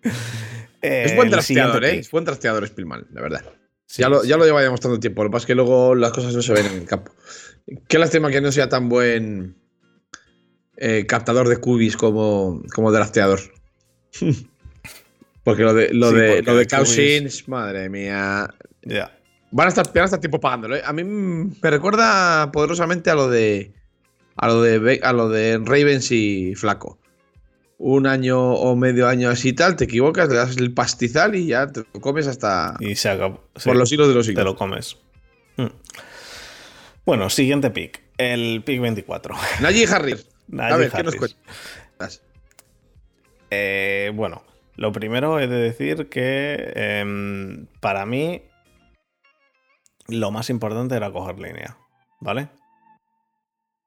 es 0.80 1.16
buen 1.16 1.28
trasteador, 1.28 1.84
¿eh? 1.84 1.98
Es 1.98 2.12
buen 2.12 2.24
trasteador 2.24 2.64
Spielman, 2.68 3.08
la 3.10 3.22
verdad. 3.22 3.44
ya, 3.88 4.08
lo, 4.08 4.22
ya 4.22 4.36
lo 4.36 4.44
lleva 4.44 4.62
demostrando 4.62 5.00
tiempo. 5.00 5.24
Lo 5.24 5.30
que 5.30 5.32
pasa 5.32 5.42
es 5.42 5.46
que 5.48 5.54
luego 5.56 5.96
las 5.96 6.12
cosas 6.12 6.36
no 6.36 6.42
se 6.42 6.52
ven 6.52 6.66
en 6.66 6.74
el 6.74 6.86
campo. 6.86 7.10
Qué 7.88 7.98
lástima 7.98 8.30
que 8.30 8.40
no 8.40 8.52
sea 8.52 8.68
tan 8.68 8.88
buen 8.88 9.56
eh, 10.76 11.04
captador 11.06 11.48
de 11.48 11.56
cubis 11.56 11.96
como, 11.96 12.62
como 12.72 12.92
drafteador. 12.92 13.40
porque 15.44 15.62
lo 15.62 15.74
de, 15.74 15.92
lo 15.92 16.12
de, 16.12 16.42
lo 16.42 16.56
de 16.56 16.66
Cousins, 16.66 17.48
madre 17.48 17.88
mía. 17.88 18.48
Ya. 18.82 19.16
Van 19.50 19.66
a 19.66 19.68
estar, 19.68 19.86
van 19.92 20.02
a 20.02 20.04
estar 20.04 20.20
tiempo 20.20 20.40
pagándolo. 20.40 20.76
¿eh? 20.76 20.82
A 20.84 20.92
mí 20.92 21.04
me 21.04 21.70
recuerda 21.70 22.50
poderosamente 22.52 23.10
a 23.10 23.14
lo 23.14 23.28
de. 23.28 23.72
A 24.36 24.46
lo 24.46 24.62
de, 24.62 25.00
a 25.02 25.12
lo 25.12 25.28
de 25.28 25.58
Ravens 25.58 26.10
y 26.12 26.54
Flaco. 26.54 26.98
Un 27.78 28.06
año 28.06 28.52
o 28.52 28.76
medio 28.76 29.08
año 29.08 29.30
así 29.30 29.50
y 29.50 29.52
tal, 29.54 29.76
te 29.76 29.84
equivocas, 29.84 30.28
le 30.28 30.36
das 30.36 30.56
el 30.56 30.72
pastizal 30.72 31.34
y 31.34 31.46
ya 31.46 31.66
te 31.66 31.80
lo 31.92 32.00
comes 32.00 32.26
hasta. 32.26 32.76
Y 32.78 32.94
se 32.94 33.08
acabó. 33.08 33.42
por 33.64 33.76
los 33.76 33.90
hilos 33.90 34.08
de 34.08 34.14
los 34.14 34.26
hilos. 34.28 34.38
Te 34.38 34.44
lo 34.44 34.56
comes. 34.56 34.98
Hmm. 35.56 35.66
Bueno, 37.04 37.28
siguiente 37.30 37.70
pick. 37.70 38.02
El 38.18 38.62
pick 38.64 38.80
24. 38.80 39.34
Najee 39.60 39.86
Harris. 39.86 40.26
a 40.58 40.76
ver, 40.76 40.90
¿qué 40.90 41.02
nos 41.02 41.16
cuentas? 41.16 42.22
Eh, 43.50 44.12
bueno, 44.14 44.42
lo 44.76 44.92
primero 44.92 45.40
he 45.40 45.46
de 45.46 45.56
decir 45.56 46.08
que 46.08 46.72
em, 46.74 47.66
para 47.80 48.06
mí 48.06 48.42
lo 50.08 50.30
más 50.30 50.50
importante 50.50 50.96
era 50.96 51.12
coger 51.12 51.38
línea, 51.38 51.76
¿vale? 52.20 52.48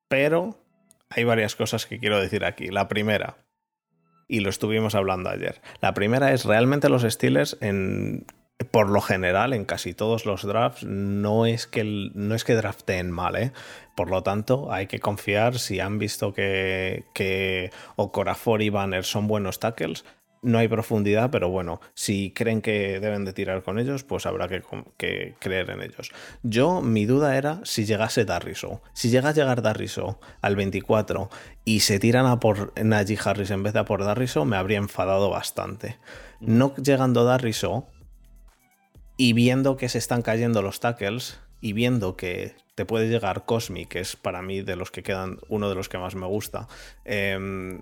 Pero 0.07 0.59
hay 1.09 1.24
varias 1.24 1.55
cosas 1.55 1.86
que 1.86 1.99
quiero 1.99 2.20
decir 2.20 2.45
aquí. 2.45 2.68
La 2.68 2.88
primera, 2.88 3.38
y 4.28 4.41
lo 4.41 4.49
estuvimos 4.49 4.95
hablando 4.95 5.30
ayer, 5.30 5.61
la 5.82 5.93
primera 5.93 6.32
es 6.34 6.45
realmente 6.45 6.89
los 6.89 7.03
Steelers 7.03 7.57
en 7.61 8.26
por 8.72 8.89
lo 8.89 9.01
general, 9.01 9.54
en 9.54 9.66
casi 9.66 9.93
todos 9.93 10.26
los 10.26 10.43
drafts, 10.43 10.84
no 10.84 11.45
es 11.45 11.68
que, 11.68 11.84
no 12.14 12.36
es 12.36 12.43
que 12.43 12.56
drafteen 12.56 13.12
mal, 13.12 13.36
¿eh? 13.36 13.51
Por 13.95 14.10
lo 14.10 14.24
tanto, 14.24 14.72
hay 14.72 14.88
que 14.88 14.99
confiar 14.99 15.60
si 15.60 15.80
han 15.80 15.99
visto 15.99 16.34
que, 16.34 17.06
que 17.14 17.72
Okorafor 17.95 18.62
y 18.62 18.70
Banner 18.70 19.04
son 19.04 19.28
buenos 19.28 19.60
tackles, 19.60 20.04
no 20.43 20.58
hay 20.60 20.68
profundidad, 20.68 21.32
pero 21.32 21.49
bueno, 21.49 21.80
si 21.93 22.32
creen 22.32 22.62
que 22.62 22.99
deben 22.99 23.26
de 23.26 23.34
tirar 23.34 23.64
con 23.64 23.80
ellos, 23.80 24.04
pues 24.04 24.26
habrá 24.26 24.47
que, 24.47 25.36
creer 25.39 25.70
en 25.70 25.82
ellos. 25.82 26.12
Yo, 26.43 26.82
mi 26.82 27.06
duda 27.06 27.38
era 27.38 27.62
si 27.64 27.86
llegase 27.86 28.26
Darriso. 28.26 28.82
Si 28.93 29.10
llega 29.10 29.30
a 29.30 29.34
llegar 29.34 29.62
Darriso 29.62 30.20
al 30.41 30.56
24 30.56 31.30
y 31.66 31.80
se 31.80 31.97
tiran 31.97 32.26
a 32.26 32.39
por 32.39 32.74
Najee 32.82 33.18
Harris 33.24 33.51
en 33.51 33.64
vez 33.64 33.74
de 33.74 33.80
a 33.80 33.86
por 33.86 34.04
Darriso, 34.04 34.43
me 34.45 34.58
habría 34.58 34.78
enfadado 34.78 35.30
bastante. 35.30 35.97
No 36.41 36.76
llegando 36.76 37.24
Darriso 37.24 37.88
y 39.18 39.34
viendo 39.34 39.78
que 39.78 39.89
se 39.89 39.97
están 39.97 40.22
cayendo 40.22 40.61
los 40.61 40.80
tackles 40.80 41.39
y 41.61 41.74
viendo 41.74 42.16
que 42.16 42.55
te 42.76 42.86
puede 42.86 43.07
llegar 43.07 43.45
Cosmic, 43.45 43.89
que 43.89 43.99
es 43.99 44.16
para 44.16 44.41
mí 44.41 44.61
de 44.61 44.76
los 44.76 44.91
que 44.91 45.03
quedan 45.03 45.39
uno 45.47 45.70
de 45.70 45.76
los 45.76 45.89
que 45.89 45.97
más 45.97 46.16
me 46.16 46.26
gusta, 46.26 46.68
eh, 47.05 47.80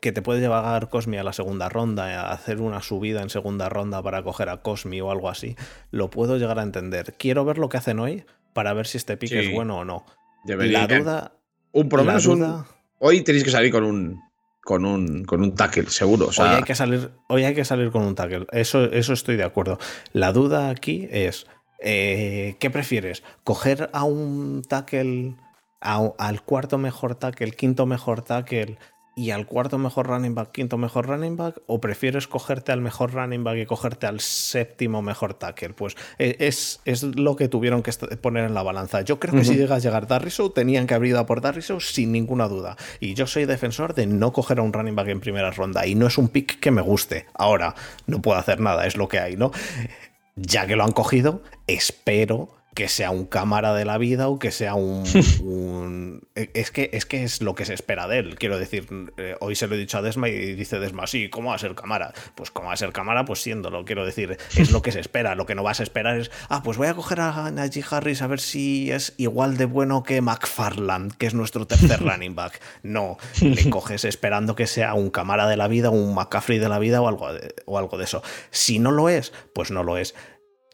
que 0.00 0.12
te 0.12 0.22
puede 0.22 0.40
llevar 0.40 0.88
Cosmi 0.88 1.16
a 1.16 1.22
la 1.22 1.32
segunda 1.32 1.68
ronda, 1.68 2.20
a 2.20 2.32
hacer 2.32 2.60
una 2.60 2.82
subida 2.82 3.22
en 3.22 3.30
segunda 3.30 3.68
ronda 3.68 4.02
para 4.02 4.22
coger 4.22 4.48
a 4.48 4.62
Cosmi 4.62 5.00
o 5.00 5.10
algo 5.10 5.28
así, 5.28 5.56
lo 5.90 6.10
puedo 6.10 6.36
llegar 6.36 6.58
a 6.58 6.62
entender. 6.62 7.14
Quiero 7.18 7.44
ver 7.44 7.58
lo 7.58 7.68
que 7.68 7.78
hacen 7.78 7.98
hoy 7.98 8.24
para 8.52 8.72
ver 8.72 8.86
si 8.86 8.98
este 8.98 9.16
pick 9.16 9.32
es 9.32 9.52
bueno 9.52 9.78
o 9.78 9.84
no. 9.84 10.06
la 10.44 10.86
duda. 10.86 11.32
Un, 11.72 11.88
por 11.88 12.00
lo 12.00 12.04
menos 12.04 12.26
un. 12.26 12.64
Hoy 12.98 13.22
tenéis 13.22 13.44
que 13.44 13.50
salir 13.50 13.72
con 13.72 13.84
un. 13.84 14.22
Con 14.66 14.84
un, 14.84 15.24
con 15.24 15.42
un 15.42 15.54
tackle, 15.54 15.88
seguro. 15.90 16.26
hoy, 16.26 16.48
hay 16.48 16.64
que 16.64 16.74
salir, 16.74 17.12
hoy 17.28 17.44
hay 17.44 17.54
que 17.54 17.64
salir 17.64 17.92
con 17.92 18.02
un 18.02 18.16
tackle. 18.16 18.46
Eso, 18.50 18.86
eso 18.86 19.12
estoy 19.12 19.36
de 19.36 19.44
acuerdo. 19.44 19.78
La 20.12 20.32
duda 20.32 20.70
aquí 20.70 21.06
es. 21.12 21.46
Eh, 21.78 22.56
¿Qué 22.58 22.68
prefieres? 22.68 23.22
¿Coger 23.44 23.90
a 23.92 24.02
un 24.02 24.62
tackle, 24.68 25.36
al 25.78 26.42
cuarto 26.42 26.78
mejor 26.78 27.14
tackle, 27.14 27.52
quinto 27.52 27.86
mejor 27.86 28.22
tackle, 28.22 28.76
y 29.18 29.30
al 29.30 29.46
cuarto 29.46 29.78
mejor 29.78 30.08
running 30.08 30.34
back, 30.34 30.52
quinto 30.52 30.76
mejor 30.76 31.06
running 31.06 31.38
back, 31.38 31.62
o 31.66 31.80
prefieres 31.80 32.28
cogerte 32.28 32.70
al 32.70 32.82
mejor 32.82 33.14
running 33.14 33.42
back 33.42 33.56
y 33.56 33.64
cogerte 33.64 34.06
al 34.06 34.20
séptimo 34.20 35.00
mejor 35.00 35.32
tackle? 35.32 35.70
Pues 35.70 35.96
eh, 36.18 36.36
es, 36.38 36.80
es 36.84 37.02
lo 37.02 37.34
que 37.34 37.48
tuvieron 37.48 37.82
que 37.82 37.92
poner 38.20 38.44
en 38.44 38.52
la 38.52 38.62
balanza. 38.62 39.00
Yo 39.00 39.18
creo 39.18 39.32
que 39.32 39.44
si 39.44 39.56
llega 39.56 39.76
a 39.76 39.78
llegar 39.78 40.06
Darriso, 40.06 40.52
tenían 40.52 40.86
que 40.86 40.92
haber 40.92 41.08
ido 41.08 41.18
a 41.18 41.24
por 41.24 41.40
Darriso 41.40 41.80
sin 41.80 42.12
ninguna 42.12 42.46
duda. 42.46 42.76
Y 43.00 43.14
yo 43.14 43.26
soy 43.26 43.46
defensor 43.46 43.94
de 43.94 44.06
no 44.06 44.34
coger 44.34 44.58
a 44.58 44.62
un 44.62 44.74
running 44.74 44.94
back 44.94 45.08
en 45.08 45.20
primera 45.20 45.50
ronda, 45.50 45.86
y 45.86 45.94
no 45.94 46.06
es 46.06 46.18
un 46.18 46.28
pick 46.28 46.60
que 46.60 46.70
me 46.70 46.82
guste. 46.82 47.24
Ahora, 47.32 47.74
no 48.06 48.20
puedo 48.20 48.38
hacer 48.38 48.60
nada, 48.60 48.86
es 48.86 48.98
lo 48.98 49.08
que 49.08 49.18
hay, 49.18 49.36
¿no? 49.36 49.50
Ya 50.34 50.66
que 50.66 50.76
lo 50.76 50.84
han 50.84 50.92
cogido, 50.92 51.42
espero 51.66 52.50
que 52.76 52.88
sea 52.88 53.10
un 53.10 53.24
cámara 53.24 53.72
de 53.72 53.86
la 53.86 53.96
vida 53.96 54.28
o 54.28 54.38
que 54.38 54.50
sea 54.50 54.74
un, 54.74 56.22
e, 56.34 56.50
es, 56.52 56.70
que, 56.70 56.90
es 56.92 57.06
que 57.06 57.24
es 57.24 57.40
lo 57.40 57.54
que 57.54 57.64
se 57.64 57.72
espera 57.72 58.06
de 58.06 58.18
él. 58.18 58.36
Quiero 58.36 58.58
decir, 58.58 58.86
eh, 59.16 59.34
hoy 59.40 59.56
se 59.56 59.66
lo 59.66 59.74
he 59.74 59.78
dicho 59.78 59.96
a 59.96 60.02
Desma 60.02 60.28
y 60.28 60.54
dice 60.54 60.78
Desma, 60.78 61.06
sí, 61.06 61.30
¿cómo 61.30 61.48
va 61.48 61.56
a 61.56 61.58
ser 61.58 61.74
cámara? 61.74 62.12
Pues 62.34 62.50
¿cómo 62.50 62.68
va 62.68 62.74
a 62.74 62.76
ser 62.76 62.92
cámara? 62.92 63.24
Pues 63.24 63.40
siéndolo, 63.40 63.86
quiero 63.86 64.04
decir, 64.04 64.36
es 64.56 64.70
lo 64.70 64.82
que 64.82 64.92
se 64.92 65.00
espera. 65.00 65.34
Lo 65.34 65.46
que 65.46 65.54
no 65.54 65.62
vas 65.62 65.80
a 65.80 65.84
esperar 65.84 66.20
es, 66.20 66.30
ah, 66.50 66.62
pues 66.62 66.76
voy 66.76 66.88
a 66.88 66.94
coger 66.94 67.20
a 67.20 67.50
Najee 67.50 67.82
Harris 67.90 68.20
a 68.20 68.26
ver 68.26 68.40
si 68.40 68.92
es 68.92 69.14
igual 69.16 69.56
de 69.56 69.64
bueno 69.64 70.02
que 70.02 70.20
McFarland, 70.20 71.16
que 71.16 71.26
es 71.26 71.32
nuestro 71.32 71.66
tercer 71.66 72.00
running 72.04 72.34
back. 72.34 72.60
No, 72.82 73.16
le 73.40 73.70
coges 73.70 74.04
esperando 74.04 74.54
que 74.54 74.66
sea 74.66 74.92
un 74.92 75.08
cámara 75.08 75.48
de 75.48 75.56
la 75.56 75.66
vida, 75.66 75.88
un 75.88 76.14
McCaffrey 76.14 76.58
de 76.58 76.68
la 76.68 76.78
vida 76.78 77.00
o 77.00 77.08
algo 77.08 77.26
o 77.64 77.78
algo 77.78 77.96
de 77.96 78.04
eso. 78.04 78.22
Si 78.50 78.78
no 78.78 78.90
lo 78.90 79.08
es, 79.08 79.32
pues 79.54 79.70
no 79.70 79.82
lo 79.82 79.96
es. 79.96 80.14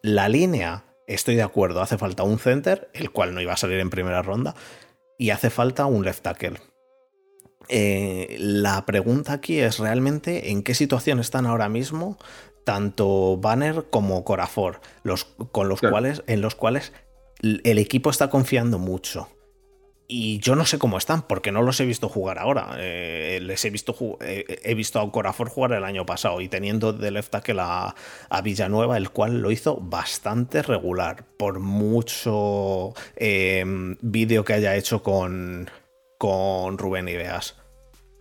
La 0.03 0.29
línea 0.29 0.83
Estoy 1.07 1.37
de 1.37 1.43
acuerdo, 1.43 1.83
hace 1.83 1.99
falta 1.99 2.23
un 2.23 2.39
center, 2.39 2.91
el 2.95 3.11
cual 3.11 3.35
no 3.35 3.41
iba 3.41 3.53
a 3.53 3.57
salir 3.57 3.81
en 3.81 3.91
primera 3.91 4.23
ronda, 4.23 4.55
y 5.19 5.31
hace 5.31 5.51
falta 5.51 5.87
un 5.87 6.05
left 6.05 6.23
tackle. 6.23 6.61
Eh, 7.69 8.37
la 8.39 8.85
pregunta 8.87 9.35
aquí 9.35 9.61
es 9.61 9.79
realmente 9.79 10.51
en 10.51 10.63
qué 10.63 10.75
situación 10.75 11.21
están 11.21 11.47
ahora 11.47 11.69
mismo 11.69 12.19
tanto 12.65 13.37
Banner 13.39 13.87
como 13.91 14.25
Corafor, 14.25 14.81
los, 15.03 15.25
con 15.25 15.69
los 15.69 15.81
cuales, 15.81 16.23
en 16.27 16.41
los 16.41 16.55
cuales 16.55 16.93
el 17.43 17.79
equipo 17.79 18.11
está 18.11 18.31
confiando 18.31 18.79
mucho. 18.79 19.29
Y 20.09 20.39
yo 20.41 20.57
no 20.57 20.67
sé 20.67 20.79
cómo 20.79 20.99
están, 20.99 21.23
porque 21.23 21.53
no 21.53 21.63
los 21.63 21.81
he 21.81 21.87
visto 21.87 22.09
jugar 22.09 22.39
ahora. 22.39 22.77
Eh, 22.79 23.41
les 23.43 23.65
he 23.65 23.71
visto, 23.71 23.95
eh, 24.21 24.61
he 24.63 24.75
visto 24.75 25.01
a 25.01 25.11
Corafor 25.11 25.49
jugar 25.49 25.73
el 25.73 25.85
año 25.85 26.05
pasado 26.05 26.41
y 26.41 26.49
teniendo 26.49 26.93
de 26.93 27.11
left 27.11 27.31
tackle 27.31 27.61
a, 27.61 27.95
Villanueva, 28.43 28.97
el 28.97 29.11
cual 29.11 29.41
lo 29.41 29.51
hizo 29.51 29.77
bastante 29.77 30.63
regular, 30.63 31.25
por 31.37 31.61
mucho 31.61 32.93
em, 33.17 33.97
vídeo 34.01 34.45
que 34.45 34.55
haya 34.55 34.77
hecho 34.77 35.03
con, 35.03 35.71
con 36.19 36.77
Rubén 36.77 37.09
Ibeas. 37.09 37.57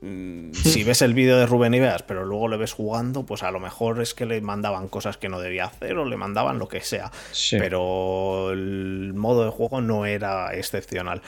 Mm, 0.01 0.53
si 0.53 0.83
ves 0.83 1.03
el 1.03 1.13
vídeo 1.13 1.37
de 1.37 1.45
Rubén 1.45 1.75
Ibeas, 1.75 2.01
pero 2.01 2.25
luego 2.25 2.47
le 2.47 2.57
ves 2.57 2.73
jugando, 2.73 3.23
pues 3.23 3.43
a 3.43 3.51
lo 3.51 3.59
mejor 3.59 4.01
es 4.01 4.15
que 4.15 4.25
le 4.25 4.41
mandaban 4.41 4.87
cosas 4.87 5.17
que 5.17 5.29
no 5.29 5.39
debía 5.39 5.65
hacer 5.65 5.95
o 5.97 6.05
le 6.05 6.17
mandaban 6.17 6.57
lo 6.57 6.67
que 6.67 6.81
sea. 6.81 7.11
Pero 7.51 8.51
el 8.51 9.13
modo 9.13 9.45
de 9.45 9.51
juego 9.51 9.81
no 9.81 10.07
era 10.07 10.55
excepcional. 10.55 11.21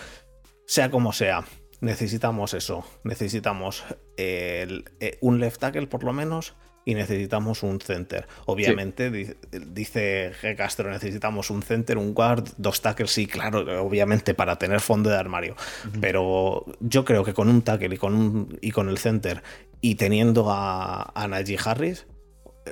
Sea 0.74 0.90
como 0.90 1.14
sea, 1.14 1.46
necesitamos 1.82 2.56
eso. 2.56 2.84
Necesitamos 3.04 3.84
eh, 4.18 4.82
un 5.22 5.40
left 5.40 5.60
tackle 5.60 5.86
por 5.86 6.04
lo 6.04 6.14
menos 6.14 6.56
y 6.84 6.96
necesitamos 6.96 7.62
un 7.62 7.80
center. 7.80 8.26
Obviamente, 8.48 9.12
dice 9.12 10.32
G. 10.42 10.56
Castro, 10.56 10.90
necesitamos 10.90 11.52
un 11.52 11.62
center, 11.62 12.00
un 12.00 12.16
guard, 12.16 12.50
dos 12.58 12.82
tackles, 12.82 13.12
sí, 13.12 13.28
claro, 13.28 13.84
obviamente 13.86 14.34
para 14.34 14.56
tener 14.56 14.80
fondo 14.80 15.12
de 15.12 15.18
armario. 15.18 15.56
Pero 16.02 16.66
yo 16.80 17.06
creo 17.06 17.24
que 17.24 17.36
con 17.36 17.50
un 17.50 17.62
tackle 17.62 17.94
y 17.94 17.98
con, 18.00 18.16
un, 18.16 18.58
y 18.60 18.72
con 18.72 18.90
el 18.90 18.98
center 18.98 19.44
y 19.80 19.94
teniendo 19.94 20.50
a, 20.50 21.04
a 21.14 21.28
Najee 21.28 21.60
Harris, 21.64 22.08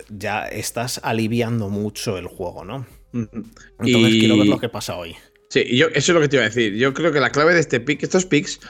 ya 0.10 0.48
estás 0.48 1.02
aliviando 1.04 1.70
mucho 1.70 2.18
el 2.18 2.26
juego, 2.26 2.66
¿no? 2.66 2.88
Entonces 3.14 4.16
quiero 4.20 4.38
ver 4.38 4.48
lo 4.48 4.58
que 4.58 4.70
pasa 4.70 4.98
hoy. 4.98 5.16
Sí, 5.52 5.66
yo, 5.76 5.88
eso 5.88 6.14
es 6.14 6.16
lo 6.16 6.22
que 6.22 6.30
te 6.30 6.38
iba 6.38 6.46
a 6.46 6.48
decir. 6.48 6.76
Yo 6.76 6.94
creo 6.94 7.12
que 7.12 7.20
la 7.20 7.30
clave 7.30 7.54
de 7.54 7.60
este 7.60 7.82
pick, 7.82 8.02
estos 8.04 8.26
picks, 8.26 8.62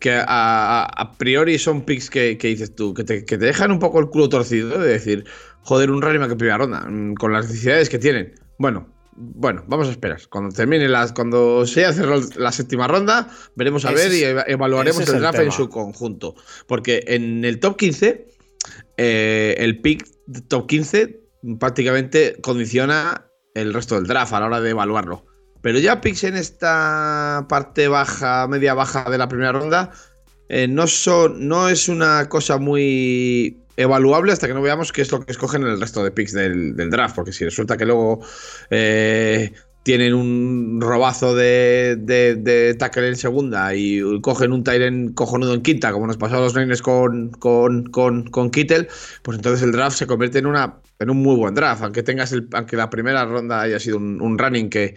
que 0.00 0.20
a, 0.20 1.14
priori 1.16 1.58
son 1.60 1.82
picks 1.82 2.10
que, 2.10 2.36
dices 2.36 2.74
tú, 2.74 2.92
que 2.92 3.04
te, 3.04 3.38
dejan 3.38 3.70
un 3.70 3.78
poco 3.78 4.00
el 4.00 4.08
culo 4.08 4.28
torcido 4.28 4.80
de 4.80 4.88
decir, 4.88 5.24
joder, 5.62 5.92
un 5.92 6.00
back 6.00 6.32
en 6.32 6.36
primera 6.36 6.58
ronda, 6.58 6.80
mm, 6.90 7.14
con 7.14 7.32
las 7.32 7.46
necesidades 7.46 7.88
que 7.88 8.00
tienen. 8.00 8.34
Bueno, 8.58 8.92
bueno, 9.12 9.62
vamos 9.68 9.86
a 9.86 9.92
esperar. 9.92 10.20
Cuando 10.28 10.52
termine 10.52 10.88
las, 10.88 11.12
cuando 11.12 11.64
se 11.68 11.84
haya 11.84 11.92
cerrado 11.92 12.20
la 12.34 12.50
séptima 12.50 12.88
ronda, 12.88 13.30
veremos 13.54 13.84
a 13.84 13.92
ver 13.92 14.12
y 14.12 14.24
evaluaremos 14.50 15.08
el 15.08 15.20
draft 15.20 15.38
en 15.38 15.52
su 15.52 15.68
conjunto. 15.68 16.34
Porque 16.66 17.04
en 17.06 17.44
el 17.44 17.60
top 17.60 17.76
15 17.76 18.26
eh, 18.96 19.54
el 19.58 19.80
pick 19.80 20.04
top 20.48 20.66
15 20.66 21.20
prácticamente 21.60 22.36
condiciona 22.40 23.30
el 23.54 23.72
resto 23.72 23.94
del 23.94 24.08
draft 24.08 24.32
a 24.32 24.40
la 24.40 24.46
hora 24.46 24.60
de 24.60 24.70
evaluarlo. 24.70 25.26
Pero 25.64 25.78
ya 25.78 26.02
picks 26.02 26.24
en 26.24 26.36
esta 26.36 27.46
parte 27.48 27.88
baja, 27.88 28.46
media 28.48 28.74
baja 28.74 29.10
de 29.10 29.16
la 29.16 29.30
primera 29.30 29.50
ronda, 29.50 29.92
eh, 30.50 30.68
no, 30.68 30.86
son, 30.86 31.48
no 31.48 31.70
es 31.70 31.88
una 31.88 32.28
cosa 32.28 32.58
muy 32.58 33.56
evaluable 33.78 34.34
hasta 34.34 34.46
que 34.46 34.52
no 34.52 34.60
veamos 34.60 34.92
qué 34.92 35.00
es 35.00 35.10
lo 35.10 35.24
que 35.24 35.32
escogen 35.32 35.62
en 35.62 35.68
el 35.68 35.80
resto 35.80 36.04
de 36.04 36.10
picks 36.10 36.34
del, 36.34 36.76
draft. 36.90 37.16
Porque 37.16 37.32
si 37.32 37.46
resulta 37.46 37.78
que 37.78 37.86
luego 37.86 38.20
eh, 38.68 39.54
tienen 39.84 40.12
un 40.12 40.82
robazo 40.82 41.34
de, 41.34 41.96
de, 41.96 42.74
tackle 42.74 43.08
en 43.08 43.16
segunda 43.16 43.74
y 43.74 44.02
cogen 44.20 44.52
un 44.52 44.64
Tyren 44.64 45.14
cojonudo 45.14 45.54
en 45.54 45.62
quinta, 45.62 45.92
como 45.92 46.06
nos 46.06 46.18
pasó 46.18 46.36
a 46.36 46.40
los 46.40 46.54
Niners 46.54 46.82
con, 46.82 47.30
con, 47.30 47.84
con, 47.84 48.50
Kittel, 48.50 48.88
pues 49.22 49.38
entonces 49.38 49.62
el 49.62 49.72
draft 49.72 49.96
se 49.96 50.06
convierte 50.06 50.40
en, 50.40 50.46
una, 50.46 50.80
en 50.98 51.08
un 51.08 51.22
muy 51.22 51.36
buen 51.36 51.54
draft. 51.54 51.82
Aunque, 51.82 52.02
tengas 52.02 52.34
aunque 52.52 52.76
la 52.76 52.90
primera 52.90 53.24
ronda 53.24 53.62
haya 53.62 53.80
sido 53.80 53.96
un, 53.96 54.38
running 54.38 54.68
que, 54.68 54.96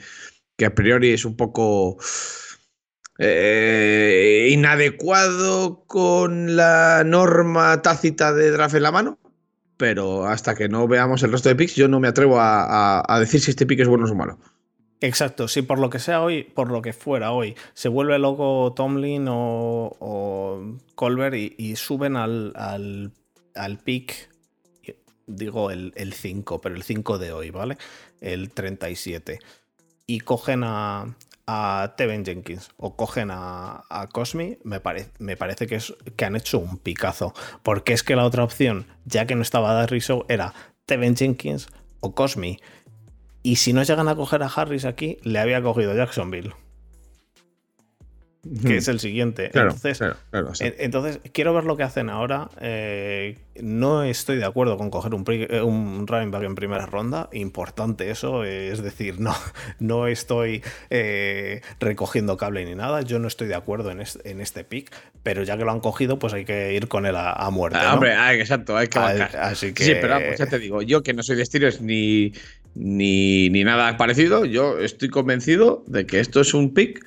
que 0.58 0.66
a 0.66 0.76
priori 0.76 1.14
es 1.14 1.24
un 1.24 1.38
poco 1.38 1.98
eh, 3.20 4.50
inadecuado 4.52 5.84
con 5.86 6.56
la 6.56 7.04
norma 7.06 7.82
tácita 7.82 8.34
de 8.34 8.52
draft 8.52 8.76
en 8.76 8.84
la 8.84 8.92
mano. 8.92 9.20
Pero 9.78 10.26
hasta 10.26 10.56
que 10.56 10.68
no 10.68 10.88
veamos 10.88 11.22
el 11.22 11.32
resto 11.32 11.50
de 11.50 11.56
picks, 11.56 11.76
yo 11.76 11.88
no 11.88 12.00
me 12.00 12.08
atrevo 12.08 12.38
a, 12.40 13.18
decir 13.20 13.40
si 13.40 13.52
este 13.52 13.68
pick 13.68 13.80
es 13.80 13.88
bueno 13.88 14.06
o 14.12 14.16
malo. 14.16 14.40
Exacto, 15.00 15.48
si 15.48 15.62
por 15.62 15.78
lo 15.78 15.92
que 15.92 16.00
sea 16.00 16.24
hoy, 16.24 16.42
por 16.44 16.72
lo 16.72 16.82
que 16.82 16.94
fuera 16.94 17.32
hoy, 17.32 17.56
se 17.76 17.88
vuelve 17.88 18.18
loco 18.18 18.74
Tomlin 18.76 19.28
o, 19.30 19.96
o 20.00 20.80
Colbert 20.96 21.36
y, 21.36 21.76
suben 21.76 22.16
al, 22.16 22.54
al, 22.56 23.12
al 23.54 23.78
pick, 23.78 24.32
digo 25.28 25.70
el 25.70 26.14
5, 26.14 26.60
pero 26.60 26.74
el 26.74 26.82
5 26.82 27.20
de 27.20 27.32
hoy, 27.32 27.52
¿vale? 27.52 27.78
El 28.20 28.50
37. 28.50 29.38
Y 30.08 30.22
cogen 30.22 30.64
a, 30.64 31.16
a 31.46 31.94
Teven 31.98 32.26
Jenkins 32.26 32.70
o 32.78 32.96
cogen 32.96 33.30
a, 33.30 33.84
a 33.90 34.08
Cosmi, 34.08 34.58
me, 34.64 34.82
me 35.20 35.38
parece 35.38 35.68
que, 35.68 35.76
es, 35.76 35.94
que 36.16 36.26
han 36.26 36.36
hecho 36.36 36.60
un 36.60 36.78
picazo. 36.78 37.34
Porque 37.62 37.94
es 37.94 38.04
que 38.04 38.16
la 38.16 38.26
otra 38.26 38.44
opción, 38.44 38.88
ya 39.06 39.28
que 39.28 39.36
no 39.36 39.42
estaba 39.42 39.74
Darry 39.74 40.00
Show, 40.00 40.26
era 40.30 40.54
Teven 40.86 41.16
Jenkins 41.16 41.68
o 42.00 42.16
Cosmi. 42.16 42.60
Y 43.44 43.58
si 43.58 43.74
no 43.74 43.84
llegan 43.84 44.08
a 44.08 44.16
coger 44.16 44.44
a 44.44 44.48
Harris 44.48 44.86
aquí, 44.86 45.18
le 45.24 45.40
había 45.40 45.62
cogido 45.62 45.96
Jacksonville 45.96 46.54
que 48.66 48.78
es 48.78 48.88
el 48.88 49.00
siguiente. 49.00 49.52
entonces, 49.54 50.00
entonces, 50.62 51.20
quiero 51.34 51.54
ver 51.54 51.66
lo 51.66 51.78
que 51.78 51.84
hacen 51.84 52.10
ahora. 52.10 52.50
Eh, 52.62 53.38
no 53.62 54.04
estoy 54.04 54.38
de 54.38 54.46
acuerdo 54.46 54.78
con 54.78 54.90
coger 54.90 55.14
un, 55.14 55.24
eh, 55.28 55.62
un 55.62 56.08
running 56.08 56.32
back 56.32 56.44
en 56.44 56.56
primera 56.56 56.86
ronda. 56.86 57.30
Importante 57.34 58.10
eso. 58.10 58.44
es 58.44 58.82
decir, 58.82 59.20
no, 59.20 59.36
no 59.80 60.08
estoy 60.08 60.64
eh, 60.90 61.62
recogiendo 61.80 62.38
cable 62.38 62.66
ni 62.66 62.76
nada. 62.76 63.02
Yo 63.02 63.20
no 63.20 63.28
estoy 63.28 63.48
de 63.48 63.56
acuerdo 63.56 63.92
en 63.92 64.02
este, 64.02 64.30
en 64.30 64.42
este 64.42 64.64
pick. 64.64 64.92
Pero 65.24 65.44
ya 65.44 65.58
que 65.58 65.66
lo 65.66 65.72
han 65.72 65.82
cogido, 65.82 66.20
pues 66.20 66.34
hay 66.34 66.46
que 66.46 66.74
ir 66.74 66.88
con 66.88 67.06
él 67.06 67.16
a, 67.18 67.50
muerte. 67.50 67.80
Ah, 67.82 67.94
hombre, 67.94 68.14
ah, 68.14 68.34
exacto, 68.34 68.78
hay 68.78 68.88
que 68.88 69.00
Así 69.00 69.74
que... 69.74 69.84
Sí, 69.84 69.94
pero 70.00 70.20
ya 70.36 70.46
te 70.46 70.58
digo, 70.58 70.82
yo 70.82 71.04
que 71.04 71.14
no 71.14 71.22
soy 71.22 71.36
de 71.36 71.46
Steelers 71.46 71.82
ni, 71.82 72.32
ni, 72.76 73.50
ni 73.50 73.64
nada 73.66 73.98
parecido, 73.98 74.46
yo 74.46 74.80
estoy 74.80 75.10
convencido 75.10 75.84
de 75.88 76.06
que 76.06 76.22
esto 76.22 76.40
es 76.40 76.54
un 76.54 76.74
pick 76.74 77.06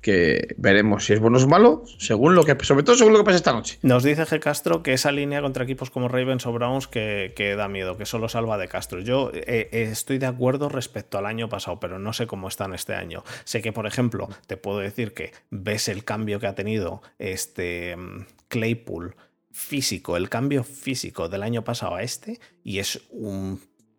que 0.00 0.54
veremos 0.56 1.04
si 1.04 1.12
es 1.12 1.20
bueno 1.20 1.38
o 1.38 1.46
malo, 1.46 1.84
según 1.98 2.34
lo 2.34 2.44
que, 2.44 2.56
sobre 2.64 2.82
todo 2.82 2.96
según 2.96 3.12
lo 3.12 3.18
que 3.18 3.24
pasa 3.24 3.36
esta 3.36 3.52
noche. 3.52 3.78
Nos 3.82 4.02
dice 4.02 4.22
G. 4.24 4.40
Castro 4.40 4.82
que 4.82 4.92
esa 4.92 5.12
línea 5.12 5.42
contra 5.42 5.64
equipos 5.64 5.90
como 5.90 6.08
Ravens 6.08 6.46
o 6.46 6.52
Browns 6.52 6.88
que, 6.88 7.54
da 7.56 7.68
miedo, 7.68 7.96
que 7.96 8.06
solo 8.06 8.28
salva 8.28 8.56
de 8.58 8.68
Castro. 8.68 9.00
Yo 9.00 9.30
eh, 9.34 9.68
eh, 9.72 9.88
estoy 9.90 10.18
de 10.18 10.26
acuerdo 10.26 10.68
respecto 10.68 11.18
al 11.18 11.26
año 11.26 11.48
pasado, 11.48 11.80
pero 11.80 11.98
no 11.98 12.12
sé 12.12 12.26
cómo 12.26 12.48
están 12.48 12.74
este 12.74 12.94
año. 12.94 13.22
Sé 13.44 13.60
que, 13.60 13.72
por 13.72 13.86
ejemplo, 13.86 14.28
te 14.46 14.56
puedo 14.56 14.78
decir 14.78 15.12
que 15.12 15.32
ves 15.50 15.88
el 15.88 16.04
cambio 16.04 16.40
que 16.40 16.46
ha 16.46 16.54
tenido 16.54 17.02
este 17.18 17.96
mm, 17.96 18.26
Claypool 18.48 19.16
físico, 19.52 20.16
el 20.16 20.28
cambio 20.28 20.64
físico 20.64 21.28
del 21.28 21.42
año 21.42 21.64
pasado 21.64 21.96
a 21.96 22.02
este, 22.02 22.40
y 22.64 22.78
es 22.78 23.02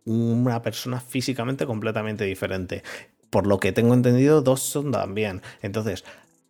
una 0.05 0.61
persona 0.61 0.99
físicamente 0.99 1.65
completamente 1.65 2.23
diferente 2.23 2.83
por 3.31 3.47
lo 3.47 3.59
que 3.59 3.71
tengo 3.71 3.95
entendido, 3.95 4.43
Dodson 4.43 4.91
también. 4.91 5.41
Entonces, 5.63 6.03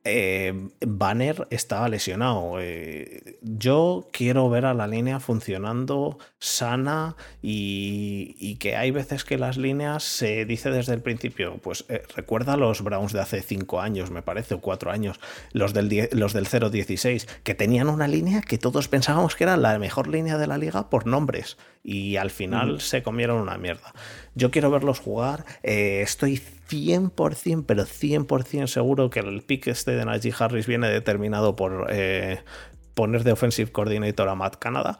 eh, 0.03 0.69
Banner 0.79 1.47
estaba 1.51 1.87
lesionado. 1.87 2.55
Eh, 2.59 3.37
yo 3.41 4.07
quiero 4.11 4.49
ver 4.49 4.65
a 4.65 4.73
la 4.73 4.87
línea 4.87 5.19
funcionando 5.19 6.17
sana 6.39 7.15
y, 7.41 8.55
que 8.55 8.75
hay 8.75 8.91
veces 8.91 9.23
que 9.23 9.37
las 9.37 9.57
líneas 9.57 10.03
se 10.03 10.45
dice 10.45 10.71
desde 10.71 10.93
el 10.93 11.01
principio, 11.01 11.57
pues 11.61 11.85
eh, 11.87 12.03
recuerda 12.15 12.57
los 12.57 12.83
Browns 12.83 13.13
de 13.13 13.21
hace 13.21 13.41
5 13.41 13.79
años, 13.79 14.11
me 14.11 14.21
parece, 14.21 14.55
o 14.55 14.61
4 14.61 14.91
años, 14.91 15.19
los 15.51 15.73
del, 15.73 16.09
los 16.11 16.33
del 16.33 16.47
0-16, 16.47 17.27
que 17.43 17.55
tenían 17.55 17.89
una 17.89 18.07
línea 18.07 18.41
que 18.41 18.57
todos 18.57 18.87
pensábamos 18.87 19.35
que 19.35 19.45
era 19.45 19.57
la 19.57 19.77
mejor 19.79 20.07
línea 20.07 20.37
de 20.37 20.47
la 20.47 20.57
liga 20.57 20.89
por 20.89 21.07
nombres 21.07 21.57
y 21.83 22.17
al 22.17 22.29
final 22.29 22.81
se 22.81 23.03
comieron 23.03 23.41
una 23.41 23.57
mierda. 23.57 23.93
Yo 24.33 24.49
quiero 24.49 24.71
verlos 24.71 24.99
jugar, 24.99 25.45
estoy 25.61 26.41
100%, 26.69 27.65
pero 27.65 27.83
100% 27.83 28.67
seguro 28.67 29.09
que 29.09 29.19
el 29.19 29.41
pick 29.41 29.67
este 29.67 29.91
de 29.91 30.05
Najee 30.05 30.33
Harris 30.37 30.67
viene 30.67 30.89
determinado 30.89 31.55
por 31.55 31.87
eh, 31.89 32.43
poner 32.93 33.23
de 33.23 33.33
offensive 33.33 33.71
coordinator 33.71 34.29
a 34.29 34.35
Matt 34.35 34.55
Canada. 34.57 34.99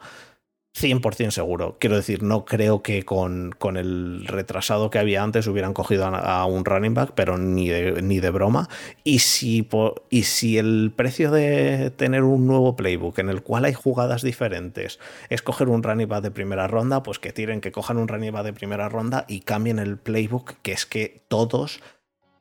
100% 0.74 1.30
seguro. 1.32 1.76
Quiero 1.78 1.96
decir, 1.96 2.22
no 2.22 2.46
creo 2.46 2.82
que 2.82 3.04
con, 3.04 3.52
con, 3.58 3.76
el 3.76 4.26
retrasado 4.26 4.90
que 4.90 4.98
había 4.98 5.22
antes 5.22 5.46
hubieran 5.46 5.74
cogido 5.74 6.06
a, 6.06 6.46
un 6.46 6.64
running 6.64 6.94
back, 6.94 7.12
pero 7.14 7.36
ni 7.36 7.68
de, 7.68 8.00
ni 8.02 8.20
de 8.20 8.30
broma. 8.30 8.68
Y 9.04 9.18
si, 9.18 9.68
y 10.08 10.22
si 10.22 10.56
el 10.56 10.92
precio 10.96 11.30
de 11.30 11.90
tener 11.90 12.22
un 12.22 12.46
nuevo 12.46 12.74
playbook 12.74 13.18
en 13.18 13.28
el 13.28 13.42
cual 13.42 13.66
hay 13.66 13.74
jugadas 13.74 14.22
diferentes 14.22 14.98
es 15.28 15.42
coger 15.42 15.68
un 15.68 15.82
running 15.82 16.08
back 16.08 16.22
de 16.22 16.30
primera 16.30 16.68
ronda, 16.68 17.02
pues 17.02 17.18
que 17.18 17.32
tiren, 17.32 17.60
que 17.60 17.72
cojan 17.72 17.98
un 17.98 18.08
running 18.08 18.32
back 18.32 18.44
de 18.44 18.52
primera 18.54 18.88
ronda 18.88 19.26
y 19.28 19.40
cambien 19.40 19.78
el 19.78 19.98
playbook, 19.98 20.54
que 20.62 20.72
es 20.72 20.86
que 20.86 21.22
todos 21.28 21.80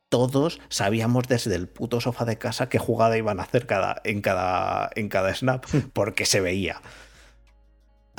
todos 0.08 0.60
sabíamos 0.68 1.30
desde 1.30 1.56
el 1.56 1.70
puto 1.70 2.02
sofá 2.02 2.26
de 2.26 2.38
casa 2.38 2.68
qué 2.68 2.78
jugada 2.78 3.18
iban 3.18 3.40
a 3.40 3.44
hacer 3.44 3.66
cada, 3.66 4.02
en, 4.04 4.20
cada, 4.20 4.90
en 4.96 5.08
cada 5.08 5.34
snap, 5.34 5.66
porque 5.94 6.26
se 6.26 6.42
veía. 6.42 6.82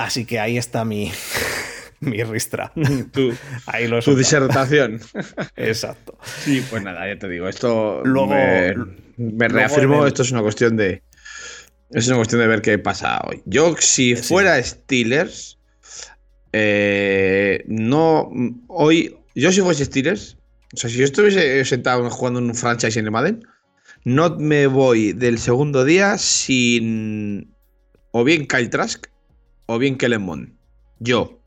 Así 0.03 0.25
que 0.25 0.37
ahí 0.37 0.57
está 0.57 0.83
mi, 0.83 1.13
mi 2.01 2.21
ristra. 2.23 2.73
Tu, 3.13 3.33
ahí 3.67 3.89
tu 4.03 4.15
disertación. 4.17 4.99
Exacto. 5.55 6.17
Sí, 6.43 6.61
pues 6.69 6.83
nada, 6.83 7.07
ya 7.07 7.17
te 7.17 7.29
digo, 7.29 7.47
esto 7.47 8.01
luego, 8.03 8.27
me, 8.27 9.47
reafirmo, 9.47 10.05
esto 10.05 10.23
es 10.23 10.31
una 10.31 10.41
cuestión 10.41 10.75
de... 10.75 11.01
Es 11.91 12.07
una 12.07 12.17
cuestión 12.17 12.41
de 12.41 12.47
ver 12.47 12.61
qué 12.61 12.77
pasa 12.79 13.21
hoy. 13.25 13.41
Yo, 13.45 13.75
si 13.79 14.17
fuera 14.17 14.61
Steelers, 14.61 15.57
eh, 16.51 17.63
no. 17.67 18.29
Hoy, 18.67 19.15
yo 19.35 19.51
si 19.51 19.61
fuese 19.61 19.85
Steelers, 19.85 20.37
o 20.73 20.77
sea, 20.77 20.89
si 20.89 20.97
yo 20.97 21.05
estuviese 21.05 21.63
sentado 21.63 22.09
jugando 22.09 22.39
en 22.39 22.47
un 22.47 22.55
franchise 22.55 22.99
en 22.99 23.05
el 23.05 23.11
Madden, 23.11 23.45
no 24.03 24.35
me 24.37 24.65
voy 24.65 25.13
del 25.13 25.37
segundo 25.37 25.85
día 25.85 26.17
sin. 26.17 27.53
O 28.11 28.23
bien 28.23 28.47
Kyle 28.47 28.69
Trask 28.69 29.05
o 29.65 29.77
bien 29.77 29.97
Kellen 29.97 30.57
Yo. 30.99 31.39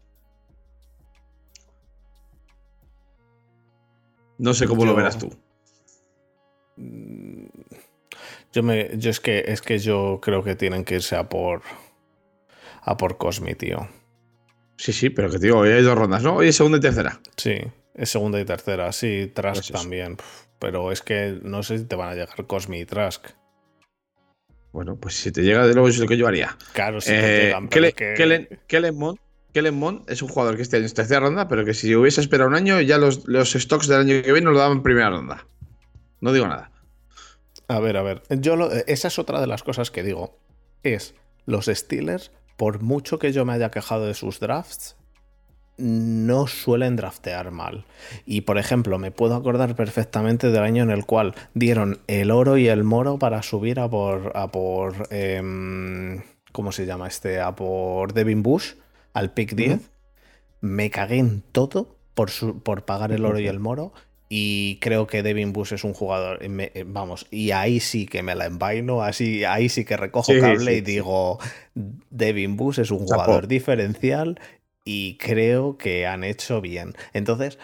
No 4.39 4.55
sé 4.55 4.67
cómo 4.67 4.85
lo 4.85 4.95
verás 4.95 5.19
tú. 5.19 5.31
Mm, 6.77 7.47
yo 8.53 8.62
me. 8.62 8.91
Yo 8.99 9.11
es 9.11 9.21
que 9.21 9.45
es 9.47 9.62
que 9.62 9.79
yo 9.79 10.21
creo 10.23 10.43
que 10.43 10.55
tienen 10.55 10.85
que 10.85 10.97
irse 10.97 11.17
a 11.17 11.29
por. 11.29 11.62
a 12.83 12.97
por 12.97 13.17
Cosmi, 13.17 13.55
tío. 13.55 13.89
Sí, 14.77 14.93
sí, 14.93 15.09
pero 15.09 15.31
que 15.31 15.39
tío, 15.39 15.59
hoy 15.59 15.71
hay 15.71 15.83
dos 15.83 15.97
rondas, 15.97 16.23
¿no? 16.23 16.37
Hoy 16.37 16.49
es 16.49 16.57
segunda 16.57 16.79
y 16.79 16.81
tercera. 16.83 17.21
Sí, 17.37 17.57
es 17.95 18.11
segunda 18.11 18.39
y 18.39 18.45
tercera. 18.45 18.93
Sí, 18.93 19.33
Trask 19.35 19.71
pues 19.71 19.83
también. 19.83 20.19
Pero 20.59 20.93
es 20.93 21.01
que 21.03 21.39
no 21.43 21.62
sé 21.62 21.79
si 21.79 21.85
te 21.85 21.97
van 21.97 22.11
a 22.11 22.14
llegar 22.14 22.47
Cosmi 22.47 22.81
y 22.81 22.85
Trask. 22.85 23.29
Bueno, 24.77 24.97
pues 24.97 25.14
si 25.14 25.33
te 25.33 25.41
llega 25.41 25.66
de 25.66 25.72
luego 25.72 25.89
es 25.89 25.97
lo 25.97 26.07
que 26.07 26.18
yo 26.18 26.27
haría. 26.27 26.55
Claro, 26.74 27.01
si 27.01 27.09
te 27.09 27.45
llegan, 27.45 27.66
Kellen, 28.68 29.74
Mond, 29.74 30.03
es 30.07 30.20
un 30.20 30.29
jugador 30.29 30.57
que 30.57 30.61
este 30.61 30.77
año 30.77 30.85
es 30.85 30.93
tercera 30.93 31.20
ronda, 31.20 31.49
pero 31.49 31.64
que 31.64 31.72
si 31.72 31.97
hubiese 31.97 32.20
esperado 32.20 32.51
un 32.51 32.57
año, 32.57 32.79
ya 32.83 32.99
los, 32.99 33.24
stocks 33.27 33.89
del 33.89 34.01
año 34.01 34.22
que 34.22 34.33
viene 34.33 34.43
nos 34.43 34.53
lo 34.53 34.59
daban 34.59 34.77
en 34.77 34.83
primera 34.83 35.09
ronda. 35.09 35.47
No 36.20 36.31
digo 36.31 36.47
nada. 36.47 36.70
A 37.68 37.81
ver, 37.81 37.97
a 37.97 38.03
ver. 38.03 38.20
Yo 38.29 38.70
esa 38.87 39.09
es 39.09 39.18
otra 39.18 39.41
de 39.41 39.47
las 39.47 39.62
cosas 39.62 39.91
que 39.91 40.03
digo. 40.03 40.39
Es 40.83 41.14
los 41.47 41.70
Steelers, 41.72 42.31
por 42.59 42.83
mucho 42.83 43.18
que 43.18 43.33
yo 43.33 43.47
me 43.47 43.55
haya 43.55 43.70
quejado 43.70 44.05
de 44.05 44.12
sus 44.12 44.41
drafts, 44.41 44.97
no 45.79 46.47
suelen 46.47 46.97
draftear 46.97 47.51
mal. 47.51 47.85
Y 48.24 48.43
por 48.43 48.59
ejemplo, 48.59 48.99
me 48.99 49.11
puedo 49.11 49.35
acordar 49.35 49.74
perfectamente 49.74 50.51
del 50.51 50.62
año 50.62 50.83
en 50.83 50.91
el 50.91 51.05
cual 51.05 51.35
dieron 51.55 51.99
el 52.07 52.31
oro 52.31 52.57
y 52.57 52.68
el 52.68 52.85
moro 52.85 53.18
para 53.18 53.43
subir 53.43 53.81
a 53.81 53.89
por. 53.89 54.33
A 54.35 54.51
por 54.51 55.09
em, 55.11 56.22
¿cómo 56.53 56.72
se 56.72 56.87
llama 56.87 57.09
este? 57.09 57.41
A 57.41 57.55
por 57.55 58.14
Devin 58.14 58.43
Bush, 58.43 58.74
al 59.12 59.33
pick 59.33 59.55
10. 59.55 59.81
Me 60.62 60.91
cagué 60.91 61.18
en 61.18 61.43
todo 61.53 61.97
por, 62.14 62.31
por 62.62 62.85
pagar 62.85 63.12
el 63.12 63.24
oro 63.24 63.39
y 63.39 63.47
el 63.47 63.61
moro. 63.61 63.93
Y 64.29 64.79
creo 64.81 65.07
que 65.07 65.22
Devin 65.22 65.53
Bush 65.53 65.72
es 65.72 65.85
un 65.85 65.93
jugador, 65.93 66.41
eh, 66.43 66.85
vamos, 66.85 67.29
y 67.31 67.53
ahí 67.53 67.79
sí 67.79 68.07
que 68.07 68.24
me 68.24 68.35
la 68.35 68.47
envaino, 68.47 69.03
así, 69.03 69.45
ahí 69.45 69.68
sí 69.68 69.85
que 69.85 69.97
recojo 69.97 70.33
cable 70.41 70.74
y 70.74 70.81
digo, 70.81 71.39
Devin 72.11 72.57
Bush 72.57 72.81
es 72.81 72.91
un 72.91 73.07
jugador 73.07 73.47
diferencial 73.47 74.41
y 74.87 75.18
creo 75.18 75.76
que 75.76 76.07
han 76.07 76.24
hecho 76.24 76.62
bien. 76.62 76.95
Entonces, 77.12 77.59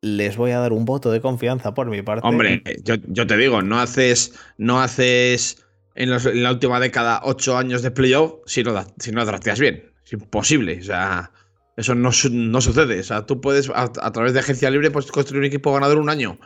les 0.00 0.36
voy 0.36 0.52
a 0.52 0.60
dar 0.60 0.72
un 0.72 0.84
voto 0.84 1.10
de 1.10 1.20
confianza 1.20 1.74
por 1.74 1.88
mi 1.88 2.00
parte. 2.02 2.26
Hombre, 2.26 2.62
yo, 2.84 3.26
te 3.26 3.36
digo, 3.36 3.60
no 3.60 3.80
haces, 3.80 4.32
no 4.56 4.80
haces 4.80 5.66
en, 5.96 6.10
la 6.10 6.52
última 6.52 6.78
década 6.78 7.20
ocho 7.24 7.58
años 7.58 7.82
de 7.82 7.90
playoff 7.90 8.34
si 8.46 8.62
no, 8.62 8.86
si 8.98 9.10
no 9.10 9.24
drafteas 9.26 9.58
bien. 9.58 9.92
Es 10.06 10.12
imposible. 10.12 10.78
O 10.80 10.84
sea, 10.84 11.32
eso 11.76 11.96
no, 11.96 12.10
no 12.30 12.60
sucede. 12.60 13.00
O 13.00 13.04
sea, 13.04 13.26
tú 13.26 13.40
puedes, 13.40 13.70
a, 13.74 14.12
través 14.12 14.32
de 14.32 14.40
agencia 14.40 14.70
libre, 14.70 14.92
pues, 14.92 15.10
construir 15.10 15.40
un 15.40 15.46
equipo 15.46 15.72
ganador 15.72 15.98
un 15.98 16.10
año. 16.10 16.38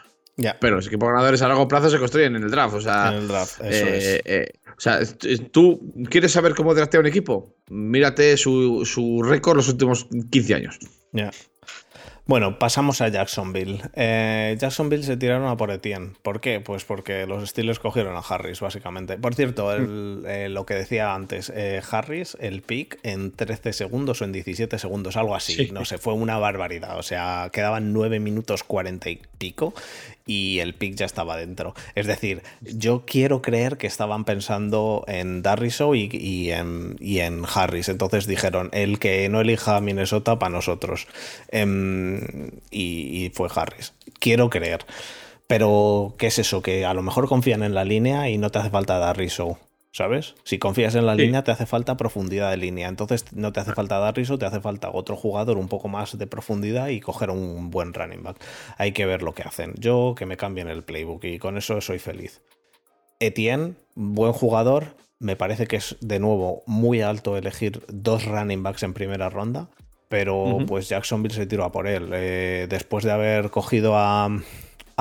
Pero 0.61 0.76
los 0.76 0.87
equipos 0.87 1.09
ganadores 1.09 1.43
a 1.43 1.49
largo 1.49 1.68
plazo 1.68 1.91
se 1.91 1.99
construyen 1.99 2.37
en 2.37 2.45
el 2.45 2.51
draft. 2.51 2.74
O 2.74 2.80
sea, 2.80 3.09
en 3.09 3.14
el 3.14 3.28
draft, 3.28 3.61
eso 3.61 3.87
eh, 3.87 3.97
es. 3.97 4.20
Eh, 4.24 4.53
o 4.76 4.80
sea, 4.80 5.01
tú 5.51 5.93
quieres 6.11 6.33
saber 6.33 6.55
cómo 6.55 6.74
draftea 6.74 7.01
un 7.01 7.07
equipo. 7.07 7.55
Mírate 7.68 8.37
su, 8.37 8.85
su 8.85 9.22
récord 9.22 9.57
los 9.57 9.68
últimos 9.68 10.09
15 10.30 10.55
años. 10.55 10.78
Ya. 11.12 11.30
Bueno, 12.24 12.59
pasamos 12.59 13.01
a 13.01 13.09
Jacksonville. 13.09 13.80
Eh, 13.95 14.57
Jacksonville 14.59 15.03
se 15.03 15.16
tiraron 15.16 15.49
a 15.49 15.57
por 15.57 15.72
Etienne. 15.72 16.12
¿Por 16.22 16.41
qué? 16.41 16.61
Pues 16.61 16.85
porque 16.85 17.26
los 17.26 17.49
Steelers 17.51 17.80
cogieron 17.80 18.16
a 18.16 18.20
Harris, 18.20 18.61
básicamente. 18.61 19.18
Por 19.18 19.35
cierto, 19.35 19.66
mm. 19.76 20.24
eh, 20.26 20.49
lo 20.49 20.64
que 20.64 20.74
decía 20.74 21.14
antes, 21.14 21.53
eh, 21.55 21.83
Harris, 21.91 22.37
el 22.41 22.62
pick 22.62 23.01
en 23.03 23.33
13 23.33 23.72
segundos 23.72 24.22
o 24.22 24.24
en 24.24 24.33
17 24.33 24.78
segundos, 24.78 25.16
algo 25.16 25.35
así. 25.35 25.70
No 25.72 25.85
sé, 25.85 25.99
fue 25.99 26.14
una 26.14 26.39
barbaridad. 26.39 26.97
O 26.97 27.03
sea, 27.03 27.51
quedaban 27.53 27.93
9 27.93 28.20
minutos 28.20 28.62
40 28.62 29.11
y 29.11 29.20
pico 29.39 29.74
y 30.27 30.61
el 30.61 30.75
pick 30.75 30.95
ya 30.95 31.07
estaba 31.07 31.37
dentro. 31.37 31.75
Es 31.95 32.07
decir, 32.07 32.43
yo 32.61 33.05
quiero 33.07 33.43
creer 33.43 33.77
que 33.77 33.87
estaban 33.87 34.25
pensando 34.25 35.05
en 35.07 35.43
Darriso 35.43 35.95
y, 35.95 36.51
en, 36.51 37.43
Harris. 37.53 37.89
Entonces 37.89 38.27
dijeron, 38.27 38.70
el 38.73 38.99
que 38.99 39.29
no 39.29 39.41
elija 39.41 39.77
a 39.77 39.81
Minnesota 39.81 40.39
para 40.39 40.53
nosotros. 40.53 41.07
Em, 41.49 42.51
y, 42.70 43.31
fue 43.35 43.49
Harris. 43.55 43.95
Quiero 44.18 44.51
creer. 44.51 44.85
Pero, 45.47 46.14
¿qué 46.18 46.29
es 46.29 46.39
eso? 46.39 46.62
Que 46.62 46.87
a 46.87 46.95
lo 46.95 47.03
mejor 47.03 47.29
confían 47.29 47.62
en 47.62 47.75
la 47.75 47.85
línea 47.85 48.31
y 48.31 48.39
no 48.39 48.51
te 48.51 48.59
hace 48.59 48.70
falta 48.70 48.99
Darriso. 48.99 49.59
¿Sabes? 49.93 50.34
Si 50.45 50.59
confías 50.59 50.95
en 50.95 51.05
la 51.05 51.14
línea, 51.14 51.45
te 51.45 51.51
hace 51.51 51.66
falta 51.66 51.99
profundidad 51.99 52.51
de 52.51 52.57
línea. 52.57 52.88
Entonces 52.88 53.26
no 53.34 53.53
te 53.53 53.61
hace 53.61 53.74
falta 53.74 53.99
dar 53.99 54.16
riso, 54.16 54.38
te 54.38 54.47
hace 54.47 54.59
falta 54.59 54.90
otro 54.90 55.16
jugador 55.16 55.59
un 55.59 55.68
poco 55.68 55.88
más 55.88 56.16
de 56.16 56.26
profundidad 56.26 56.88
y 56.88 57.01
coger 57.01 57.28
un 57.28 57.70
buen 57.70 57.93
running 57.93 58.22
back. 58.22 58.38
Hay 58.78 58.93
que 58.93 59.05
ver 59.05 59.22
lo 59.22 59.34
que 59.34 59.43
hacen. 59.43 59.74
Yo 59.76 60.14
que 60.16 60.24
me 60.24 60.38
cambien 60.38 60.68
el 60.68 60.82
playbook 60.82 61.24
y 61.24 61.38
con 61.38 61.59
eso 61.59 61.78
soy 61.82 61.99
feliz. 61.99 62.40
Etienne, 63.20 63.74
buen 63.95 64.32
jugador. 64.32 64.97
Me 65.18 65.36
parece 65.36 65.66
que 65.66 65.76
es 65.76 65.97
de 66.01 66.18
nuevo 66.18 66.62
muy 66.66 67.03
alto 67.03 67.36
elegir 67.36 67.84
dos 67.88 68.24
running 68.24 68.62
backs 68.62 68.84
en 68.84 68.95
primera 68.95 69.28
ronda. 69.28 69.68
Pero 70.09 70.59
pues 70.66 70.88
Jacksonville 70.88 71.34
se 71.34 71.47
tiró 71.47 71.64
a 71.64 71.72
por 71.72 71.86
él. 71.86 72.11
Eh, 72.12 72.66
después 72.68 73.05
de 73.05 73.12
haber 73.12 73.51
cogido 73.51 73.97
a, 73.97 74.28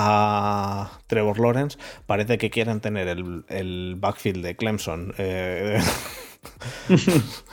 a 0.03 0.99
Trevor 1.07 1.39
Lawrence, 1.39 1.77
parece 2.07 2.37
que 2.37 2.49
quieren 2.49 2.81
tener 2.81 3.07
el, 3.07 3.95
backfield 3.97 4.43
de 4.43 4.55
Clemson. 4.55 5.13
Eh, 5.17 5.79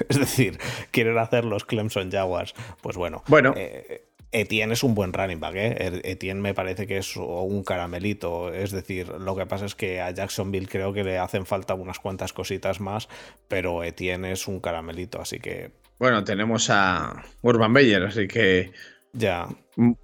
es 0.09 0.19
decir, 0.19 0.59
quieren 0.91 1.19
hacer 1.19 1.45
los 1.45 1.65
Clemson 1.65 2.11
Jaguars. 2.11 2.55
Pues 2.81 2.97
bueno. 2.97 3.23
Bueno. 3.27 3.53
Eh, 3.57 4.05
Etienne 4.31 4.73
es 4.73 4.83
un 4.83 4.95
buen 4.95 5.15
running 5.15 5.41
back, 5.41 5.55
¿eh? 5.55 5.77
Er, 5.79 6.03
Etienne 6.05 6.41
me 6.41 6.53
parece 6.53 6.87
que 6.87 6.99
es 6.99 7.17
un 7.17 7.65
caramelito. 7.65 8.53
Es 8.53 8.73
decir, 8.73 9.09
lo 9.09 9.35
que 9.37 9.47
pasa 9.47 9.65
es 9.67 9.75
que 9.75 10.01
a 10.01 10.11
Jacksonville 10.11 10.69
creo 10.69 10.93
que 10.93 11.05
le 11.05 11.19
hacen 11.19 11.47
falta 11.47 11.75
unas 11.75 11.99
cuantas 11.99 12.33
cositas 12.33 12.81
más, 12.81 13.09
pero 13.49 13.83
Etienne 13.85 14.33
es 14.33 14.47
un 14.47 14.61
caramelito, 14.61 15.21
así 15.21 15.39
que. 15.39 15.71
Bueno, 15.99 16.25
tenemos 16.25 16.69
a 16.71 17.25
Urban 17.43 17.73
Meyer, 17.73 18.05
así 18.05 18.29
que 18.29 18.73
ya. 19.13 19.49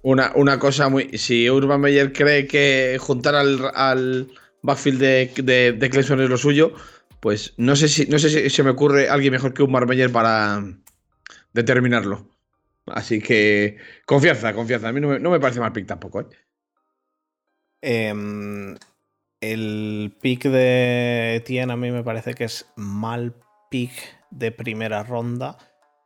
Una, 0.01 0.31
una, 0.35 0.59
cosa 0.59 0.89
muy. 0.89 1.17
Si 1.17 1.49
Urban 1.49 1.81
Meyer 1.81 2.13
cree 2.13 2.47
que 2.47 2.97
juntar 2.99 3.35
al, 3.35 4.31
backfield 4.61 4.99
de, 4.99 5.73
de, 5.77 5.89
Clemson 5.89 6.21
es 6.21 6.29
lo 6.29 6.37
suyo, 6.37 6.73
pues 7.19 7.53
no 7.57 7.75
sé 7.75 7.87
si 7.87 8.05
no 8.05 8.17
sé 8.19 8.29
si 8.29 8.49
se 8.49 8.63
me 8.63 8.69
ocurre 8.69 9.09
alguien 9.09 9.33
mejor 9.33 9.53
que 9.53 9.63
Urban 9.63 9.87
Meyer 9.87 10.11
para 10.11 10.63
determinarlo. 11.53 12.29
Así 12.87 13.19
que 13.19 13.77
confianza, 14.05 14.53
confianza. 14.53 14.89
A 14.89 14.93
mí 14.93 15.01
no 15.01 15.29
me, 15.29 15.39
parece 15.39 15.59
mal 15.59 15.73
pick 15.73 15.87
tampoco. 15.87 16.21
¿eh? 16.21 16.27
Em, 17.81 18.75
el 19.41 20.15
pick 20.21 20.43
de 20.45 21.35
Etienne 21.35 21.73
a 21.73 21.75
mí 21.75 21.91
me 21.91 22.03
parece 22.03 22.33
que 22.33 22.45
es 22.45 22.71
mal 22.75 23.35
pick 23.69 23.91
de 24.31 24.51
primera 24.51 25.03
ronda 25.03 25.57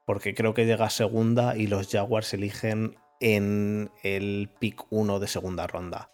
porque 0.10 0.34
creo 0.34 0.56
que 0.56 0.66
llega 0.66 0.90
segunda 0.90 1.56
y 1.56 1.68
los 1.68 1.88
Jaguars 1.88 2.34
eligen 2.34 2.96
en 3.20 3.92
el 4.02 4.50
pick 4.58 4.88
1 4.90 5.20
de 5.20 5.28
segunda 5.28 5.68
ronda. 5.68 6.10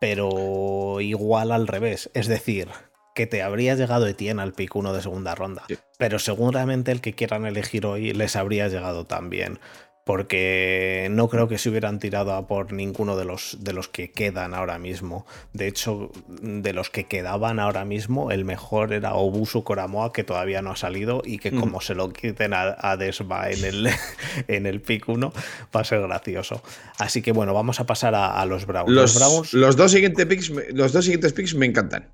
Pero 0.00 0.98
igual 1.02 1.52
al 1.52 1.66
revés, 1.66 2.10
es 2.14 2.28
decir, 2.28 2.68
que 3.14 3.26
te 3.26 3.42
habría 3.42 3.74
llegado 3.74 4.06
Etienne 4.06 4.40
al 4.40 4.54
pick 4.54 4.74
1 4.74 4.94
de 4.94 5.02
segunda 5.02 5.34
ronda, 5.34 5.64
pero 5.98 6.18
seguramente 6.18 6.90
el 6.90 7.02
que 7.02 7.12
quieran 7.12 7.44
elegir 7.44 7.84
hoy 7.84 8.14
les 8.14 8.36
habría 8.36 8.68
llegado 8.68 9.04
también 9.04 9.60
porque 10.08 11.08
no 11.10 11.28
creo 11.28 11.48
que 11.48 11.58
se 11.58 11.68
hubieran 11.68 11.98
tirado 11.98 12.32
a 12.32 12.46
por 12.46 12.72
ninguno 12.72 13.14
de 13.14 13.26
los, 13.26 13.58
de 13.60 13.74
los 13.74 13.88
que 13.88 14.10
quedan 14.10 14.54
ahora 14.54 14.78
mismo. 14.78 15.26
De 15.52 15.66
hecho, 15.66 16.10
de 16.28 16.72
los 16.72 16.88
que 16.88 17.04
quedaban 17.04 17.60
ahora 17.60 17.84
mismo, 17.84 18.30
el 18.30 18.46
mejor 18.46 18.94
era 18.94 19.12
Obusu 19.12 19.64
Koramoa, 19.64 20.14
que 20.14 20.24
todavía 20.24 20.62
no 20.62 20.70
ha 20.70 20.76
salido 20.76 21.20
y 21.22 21.36
que 21.36 21.50
mm. 21.50 21.60
como 21.60 21.82
se 21.82 21.94
lo 21.94 22.10
quiten 22.10 22.54
a, 22.54 22.96
Desma 22.96 23.50
en 23.50 23.62
el, 23.62 23.90
en 24.48 24.64
el 24.64 24.80
pick 24.80 25.06
1, 25.10 25.30
va 25.76 25.80
a 25.82 25.84
ser 25.84 26.00
gracioso. 26.00 26.62
Así 26.98 27.20
que 27.20 27.32
bueno, 27.32 27.52
vamos 27.52 27.78
a 27.78 27.84
pasar 27.84 28.14
a, 28.14 28.42
los 28.46 28.64
Browns. 28.64 29.52
Los, 29.52 29.76
dos 29.76 29.92
siguientes 29.92 30.24
picks, 30.24 30.50
los 30.72 30.94
dos 30.94 31.04
siguientes 31.04 31.34
picks 31.34 31.54
me 31.54 31.66
encantan. 31.66 32.08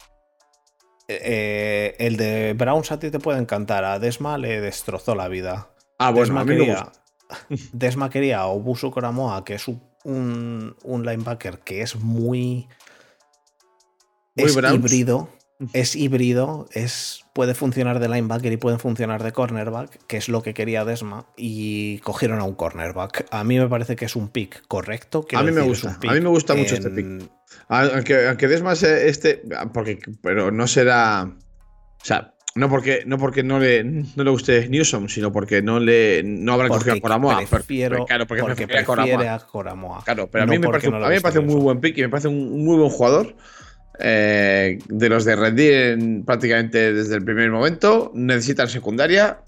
Eh, 1.07 1.95
el 2.01 2.17
de 2.17 2.55
Browns 2.55 2.91
a 2.91 2.99
ti 2.99 3.13
te 3.13 3.21
puede 3.21 3.39
encantar, 3.39 3.85
a 3.85 4.01
Desma 4.01 4.37
le 4.37 4.61
destrozó 4.61 5.15
la 5.15 5.29
vida. 5.29 5.69
Ah, 6.01 6.11
bueno, 6.11 6.41
a 6.41 6.45
mí 6.45 6.57
me 6.57 6.73
gusta 6.73 7.04
Desma 7.73 8.11
quería 8.11 8.41
a 8.41 8.47
Obusu 8.47 8.91
Koramoa, 8.91 9.45
que 9.45 9.55
es 9.55 9.67
un, 10.05 10.77
linebacker 10.85 11.61
que 11.61 11.83
es 11.83 11.97
muy. 11.97 12.69
es 14.37 14.57
híbrido. 14.57 15.29
Es 15.73 15.95
híbrido, 15.95 16.69
es, 16.73 17.25
puede 17.33 17.55
funcionar 17.55 18.01
de 18.01 18.09
linebacker 18.09 18.53
y 18.53 18.57
puede 18.57 18.79
funcionar 18.79 19.23
de 19.23 19.31
cornerback, 19.31 20.05
que 20.09 20.17
es 20.17 20.29
lo 20.29 20.43
que 20.43 20.53
quería 20.53 20.85
Desma, 20.85 21.27
y 21.37 21.99
cogieron 21.99 22.41
a 22.41 22.45
un 22.45 22.55
cornerback. 22.55 23.27
A 23.31 23.45
mí 23.45 23.59
me 23.59 23.69
parece 23.69 23.95
que 23.95 24.05
es 24.05 24.17
un 24.17 24.29
pick 24.29 24.67
correcto. 24.67 25.25
A 25.33 25.43
mí 25.45 25.53
me 25.53 25.63
gusta, 25.63 25.97
a 26.07 26.13
mí 26.13 26.21
me 26.21 26.29
gusta 26.29 26.55
mucho 26.55 26.75
este 26.75 26.91
pick. 26.91 27.31
Aunque, 27.69 28.27
aunque 28.27 28.49
Desma 28.49 28.73
este, 28.73 29.43
porque, 29.73 30.01
pero 30.23 30.51
no 30.51 30.67
será. 30.67 31.23
O 31.23 32.05
sea, 32.05 32.34
no 32.57 32.69
porque, 32.69 33.03
no 33.05 33.19
porque 33.19 33.43
no 33.43 33.59
le, 33.59 33.83
no 33.83 34.23
le 34.23 34.31
guste 34.31 34.69
Newsom, 34.69 35.09
sino 35.09 35.33
porque 35.33 35.61
no 35.61 35.81
le 35.81 36.23
no 36.25 36.53
habrá 36.53 36.69
cogido 36.69 36.95
a 36.95 37.01
Coramoa. 37.01 37.43
Prefiero, 37.51 38.07
claro, 38.07 38.27
porque, 38.27 38.45
prefiere, 38.45 38.79
a, 39.29 39.39
Coramoa. 39.41 40.05
Claro, 40.05 40.29
pero 40.31 40.45
a 40.45 40.47
mí, 40.47 40.59
me 40.59 40.69
parece, 40.69 40.87
a 40.87 40.91
mí 40.91 41.15
me 41.15 41.21
parece 41.21 41.41
un 41.41 41.47
muy 41.47 41.61
buen 41.61 41.81
pick 41.81 41.99
y 41.99 42.03
me 42.03 42.09
parece 42.09 42.29
un, 42.29 42.65
muy 42.65 42.77
buen 42.77 42.91
jugador. 42.91 43.35
Eh, 43.99 44.79
de 44.89 45.09
los 45.09 45.25
de 45.25 45.37
Red 45.37 46.25
prácticamente 46.25 46.93
desde 46.93 47.17
el 47.17 47.25
primer 47.25 47.51
momento. 47.51 48.13
Necesitan 48.15 48.69
secundaria. 48.69 49.41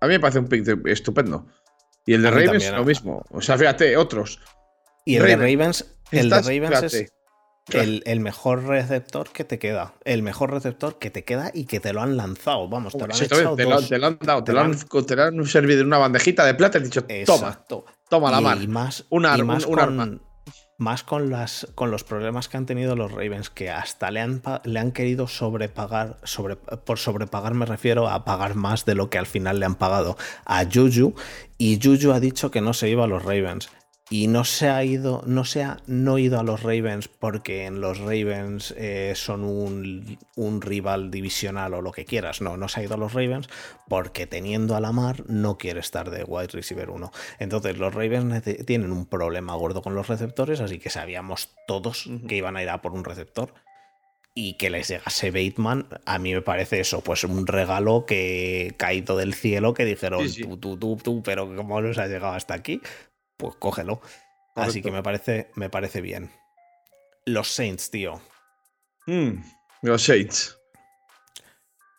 A 0.00 0.06
mí 0.06 0.12
me 0.12 0.20
parece 0.20 0.38
un 0.38 0.48
pick 0.48 0.86
estupendo. 0.86 1.46
Y 2.04 2.12
el 2.12 2.22
de 2.22 2.30
Ravens, 2.30 2.70
lo 2.72 2.84
mismo. 2.84 3.24
O 3.30 3.40
sea, 3.40 3.56
fíjate, 3.56 3.96
otros. 3.96 4.38
Y 5.06 5.16
el 5.16 5.24
de 5.24 5.36
Ravens, 5.36 5.96
el 6.10 6.28
de 6.28 6.42
Ravens 6.42 6.94
es 6.94 7.12
el, 7.72 8.20
mejor 8.20 8.64
receptor 8.64 9.30
que 9.30 9.44
te 9.44 9.58
queda. 9.58 9.94
El 10.04 10.22
mejor 10.22 10.50
receptor 10.50 10.98
que 10.98 11.10
te 11.10 11.24
queda 11.24 11.50
y 11.54 11.64
que 11.66 11.80
te 11.80 11.92
lo 11.92 12.02
han 12.02 12.16
lanzado. 12.16 12.68
Vamos, 12.68 12.92
te 12.92 12.98
lo 12.98 13.04
han 13.14 13.22
echado. 13.22 13.56
Te, 13.56 13.64
lo, 13.64 14.06
han 14.06 14.18
dado, 14.20 14.44
te, 14.44 14.52
lo 14.52 14.60
han, 14.60 15.46
servido 15.46 15.80
en 15.80 15.86
una 15.86 15.98
bandejita 15.98 16.44
de 16.44 16.54
plata 16.54 16.78
y 16.78 16.82
dicho, 16.82 17.04
toma, 17.26 17.64
toma 18.08 18.30
la 18.30 18.40
mano. 18.40 18.62
Y 18.62 18.68
más, 18.68 19.04
una, 19.10 19.36
más 19.38 19.66
con, 19.66 20.22
Más 20.78 21.02
con, 21.02 21.30
las, 21.30 21.68
con 21.74 21.90
los 21.90 22.04
problemas 22.04 22.48
que 22.48 22.56
han 22.56 22.66
tenido 22.66 22.96
los 22.96 23.12
Ravens, 23.12 23.50
que 23.50 23.70
hasta 23.70 24.10
le 24.10 24.20
han, 24.20 24.42
le 24.64 24.80
han 24.80 24.92
querido 24.92 25.28
sobrepagar. 25.28 26.18
Sobre, 26.24 26.56
por 26.56 26.98
sobrepagar 26.98 27.54
me 27.54 27.66
refiero 27.66 28.08
a 28.08 28.24
pagar 28.24 28.54
más 28.54 28.84
de 28.84 28.94
lo 28.94 29.10
que 29.10 29.18
al 29.18 29.26
final 29.26 29.60
le 29.60 29.66
han 29.66 29.76
pagado 29.76 30.16
a 30.44 30.64
Juju. 30.64 31.14
Y 31.58 31.78
Juju 31.82 32.12
ha 32.12 32.20
dicho 32.20 32.50
que 32.50 32.60
no 32.60 32.72
se 32.72 32.88
iba 32.88 33.04
a 33.04 33.06
los 33.06 33.22
Ravens 33.22 33.70
y 34.12 34.26
no 34.26 34.42
se 34.42 34.68
ha 34.68 34.82
ido, 34.82 35.22
no 35.24 35.44
se 35.44 35.62
ha 35.62 35.76
no 35.86 36.18
ido 36.18 36.40
a 36.40 36.42
los 36.42 36.64
Ravens 36.64 37.06
porque 37.06 37.66
en 37.66 37.80
los 37.80 37.98
Ravens 37.98 38.74
eh, 38.76 39.12
son 39.14 39.44
un, 39.44 40.18
un, 40.34 40.60
rival 40.60 41.12
divisional 41.12 41.74
o 41.74 41.80
lo 41.80 41.92
que 41.92 42.04
quieras. 42.04 42.40
No, 42.40 42.56
no 42.56 42.66
se 42.66 42.80
ha 42.80 42.82
ido 42.82 42.94
a 42.94 42.98
los 42.98 43.14
Ravens 43.14 43.48
porque 43.88 44.26
teniendo 44.26 44.74
a 44.74 44.80
Lamar 44.80 45.22
no 45.28 45.58
quiere 45.58 45.78
estar 45.78 46.10
de 46.10 46.24
wide 46.24 46.48
receiver 46.48 46.90
1. 46.90 47.12
Entonces 47.38 47.78
los 47.78 47.94
Ravens 47.94 48.42
tienen 48.66 48.90
un 48.90 49.06
problema 49.06 49.54
gordo 49.54 49.80
con 49.80 49.94
los 49.94 50.08
receptores, 50.08 50.60
así 50.60 50.80
que 50.80 50.90
sabíamos 50.90 51.50
todos 51.68 52.10
que 52.26 52.34
iban 52.34 52.56
a 52.56 52.64
ir 52.64 52.68
a 52.68 52.82
por 52.82 52.92
un 52.92 53.04
receptor. 53.04 53.54
Y 54.32 54.54
que 54.54 54.70
les 54.70 54.86
llegase 54.86 55.32
Bateman, 55.32 55.88
a 56.06 56.18
mí 56.20 56.32
me 56.32 56.40
parece 56.40 56.78
eso, 56.78 57.00
pues 57.00 57.24
un 57.24 57.48
regalo 57.48 58.06
que 58.06 58.74
caído 58.76 59.16
del 59.16 59.34
cielo 59.34 59.74
que 59.74 59.84
dijeron, 59.84 60.24
tú, 60.32 60.56
tú, 60.56 60.76
tú, 60.76 60.96
tú, 61.02 61.22
pero 61.24 61.52
¿cómo 61.56 61.80
nos 61.80 61.98
ha 61.98 62.06
llegado 62.06 62.34
hasta 62.34 62.54
aquí? 62.54 62.80
Pues 63.40 63.56
cógelo. 63.56 64.00
Así 64.54 64.82
que 64.82 64.90
me 64.90 65.02
parece, 65.02 65.50
me 65.54 65.70
parece 65.70 66.00
bien. 66.00 66.30
Los 67.24 67.48
Saints, 67.48 67.90
tío. 67.90 68.20
Mm, 69.06 69.42
los 69.82 70.02
Saints. 70.04 70.58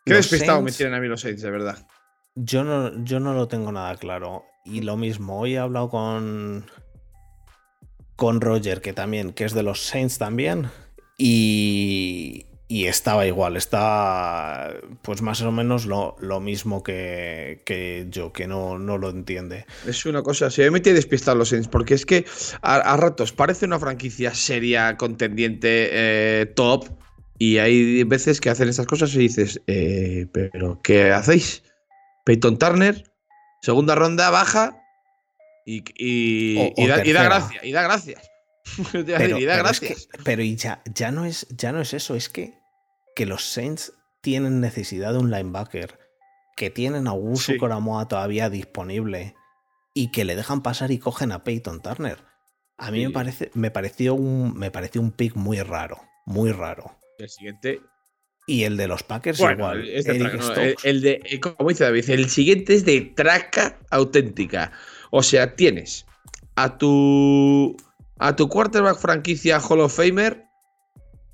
Qué 0.05 0.13
despistado 0.13 0.61
me 0.61 0.71
tienen 0.71 0.95
a 0.95 0.99
mí 0.99 1.07
los 1.07 1.21
Saints, 1.21 1.41
de 1.41 1.51
verdad. 1.51 1.87
Yo 2.35 2.63
no, 2.63 3.03
yo 3.03 3.19
no 3.19 3.33
lo 3.33 3.47
tengo 3.47 3.71
nada 3.71 3.95
claro. 3.97 4.45
Y 4.63 4.81
lo 4.81 4.95
mismo, 4.95 5.39
hoy 5.39 5.55
he 5.55 5.59
hablado 5.59 5.89
con. 5.89 6.69
con 8.15 8.41
Roger, 8.41 8.81
que 8.81 8.93
también, 8.93 9.33
que 9.33 9.45
es 9.45 9.53
de 9.53 9.63
los 9.63 9.81
Saints 9.81 10.17
también. 10.17 10.69
Y, 11.17 12.45
y 12.71 12.87
estaba 12.87 13.27
igual, 13.27 13.57
está 13.57 14.73
pues 15.01 15.21
más 15.21 15.41
o 15.41 15.51
menos 15.51 15.85
lo, 15.85 16.15
lo 16.21 16.39
mismo 16.39 16.83
que, 16.83 17.61
que, 17.65 18.07
yo, 18.09 18.31
que 18.31 18.47
no, 18.47 18.79
no 18.79 18.97
lo 18.97 19.09
entiende. 19.09 19.65
Es 19.85 20.05
una 20.05 20.23
cosa, 20.23 20.49
se 20.49 20.71
me 20.71 20.79
tiene 20.79 20.95
despistado 20.95 21.37
los 21.37 21.49
Saints, 21.49 21.67
porque 21.67 21.95
es 21.95 22.05
que 22.05 22.23
a, 22.61 22.95
ratos 22.95 23.33
parece 23.33 23.65
una 23.65 23.77
franquicia 23.77 24.33
seria, 24.33 24.95
contendiente, 24.95 25.89
eh, 25.91 26.45
top, 26.45 26.87
y 27.37 27.57
hay 27.57 28.05
veces 28.05 28.39
que 28.39 28.49
hacen 28.49 28.69
estas 28.69 28.87
cosas 28.87 29.13
y 29.15 29.19
dices, 29.19 29.59
eh, 29.67 30.27
pero 30.31 30.79
¿qué 30.81 31.11
hacéis? 31.11 31.63
Peyton 32.23 32.57
Turner, 32.57 33.03
segunda 33.61 33.95
ronda 33.95 34.29
baja 34.29 34.81
y, 35.65 35.83
y, 35.97 36.87
da, 36.87 37.05
y 37.05 37.11
da, 37.11 37.23
gracias, 37.25 37.65
y 37.65 37.71
da 37.73 37.83
gracias. 37.83 38.31
pero, 38.93 39.37
y 39.37 39.43
da 39.43 39.57
gracias. 39.57 40.07
pero 40.23 40.41
y 40.41 40.55
ya, 40.55 40.81
ya, 40.85 41.11
no 41.11 41.25
es, 41.25 41.47
ya 41.49 41.73
no 41.73 41.81
es 41.81 41.93
eso, 41.93 42.15
es 42.15 42.29
que 42.29 42.60
que 43.15 43.25
los 43.25 43.43
Saints 43.43 43.93
tienen 44.21 44.61
necesidad 44.61 45.13
de 45.13 45.19
un 45.19 45.31
linebacker, 45.31 45.99
que 46.55 46.69
tienen 46.69 47.07
a 47.07 47.11
Augusto 47.11 47.53
Coramoa 47.59 48.07
todavía 48.07 48.49
disponible 48.49 49.35
y 49.93 50.11
que 50.11 50.25
le 50.25 50.35
dejan 50.35 50.61
pasar 50.61 50.91
y 50.91 50.99
cogen 50.99 51.31
a 51.31 51.43
Peyton 51.43 51.81
Turner. 51.81 52.19
A 52.77 52.91
mí 52.91 53.05
me, 53.05 53.11
parece, 53.11 53.51
me, 53.53 53.71
pareció 53.71 54.15
un, 54.15 54.57
me 54.57 54.71
pareció 54.71 55.01
un 55.01 55.11
pick 55.11 55.35
muy 55.35 55.61
raro, 55.61 56.01
muy 56.25 56.51
raro. 56.51 56.97
El 57.19 57.29
siguiente. 57.29 57.81
Y 58.47 58.63
el 58.63 58.75
de 58.75 58.87
los 58.87 59.03
Packers 59.03 59.39
igual. 59.39 59.87
el, 59.87 61.01
de, 61.01 61.39
como 61.39 61.69
dice 61.69 61.83
David, 61.83 62.09
el 62.09 62.29
siguiente 62.29 62.73
es 62.73 62.85
de 62.85 63.01
traca 63.15 63.77
auténtica. 63.91 64.71
O 65.11 65.21
sea, 65.21 65.55
tienes 65.55 66.07
a 66.55 66.77
tu 66.77 67.77
a 68.17 68.35
tu 68.35 68.49
quarterback 68.49 68.97
franquicia 68.97 69.59
Hall 69.59 69.81
of 69.81 69.95
Famer 69.95 70.45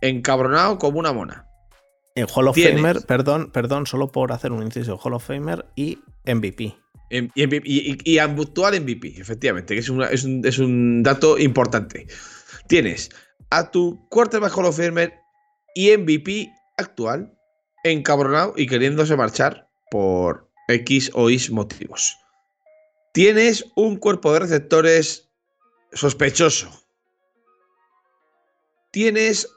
encabronado 0.01 0.77
como 0.77 0.99
una 0.99 1.13
mona. 1.13 1.46
En 2.17 2.25
Hall 2.33 2.47
of 2.47 2.57
Famer, 2.57 3.05
perdón, 3.05 3.51
perdón, 3.51 3.85
solo 3.85 4.11
por 4.11 4.31
hacer 4.31 4.51
un 4.51 4.63
inciso, 4.63 4.97
Hall 4.97 5.13
of 5.13 5.23
Famer 5.23 5.67
y 5.75 5.99
MVP. 6.25 6.75
Y, 7.11 8.17
actual 8.17 8.81
MVP, 8.81 9.21
efectivamente, 9.21 9.75
que 9.75 9.81
es, 9.81 9.91
es, 10.43 10.57
un, 10.57 11.03
dato 11.03 11.37
importante. 11.37 12.07
Tienes 12.67 13.11
a 13.51 13.69
tu 13.69 14.03
quarterback 14.09 14.57
Hall 14.57 14.65
of 14.65 14.77
Famer 14.77 15.13
y 15.75 15.95
MVP 15.95 16.51
actual 16.77 17.37
encabronado 17.83 18.55
y 18.57 18.65
queriéndose 18.65 19.15
marchar 19.15 19.69
por 19.91 20.49
X 20.69 21.11
o 21.13 21.29
Y 21.29 21.39
motivos. 21.51 22.17
Tienes 23.13 23.63
un 23.75 23.97
cuerpo 23.97 24.33
de 24.33 24.39
receptores 24.39 25.29
sospechoso. 25.93 26.71
Tienes 28.89 29.47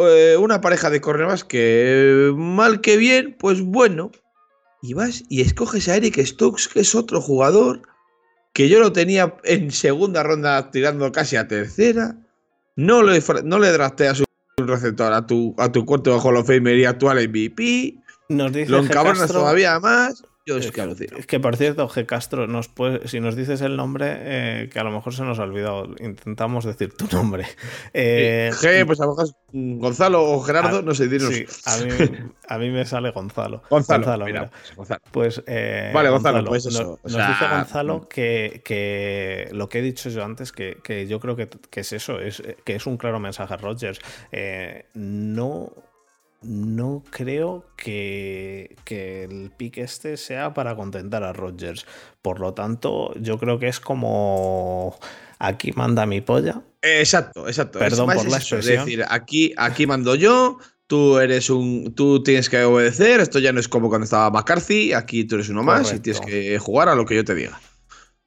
eh, 0.00 0.36
una 0.36 0.60
pareja 0.60 0.90
de 0.90 1.00
cornerbacks 1.00 1.44
que 1.44 2.32
mal 2.34 2.80
que 2.80 2.96
bien, 2.96 3.36
pues 3.38 3.60
bueno. 3.60 4.10
Y 4.82 4.94
vas 4.94 5.24
y 5.28 5.42
escoges 5.42 5.88
a 5.88 5.96
Eric 5.96 6.18
Stokes, 6.24 6.68
que 6.68 6.80
es 6.80 6.94
otro 6.94 7.20
jugador 7.20 7.82
que 8.52 8.68
yo 8.68 8.80
lo 8.80 8.92
tenía 8.92 9.36
en 9.44 9.70
segunda 9.70 10.22
ronda 10.22 10.70
tirando 10.70 11.10
casi 11.12 11.36
a 11.36 11.46
tercera. 11.46 12.16
No 12.76 13.02
le, 13.02 13.22
no 13.44 13.58
le 13.58 13.72
drafteas 13.72 14.20
un 14.58 14.68
receptor 14.68 15.12
a 15.12 15.26
tu, 15.26 15.54
a 15.58 15.70
tu 15.70 15.84
cuarto 15.84 16.12
bajo 16.12 16.32
los 16.32 16.46
Famer 16.46 16.78
y 16.78 16.84
actual 16.86 17.28
MVP. 17.28 17.96
Nos 18.30 18.52
dice 18.52 18.70
lo 18.70 18.78
encabronas 18.78 19.30
todavía 19.30 19.78
más 19.80 20.24
es, 20.56 21.26
que, 21.26 21.40
por 21.40 21.56
cierto, 21.56 21.88
G. 21.88 22.06
Castro, 22.06 22.46
nos 22.46 22.68
puede, 22.68 23.08
si 23.08 23.20
nos 23.20 23.36
dices 23.36 23.60
el 23.60 23.76
nombre, 23.76 24.06
eh, 24.18 24.70
que 24.72 24.78
a 24.78 24.84
lo 24.84 24.90
mejor 24.90 25.14
se 25.14 25.22
nos 25.22 25.38
ha 25.38 25.42
olvidado, 25.42 25.94
intentamos 26.00 26.64
decir 26.64 26.94
tu 26.96 27.06
nombre. 27.14 27.46
Eh, 27.92 28.50
G, 28.52 28.86
pues 28.86 29.00
a 29.00 29.04
lo 29.04 29.14
mejor 29.14 29.34
Gonzalo 29.52 30.30
o 30.30 30.40
Gerardo, 30.40 30.82
no 30.82 30.94
sé, 30.94 31.08
dinos. 31.08 31.34
Sí, 31.34 31.44
a 32.46 32.58
mí, 32.58 32.70
me 32.70 32.84
sale 32.84 33.10
Gonzalo. 33.10 33.62
Gonzalo, 33.68 34.24
mira, 34.24 34.50
Pues, 35.10 35.42
eh, 35.46 35.90
vale, 35.92 36.08
Gonzalo, 36.10 36.44
pues 36.44 36.66
eso. 36.66 36.98
Nos, 37.02 37.12
dice 37.12 37.48
Gonzalo 37.50 37.98
mm. 37.98 38.08
que, 38.08 38.62
que, 38.64 39.48
lo 39.52 39.68
que 39.68 39.80
he 39.80 39.82
dicho 39.82 40.08
yo 40.08 40.24
antes, 40.24 40.52
que, 40.52 40.78
que 40.82 41.06
yo 41.06 41.20
creo 41.20 41.36
que, 41.36 41.48
que, 41.48 41.80
es 41.80 41.92
eso, 41.92 42.20
es, 42.20 42.42
que 42.64 42.76
es 42.76 42.86
un 42.86 42.96
claro 42.96 43.18
mensaje 43.18 43.54
a 43.54 43.56
Rogers. 43.56 44.00
no 44.94 45.72
no 46.42 47.02
creo 47.10 47.66
que, 47.76 48.76
el 48.86 49.50
pick 49.56 49.78
este 49.78 50.16
sea 50.16 50.54
para 50.54 50.76
contentar 50.76 51.22
a 51.22 51.32
Rodgers. 51.32 51.86
Por 52.22 52.40
lo 52.40 52.54
tanto, 52.54 53.14
yo 53.20 53.38
creo 53.38 53.58
que 53.58 53.68
es 53.68 53.80
como 53.80 54.98
aquí 55.38 55.72
manda 55.72 56.06
mi 56.06 56.20
polla. 56.20 56.62
Exacto, 56.82 57.46
exacto. 57.46 57.78
Perdón 57.78 58.06
por 58.06 58.28
la 58.28 58.36
expresión. 58.36 58.80
Es 58.80 58.84
decir, 58.86 59.04
aquí, 59.08 59.52
aquí 59.56 59.86
mando 59.86 60.14
yo, 60.14 60.58
tú 60.86 61.18
eres 61.18 61.50
un. 61.50 61.94
Tú 61.94 62.22
tienes 62.22 62.48
que 62.48 62.62
obedecer. 62.64 63.20
Esto 63.20 63.38
ya 63.38 63.52
no 63.52 63.60
es 63.60 63.68
como 63.68 63.88
cuando 63.88 64.04
estaba 64.04 64.30
McCarthy. 64.30 64.92
Aquí 64.92 65.24
tú 65.24 65.36
eres 65.36 65.48
uno 65.48 65.62
más 65.62 65.92
y 65.92 66.00
tienes 66.00 66.20
que 66.20 66.58
jugar 66.58 66.88
a 66.88 66.94
lo 66.94 67.04
que 67.04 67.16
yo 67.16 67.24
te 67.24 67.34
diga. 67.34 67.60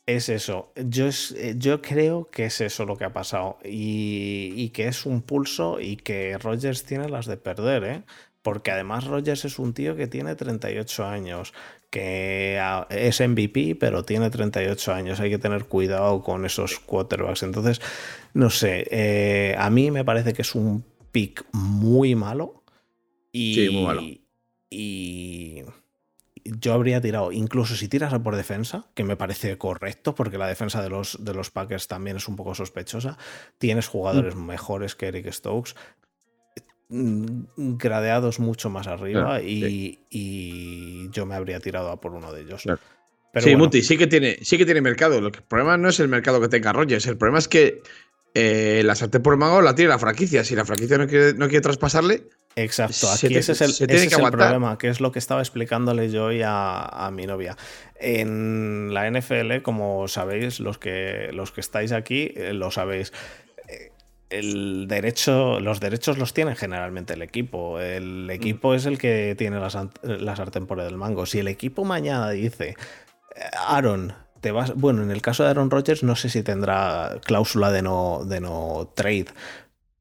Es 0.05 0.27
eso. 0.27 0.73
Yo, 0.75 1.07
eh, 1.07 1.55
yo 1.57 1.81
creo 1.81 2.29
que 2.29 2.45
es 2.45 2.59
eso 2.59 2.85
lo 2.85 2.97
que 2.97 3.05
ha 3.05 3.13
pasado. 3.13 3.57
Y, 3.63 4.69
que 4.69 4.87
es 4.87 5.05
un 5.05 5.21
pulso 5.21 5.79
y 5.79 5.95
que 5.95 6.37
Rogers 6.37 6.83
tiene 6.83 7.07
las 7.07 7.25
de 7.25 7.37
perder, 7.37 7.83
¿eh? 7.85 8.03
Porque 8.41 8.71
además 8.71 9.05
Rogers 9.05 9.45
es 9.45 9.59
un 9.59 9.73
tío 9.73 9.95
que 9.95 10.07
tiene 10.07 10.35
38 10.35 11.05
años, 11.05 11.53
que 11.89 12.59
es 12.89 13.21
MVP, 13.21 13.77
pero 13.79 14.03
tiene 14.03 14.29
38 14.29 14.93
años. 14.93 15.21
Hay 15.21 15.29
que 15.29 15.37
tener 15.37 15.65
cuidado 15.65 16.21
con 16.21 16.45
esos 16.45 16.79
quarterbacks. 16.81 17.43
Entonces, 17.43 17.79
no 18.33 18.49
sé. 18.49 18.85
Eh, 18.91 19.55
a 19.57 19.69
mí 19.69 19.91
me 19.91 20.03
parece 20.03 20.33
que 20.33 20.41
es 20.41 20.53
un 20.55 20.83
pick 21.13 21.45
muy 21.53 22.15
malo. 22.15 22.63
Y, 23.31 23.55
sí, 23.55 23.69
muy 23.69 23.83
malo. 23.83 24.01
Y 24.69 25.63
yo 26.45 26.73
habría 26.73 27.01
tirado, 27.01 27.31
incluso 27.31 27.75
si 27.75 27.87
tiras 27.87 28.13
a 28.13 28.21
por 28.21 28.35
defensa, 28.35 28.87
que 28.95 29.03
me 29.03 29.15
parece 29.15 29.57
correcto, 29.57 30.15
porque 30.15 30.37
la 30.37 30.47
defensa 30.47 30.81
de 30.81 30.89
los, 30.89 31.23
de 31.23 31.33
los 31.33 31.51
Packers 31.51 31.87
también 31.87 32.17
es 32.17 32.27
un 32.27 32.35
poco 32.35 32.53
sospechosa. 32.55 33.17
Tienes 33.57 33.87
jugadores 33.87 34.35
mm. 34.35 34.45
mejores 34.45 34.95
que 34.95 35.07
Eric 35.07 35.31
Stokes, 35.31 35.75
mm, 36.89 37.77
gradeados 37.77 38.39
mucho 38.39 38.69
más 38.69 38.87
arriba, 38.87 39.41
y, 39.41 41.09
yo 41.11 41.25
me 41.25 41.35
habría 41.35 41.59
tirado 41.59 41.89
a 41.89 42.01
por 42.01 42.13
uno 42.13 42.33
de 42.33 42.41
ellos. 42.41 42.63
sí, 43.35 43.55
Muti, 43.55 43.81
sí 43.81 43.97
que, 43.97 44.07
tiene, 44.07 44.39
sí 44.41 44.57
que 44.57 44.65
tiene 44.65 44.81
mercado. 44.81 45.17
El 45.17 45.31
problema 45.31 45.77
no 45.77 45.89
es 45.89 45.99
el 45.99 46.07
mercado 46.07 46.41
que 46.41 46.49
tenga 46.49 46.73
Rogers, 46.73 47.07
el 47.07 47.17
problema 47.17 47.39
es 47.39 47.47
que 47.47 47.81
eh, 48.35 48.81
la 48.83 48.95
sartén 48.95 49.21
por 49.21 49.33
el 49.33 49.39
mango 49.39 49.61
la 49.61 49.75
tiene 49.75 49.89
la 49.89 49.99
franquicia. 49.99 50.43
Si 50.43 50.55
la 50.55 50.65
franquicia 50.65 50.97
no 50.97 51.07
quiere, 51.07 51.33
no 51.33 51.47
quiere 51.47 51.61
traspasarle. 51.61 52.23
Exacto, 52.55 53.09
aquí 53.09 53.35
ese 53.35 53.53
es 53.53 53.81
el, 53.81 54.31
problema, 54.31 54.77
que 54.77 54.87
es 54.87 55.01
lo 55.01 55.11
que 55.11 55.19
estaba 55.19 55.41
explicándole 55.41 56.09
yo 56.11 56.25
hoy 56.25 56.41
a, 56.45 57.09
mi 57.11 57.25
novia. 57.25 57.57
En 57.95 58.93
la 58.93 59.09
NFL, 59.09 59.61
como 59.63 60.07
sabéis, 60.07 60.59
los 60.59 60.77
que, 60.77 61.29
los 61.33 61.51
que 61.51 61.61
estáis 61.61 61.91
aquí, 61.91 62.31
eh, 62.35 62.53
lo 62.53 62.69
sabéis. 62.69 63.11
Eh, 63.67 63.91
el 64.29 64.87
derecho, 64.87 65.59
los 65.59 65.79
derechos 65.79 66.17
los 66.17 66.33
tiene 66.33 66.55
generalmente 66.55 67.13
el 67.13 67.23
equipo. 67.23 67.79
El 67.79 68.29
equipo 68.29 68.75
es 68.75 68.85
el 68.85 68.97
que 68.97 69.35
tiene 69.37 69.59
la, 69.59 69.89
la 70.03 70.35
sartén 70.35 70.67
por 70.67 70.79
el 70.79 70.97
mango. 70.97 71.25
Si 71.25 71.39
el 71.39 71.47
equipo 71.47 71.85
mañana 71.85 72.29
dice, 72.31 72.75
Aaron, 73.67 74.13
bueno, 74.75 75.03
en 75.03 75.11
el 75.11 75.21
caso 75.21 75.43
de 75.43 75.49
Aaron 75.49 75.71
Rodgers 75.71 76.03
no 76.03 76.15
sé 76.15 76.29
si 76.29 76.43
tendrá 76.43 77.19
cláusula 77.23 77.71
de 77.71 77.81
no, 77.81 78.23
de 78.25 78.41
no 78.41 78.91
trade, 78.95 79.27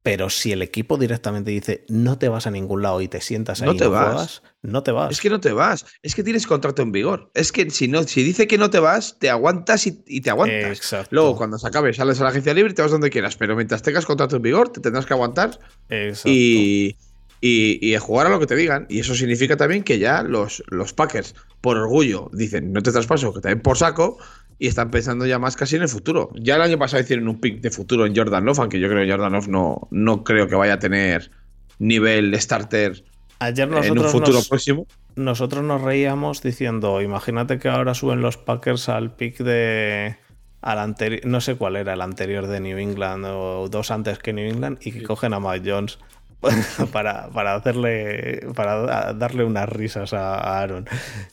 Pero 0.03 0.29
si 0.29 0.51
el 0.51 0.61
equipo 0.61 0.97
directamente 0.97 1.49
dice 1.49 1.85
no 1.87 2.17
te 2.19 2.27
vas 2.27 2.45
a 2.45 2.51
ningún 2.51 2.81
lado 2.81 3.01
y 3.01 3.07
te 3.07 3.21
sientas 3.21 3.61
ahí 3.61 3.67
No 3.67 3.75
te 3.75 3.87
vas. 3.87 4.05
juegas, 4.05 4.43
no 4.61 4.83
te 4.83 4.91
vas. 4.91 5.11
Es 5.11 5.21
que 5.21 5.29
no 5.29 5.39
te 5.39 5.53
vas. 5.53 5.85
Es 6.01 6.13
que 6.13 6.23
tienes 6.23 6.45
contrato 6.45 6.81
en 6.81 6.91
vigor. 6.91 7.31
Es 7.33 7.51
que 7.53 7.69
si 7.69 7.87
no, 7.87 8.03
si 8.03 8.21
dice 8.21 8.45
que 8.45 8.57
no 8.57 8.69
te 8.69 8.79
vas, 8.79 9.17
te 9.17 9.29
aguantas 9.29 9.87
y, 9.87 10.03
y 10.05 10.19
te 10.19 10.29
aguantas. 10.29 10.77
Exacto. 10.77 11.09
Luego, 11.11 11.37
cuando 11.37 11.57
se 11.57 11.67
acabe, 11.67 11.93
sales 11.93 12.19
a 12.19 12.23
la 12.23 12.29
agencia 12.31 12.53
libre 12.53 12.71
y 12.71 12.75
te 12.75 12.81
vas 12.81 12.91
donde 12.91 13.09
quieras. 13.09 13.37
Pero 13.37 13.55
mientras 13.55 13.81
tengas 13.81 14.05
contrato 14.05 14.35
en 14.35 14.41
vigor, 14.41 14.69
te 14.69 14.81
tendrás 14.81 15.05
que 15.05 15.13
aguantar 15.13 15.57
Exacto. 15.89 16.29
y, 16.29 16.97
y, 17.45 17.77
y 17.81 17.97
jugar 17.97 18.27
a 18.27 18.29
lo 18.29 18.39
que 18.39 18.47
te 18.47 18.55
digan. 18.55 18.85
Y 18.89 19.01
eso 19.01 19.15
significa 19.15 19.57
también 19.57 19.83
que 19.83 19.99
ya 19.99 20.23
los, 20.23 20.63
los 20.67 20.93
Packers, 20.93 21.35
por 21.59 21.75
orgullo, 21.75 22.29
dicen 22.31 22.71
no 22.71 22.81
te 22.81 22.93
traspaso, 22.93 23.33
que 23.33 23.41
te 23.41 23.49
den 23.49 23.59
por 23.59 23.77
saco. 23.77 24.17
Y 24.59 24.67
están 24.67 24.91
pensando 24.91 25.25
ya 25.25 25.39
más 25.39 25.57
casi 25.57 25.75
en 25.75 25.81
el 25.81 25.89
futuro. 25.89 26.29
Ya 26.35 26.55
el 26.55 26.61
año 26.61 26.79
pasado 26.79 27.03
hicieron 27.03 27.27
un 27.27 27.41
pick 27.41 27.59
de 27.59 27.69
futuro 27.69 28.05
en 28.05 28.15
Jordan 28.15 28.45
Love, 28.45 28.59
aunque 28.59 28.79
yo 28.79 28.87
creo 28.87 29.05
que 29.05 29.11
Jordan 29.11 29.33
Love 29.33 29.49
no, 29.49 29.89
no 29.91 30.23
creo 30.23 30.47
que 30.47 30.55
vaya 30.55 30.75
a 30.75 30.79
tener 30.79 31.31
nivel 31.79 32.39
starter 32.39 33.03
Ayer 33.39 33.67
en 33.67 33.73
un 33.73 33.81
nosotros 33.81 34.11
futuro 34.13 34.37
nos, 34.37 34.47
próximo. 34.47 34.87
nosotros 35.17 35.65
nos 35.65 35.81
reíamos 35.81 36.41
diciendo, 36.41 37.01
imagínate 37.01 37.59
que 37.59 37.67
ahora 37.67 37.93
suben 37.93 38.21
los 38.21 38.37
Packers 38.37 38.87
al 38.87 39.15
pick 39.15 39.39
de... 39.39 40.15
Al 40.61 40.79
anterior, 40.79 41.25
no 41.25 41.41
sé 41.41 41.55
cuál 41.55 41.75
era 41.75 41.91
el 41.91 41.99
anterior 41.99 42.47
de 42.47 42.61
New 42.61 42.77
England 42.77 43.25
o 43.27 43.67
dos 43.67 43.91
antes 43.91 44.19
que 44.19 44.31
New 44.31 44.49
England 44.49 44.77
y 44.79 44.93
que 44.93 45.03
cogen 45.03 45.33
a 45.33 45.41
Mike 45.41 45.69
Jones 45.69 45.99
para, 46.91 47.29
para 47.29 47.55
hacerle 47.55 48.45
para 48.55 48.75
da- 48.81 49.13
darle 49.13 49.43
unas 49.43 49.67
risas 49.69 50.13
a, 50.13 50.35
a 50.35 50.59
Aaron. 50.61 50.85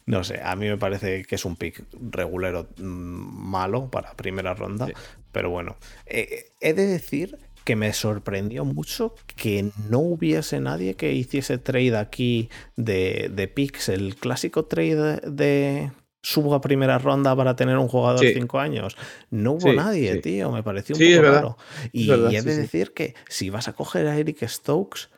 No 0.06 0.24
sé, 0.24 0.40
a 0.42 0.54
mí 0.56 0.68
me 0.68 0.76
parece 0.78 1.24
que 1.24 1.34
es 1.34 1.44
un 1.44 1.56
pick 1.56 1.84
regulero 2.11 2.68
mm, 2.78 2.82
malo 2.84 3.90
para 3.90 4.14
primera 4.14 4.54
ronda, 4.54 4.86
Sí. 4.86 4.92
pero 5.32 5.50
bueno, 5.50 5.76
Eh, 6.06 6.52
he 6.61 6.72
de 6.74 6.86
decir 6.86 7.38
que 7.64 7.76
me 7.76 7.92
sorprendió 7.92 8.64
mucho 8.64 9.14
que 9.36 9.70
no 9.90 9.98
hubiese 9.98 10.61
nadie 10.61 10.94
que 10.94 11.12
hiciese 11.12 11.58
trade 11.58 11.96
aquí 11.98 12.48
de, 12.76 13.30
de 13.32 13.48
picks, 13.48 13.90
el 13.90 14.16
clásico 14.16 14.64
trade 14.64 15.20
de 15.30 15.90
subo 16.22 16.54
a 16.54 16.60
primera 16.60 16.98
ronda 16.98 17.34
para 17.34 17.56
tener 17.56 17.78
un 17.78 17.88
jugador 17.88 18.20
Sí. 18.20 18.32
5 18.34 18.58
años. 18.58 18.96
No 19.30 19.52
hubo 19.52 19.70
Sí, 19.70 19.76
nadie, 19.76 20.12
sí. 20.14 20.20
tío, 20.20 20.52
me 20.52 20.62
pareció 20.62 20.94
un 20.96 21.00
poco 21.02 21.22
raro. 21.32 21.56
Y, 21.92 22.08
verdad, 22.08 22.30
y 22.30 22.36
he 22.36 22.42
de 22.42 22.56
decir 22.56 22.92
que 22.92 23.14
si 23.28 23.50
vas 23.50 23.68
a 23.68 23.72
coger 23.72 24.06
a 24.06 24.16
Eric 24.18 24.46
Stokes, 24.46 25.08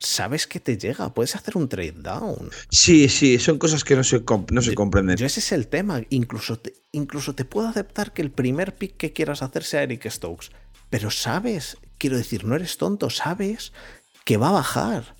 sabes 0.00 0.46
que 0.46 0.60
te 0.60 0.76
llega, 0.78 1.12
puedes 1.14 1.34
hacer 1.36 1.56
un 1.56 1.68
trade 1.68 1.92
down. 1.96 2.50
Sí, 2.70 3.08
sí, 3.08 3.38
son 3.38 3.58
cosas 3.58 3.82
que 3.84 3.96
no 3.96 4.04
se, 4.04 4.22
no 4.52 4.62
se 4.62 4.70
Yo- 4.70 4.74
comprenden. 4.74 5.16
Yo 5.16 5.26
ese 5.26 5.40
es 5.40 5.52
el 5.52 5.68
tema. 5.68 6.02
Incluso 6.10 6.58
te, 6.58 6.72
incluso 6.92 7.34
te 7.34 7.44
puedo 7.44 7.68
aceptar 7.68 8.12
que 8.12 8.22
el 8.22 8.30
primer 8.30 8.74
pick 8.76 8.96
que 8.96 9.12
quieras 9.12 9.42
hacer 9.42 9.64
sea 9.64 9.82
Eric 9.82 10.08
Stokes. 10.08 10.50
Pero 10.90 11.10
sabes, 11.10 11.78
quiero 11.98 12.16
decir, 12.16 12.44
no 12.44 12.54
eres 12.54 12.78
tonto, 12.78 13.10
sabes 13.10 13.72
que 14.24 14.36
va 14.36 14.48
a 14.50 14.52
bajar. 14.52 15.16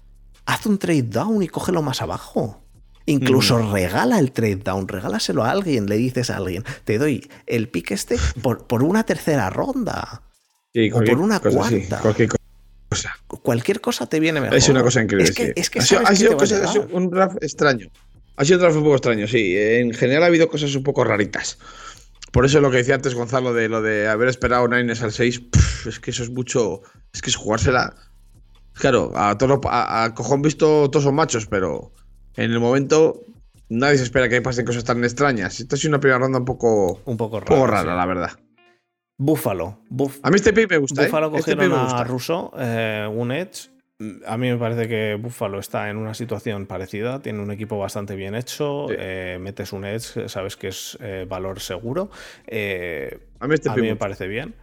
Haz 0.47 0.65
un 0.67 0.79
trade 0.79 1.03
down 1.03 1.43
y 1.43 1.49
cógelo 1.49 1.83
más 1.83 2.01
abajo. 2.01 2.65
Incluso 3.11 3.59
Mm. 3.59 3.73
regala 3.73 4.19
el 4.19 4.33
trade 4.33 4.57
down, 4.57 4.87
regálaselo 4.87 5.45
a 5.45 5.51
alguien, 5.51 5.87
le 5.87 5.97
dices 5.97 6.31
a 6.31 6.37
alguien, 6.37 6.65
te 6.85 6.99
doy 6.99 7.29
el 7.47 7.69
pick 7.69 7.91
este 7.93 8.17
por, 8.43 8.67
por 8.67 8.83
una 8.83 9.05
tercera 9.05 9.49
ronda. 9.51 10.23
Sí, 10.75 10.91
o 10.93 11.03
por 11.03 11.19
una 11.19 11.41
cosa, 11.41 11.69
sí, 11.69 11.77
cuarta. 11.87 11.99
cualquier 12.01 12.29
cosa. 12.91 13.17
Cualquier 13.43 13.81
cosa 13.81 14.07
te 14.07 14.21
viene 14.21 14.41
mejor. 14.41 14.57
Es 14.57 14.69
una 14.69 14.83
cosa 14.83 15.03
increíble. 15.03 15.25
Es 15.31 15.35
que, 15.35 15.47
sí. 15.47 15.53
es 15.57 15.71
que 15.71 15.79
ha 15.79 15.83
sido, 15.83 16.01
ha 16.01 16.11
que 16.11 16.17
sido 16.17 16.29
te 16.31 16.35
va 16.35 16.39
a 16.39 16.45
cosas- 16.45 16.63
ha 16.63 16.73
sido 16.73 16.89
un 16.93 17.11
draft 17.11 17.37
extraño. 17.43 17.89
Ha 18.37 18.45
sido 18.45 18.59
un 18.59 18.63
draft 18.63 18.77
un 18.77 18.83
poco 18.85 18.95
extraño, 18.97 19.27
sí. 19.27 19.57
En 19.57 19.93
general 19.95 20.23
ha 20.23 20.27
habido 20.27 20.49
cosas 20.49 20.75
un 20.75 20.83
poco 20.85 21.03
raritas. 21.05 21.59
Por 22.31 22.45
eso 22.45 22.61
lo 22.61 22.71
que 22.71 22.77
decía 22.79 22.95
antes 22.95 23.15
Gonzalo 23.15 23.55
de 23.55 23.69
lo 23.71 23.81
de 23.81 24.07
haber 24.07 24.29
esperado 24.29 24.69
Niners 24.69 25.03
al 25.03 25.13
6, 25.13 25.41
pff, 25.41 25.87
es 25.87 25.99
que 25.99 26.11
eso 26.11 26.23
es 26.23 26.31
mucho. 26.31 26.83
Es 27.15 27.23
que 27.23 27.31
es 27.31 27.37
jugársela. 27.37 27.95
Claro, 28.75 29.13
a, 29.17 29.37
todo, 29.39 29.61
a, 29.69 30.05
a 30.05 30.15
cojón 30.15 30.43
visto 30.43 30.89
todos 30.91 31.05
son 31.05 31.15
machos, 31.15 31.47
pero 31.47 31.93
en 32.43 32.51
el 32.53 32.61
momento 32.61 33.21
nadie 33.69 33.99
se 33.99 34.05
espera 34.05 34.29
que 34.29 34.41
pasen 34.41 34.65
cosas 34.65 34.85
tan 34.85 35.03
extrañas. 35.05 35.61
Esta 35.61 35.77
ha 35.77 35.79
sido 35.79 35.91
una 35.91 36.01
primera 36.01 36.19
ronda 36.19 36.39
un 36.39 36.45
poco, 36.45 37.03
Un 37.05 37.17
poco 37.17 37.37
un 37.37 37.43
raro. 37.43 37.55
poco 37.55 37.67
rara, 37.67 37.91
sí. 37.93 37.97
la 37.97 38.07
verdad. 38.07 38.31
Búfalo. 39.19 39.81
Búf- 39.91 40.21
A 40.23 40.31
mí 40.31 40.37
este 40.37 40.53
pick 40.53 40.71
me 40.71 40.79
gusta. 40.79 41.03
¿eh? 41.03 41.07
Buffalo 41.07 41.27
Este 41.37 41.39
cogieron 41.55 41.69
me 41.69 41.77
a 41.77 41.83
gusta. 41.85 42.05
Russo, 42.05 42.53
eh, 42.59 43.09
un 43.13 43.33
Edge. 43.33 43.71
A 44.27 44.37
mí 44.37 44.49
me 44.49 44.57
parece 44.57 44.87
que 44.87 45.17
Buffalo 45.21 45.59
está 45.59 45.91
en 45.91 45.97
una 45.97 46.15
situación 46.15 46.67
parecida, 46.67 47.21
tiene 47.21 47.41
un 47.41 47.51
equipo 47.51 47.77
bastante 47.79 48.15
bien 48.15 48.37
hecho, 48.37 48.87
Sí. 48.89 48.95
eh, 48.97 49.39
metes 49.41 49.73
un 49.73 49.85
Edge, 49.85 50.29
sabes 50.29 50.57
que 50.57 50.69
es 50.69 50.97
eh, 51.01 51.27
valor 51.29 51.59
seguro. 51.59 52.09
eh, 52.47 53.19
A 53.41 53.49
mí 53.49 53.55
este 53.55 53.69
a 53.71 53.75
mí 53.75 53.83
me 53.83 53.97
parece 53.97 54.29
bien. 54.29 54.55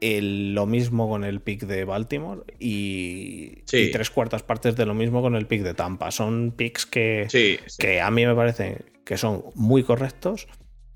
El- 0.00 0.54
lo 0.54 0.66
mismo 0.66 1.08
con 1.08 1.24
el 1.24 1.40
pick 1.40 1.62
de 1.62 1.84
Baltimore 1.84 2.42
y, 2.60 3.62
Sí. 3.64 3.76
y 3.78 3.90
tres 3.90 4.10
cuartas 4.10 4.42
partes 4.42 4.76
de 4.76 4.86
lo 4.86 4.94
mismo 4.94 5.22
con 5.22 5.34
el 5.34 5.46
pick 5.46 5.62
de 5.62 5.74
Tampa. 5.74 6.10
Son 6.10 6.52
picks 6.56 6.86
que, 6.86 7.26
Sí, 7.28 7.58
sí. 7.66 7.78
que 7.80 8.00
a 8.00 8.10
mí 8.10 8.24
me 8.26 8.34
parecen 8.34 8.84
que 9.04 9.16
son 9.16 9.42
muy 9.54 9.82
correctos. 9.82 10.46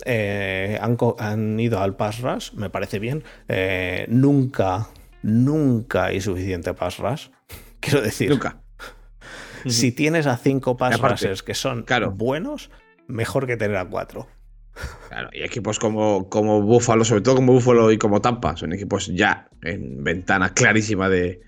Eh, 0.05 0.79
han, 0.81 1.59
ido 1.61 1.81
al 1.81 1.97
pass 1.97 2.21
rush, 2.21 2.53
me 2.55 2.71
parece 2.71 2.99
bien. 2.99 3.23
Eh, 3.49 4.05
nunca, 4.09 4.89
nunca 5.23 6.07
hay 6.07 6.21
suficiente 6.21 6.75
pass 6.75 6.99
rush. 6.99 7.29
Quiero 7.81 8.01
decir, 8.03 8.31
Nunca. 8.31 8.63
si 9.67 9.93
tienes 9.93 10.27
a 10.27 10.37
cinco 10.37 10.77
pass 10.77 11.01
rushers 11.01 11.43
que 11.43 11.55
son 11.55 11.83
claro. 11.83 12.11
buenos, 12.13 12.71
mejor 13.07 13.47
que 13.47 13.57
tener 13.57 13.77
a 13.77 13.85
cuatro. 13.89 14.27
Claro, 15.09 15.29
y 15.33 15.43
equipos 15.43 15.79
como, 15.79 16.29
como 16.29 16.63
Buffalo, 16.63 17.05
sobre 17.05 17.21
todo 17.21 17.37
como 17.37 17.53
Buffalo 17.53 17.93
y 17.93 17.99
como 17.99 18.21
Tampa, 18.21 18.57
son 18.57 18.73
equipos 18.73 19.09
ya 19.09 19.49
en 19.63 20.03
ventana 20.03 20.55
clarísima 20.55 21.09
de, 21.09 21.41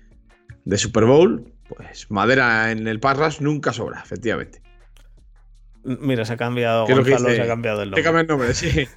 de 0.65 0.77
Super 0.77 1.05
Bowl. 1.05 1.51
Pues 1.67 2.11
madera 2.11 2.71
en 2.71 2.87
el 2.87 2.99
Parras 2.99 3.41
nunca 3.41 3.73
sobra, 3.73 4.01
efectivamente. 4.03 4.61
Mira, 5.83 6.25
se 6.25 6.33
ha 6.33 6.37
cambiado, 6.37 6.85
¿Qué 6.85 6.91
es 6.91 6.97
lo 6.97 7.03
que 7.03 7.11
Gonzalo 7.11 7.35
se 7.35 7.41
ha 7.41 7.47
cambiado 7.47 7.81
el 7.81 7.91
nombre. 7.91 8.21
el 8.21 8.27
nombre, 8.27 8.53
sí. 8.55 8.87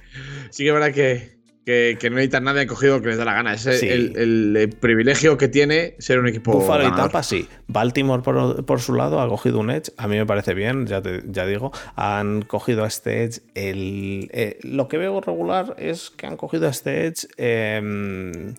Sí 0.51 0.63
que 0.63 0.69
es 0.69 0.73
verdad 0.73 0.91
que, 0.91 1.38
que, 1.69 1.97
que 1.99 2.09
no 2.09 2.15
necesitan 2.15 2.43
nadie, 2.45 2.61
han 2.61 2.67
cogido 2.67 2.95
lo 2.97 3.01
que 3.03 3.09
les 3.09 3.17
da 3.17 3.25
la 3.25 3.33
gana. 3.33 3.53
Es 3.53 3.65
el- 3.67 3.77
Sí. 3.77 3.87
el, 3.87 4.55
el, 4.57 4.69
privilegio 4.69 5.37
que 5.37 5.47
tiene 5.47 5.95
ser 5.99 6.17
un 6.19 6.27
equipo 6.27 6.51
Buffalo 6.53 6.87
y. 6.87 6.91
Tampa 6.91 7.21
sí. 7.21 7.47
Baltimore 7.67 8.23
por, 8.23 8.65
por 8.65 8.81
su 8.81 8.93
lado 8.95 9.21
ha 9.21 9.27
cogido 9.29 9.59
un 9.59 9.69
Edge. 9.69 9.91
A 9.97 10.07
mí 10.07 10.17
me 10.17 10.25
parece 10.25 10.53
bien, 10.55 10.87
ya, 10.87 11.01
te- 11.01 11.21
ya 11.27 11.45
digo. 11.45 11.71
Han 11.95 12.41
cogido 12.41 12.83
a 12.83 12.87
este 12.87 13.23
Edge. 13.23 13.41
El, 13.53 14.29
eh, 14.33 14.57
lo 14.63 14.87
que 14.87 14.97
veo 14.97 15.21
regular 15.21 15.75
es 15.77 16.09
que 16.09 16.25
han 16.25 16.37
cogido 16.37 16.65
a 16.65 16.71
este 16.71 17.05
Edge 17.05 17.27
em, 17.37 18.55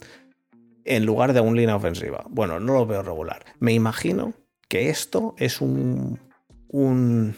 en 0.85 1.05
lugar 1.07 1.33
de 1.33 1.41
un 1.41 1.57
línea 1.57 1.75
ofensiva. 1.77 2.25
Bueno, 2.29 2.61
no 2.61 2.75
lo 2.75 2.87
veo 2.87 3.03
regular. 3.03 3.45
Me 3.59 3.73
imagino 3.73 4.35
que 4.69 4.89
esto 4.91 5.35
es 5.39 5.61
un, 5.61 6.21
un 6.69 7.35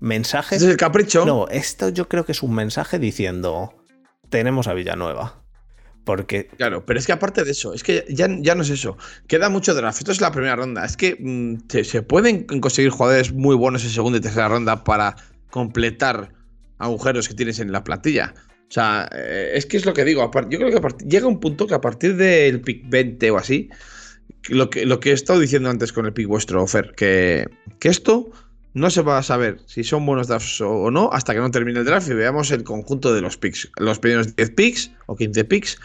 mensaje. 0.00 0.56
Es 0.56 0.62
el 0.62 0.76
capricho. 0.76 1.24
No, 1.24 1.48
esto 1.48 1.88
yo 1.88 2.08
creo 2.08 2.24
que 2.24 2.32
es 2.32 2.42
un 2.42 2.54
mensaje 2.54 2.98
diciendo: 2.98 3.74
Tenemos 4.34 4.66
a 4.66 4.74
Villanueva. 4.74 5.44
Porque 6.02 6.48
Claro, 6.48 6.84
pero 6.84 6.98
es 6.98 7.06
que 7.06 7.12
aparte 7.12 7.44
de 7.44 7.52
eso, 7.52 7.72
es 7.72 7.84
que 7.84 8.04
ya, 8.08 8.26
ya 8.40 8.56
no 8.56 8.62
es 8.62 8.70
eso. 8.70 8.98
Queda 9.28 9.48
mucho 9.48 9.74
draft. 9.74 9.98
Esto 9.98 10.10
es 10.10 10.20
la 10.20 10.32
primera 10.32 10.56
ronda. 10.56 10.84
Es 10.84 10.96
que 10.96 11.16
mm, 11.20 11.68
se, 11.84 12.02
pueden 12.02 12.42
conseguir 12.58 12.90
jugadores 12.90 13.32
muy 13.32 13.54
buenos 13.54 13.84
en 13.84 13.90
segunda 13.90 14.18
y 14.18 14.20
tercera 14.20 14.48
ronda 14.48 14.82
para 14.82 15.14
completar 15.50 16.32
agujeros 16.78 17.28
que 17.28 17.34
tienes 17.34 17.60
en 17.60 17.70
la 17.70 17.84
plantilla. 17.84 18.34
O 18.62 18.72
sea, 18.72 19.08
eh, 19.12 19.52
es 19.54 19.66
que 19.66 19.76
es 19.76 19.86
lo 19.86 19.94
que 19.94 20.04
digo. 20.04 20.28
Yo 20.50 20.58
creo 20.58 20.72
que 20.72 21.04
llega 21.06 21.28
un 21.28 21.38
punto 21.38 21.68
que 21.68 21.74
a 21.74 21.80
partir 21.80 22.16
del 22.16 22.60
pick 22.60 22.90
20 22.90 23.30
o 23.30 23.38
así, 23.38 23.68
lo 24.48 24.68
que, 24.68 24.84
lo 24.84 24.98
que 24.98 25.10
he 25.10 25.14
estado 25.14 25.38
diciendo 25.38 25.70
antes 25.70 25.92
con 25.92 26.06
el 26.06 26.12
pick 26.12 26.26
vuestro, 26.26 26.66
Fer, 26.66 26.92
que, 26.96 27.46
que 27.78 27.88
esto 27.88 28.32
no 28.74 28.90
se 28.90 29.02
va 29.02 29.18
a 29.18 29.22
saber 29.22 29.60
si 29.66 29.84
son 29.84 30.04
buenos 30.04 30.26
drafts 30.28 30.60
o, 30.60 30.90
no 30.90 31.08
hasta 31.12 31.32
que 31.32 31.40
no 31.40 31.50
termine 31.50 31.78
el 31.78 31.84
draft 31.84 32.08
y 32.08 32.14
veamos 32.14 32.50
el 32.50 32.64
conjunto 32.64 33.14
de 33.14 33.20
los 33.20 33.36
picks. 33.38 33.70
Los 33.76 33.98
primeros 34.00 34.34
10 34.36 34.50
picks 34.50 34.90
o 35.06 35.16
15 35.16 35.44
picks 35.44 35.78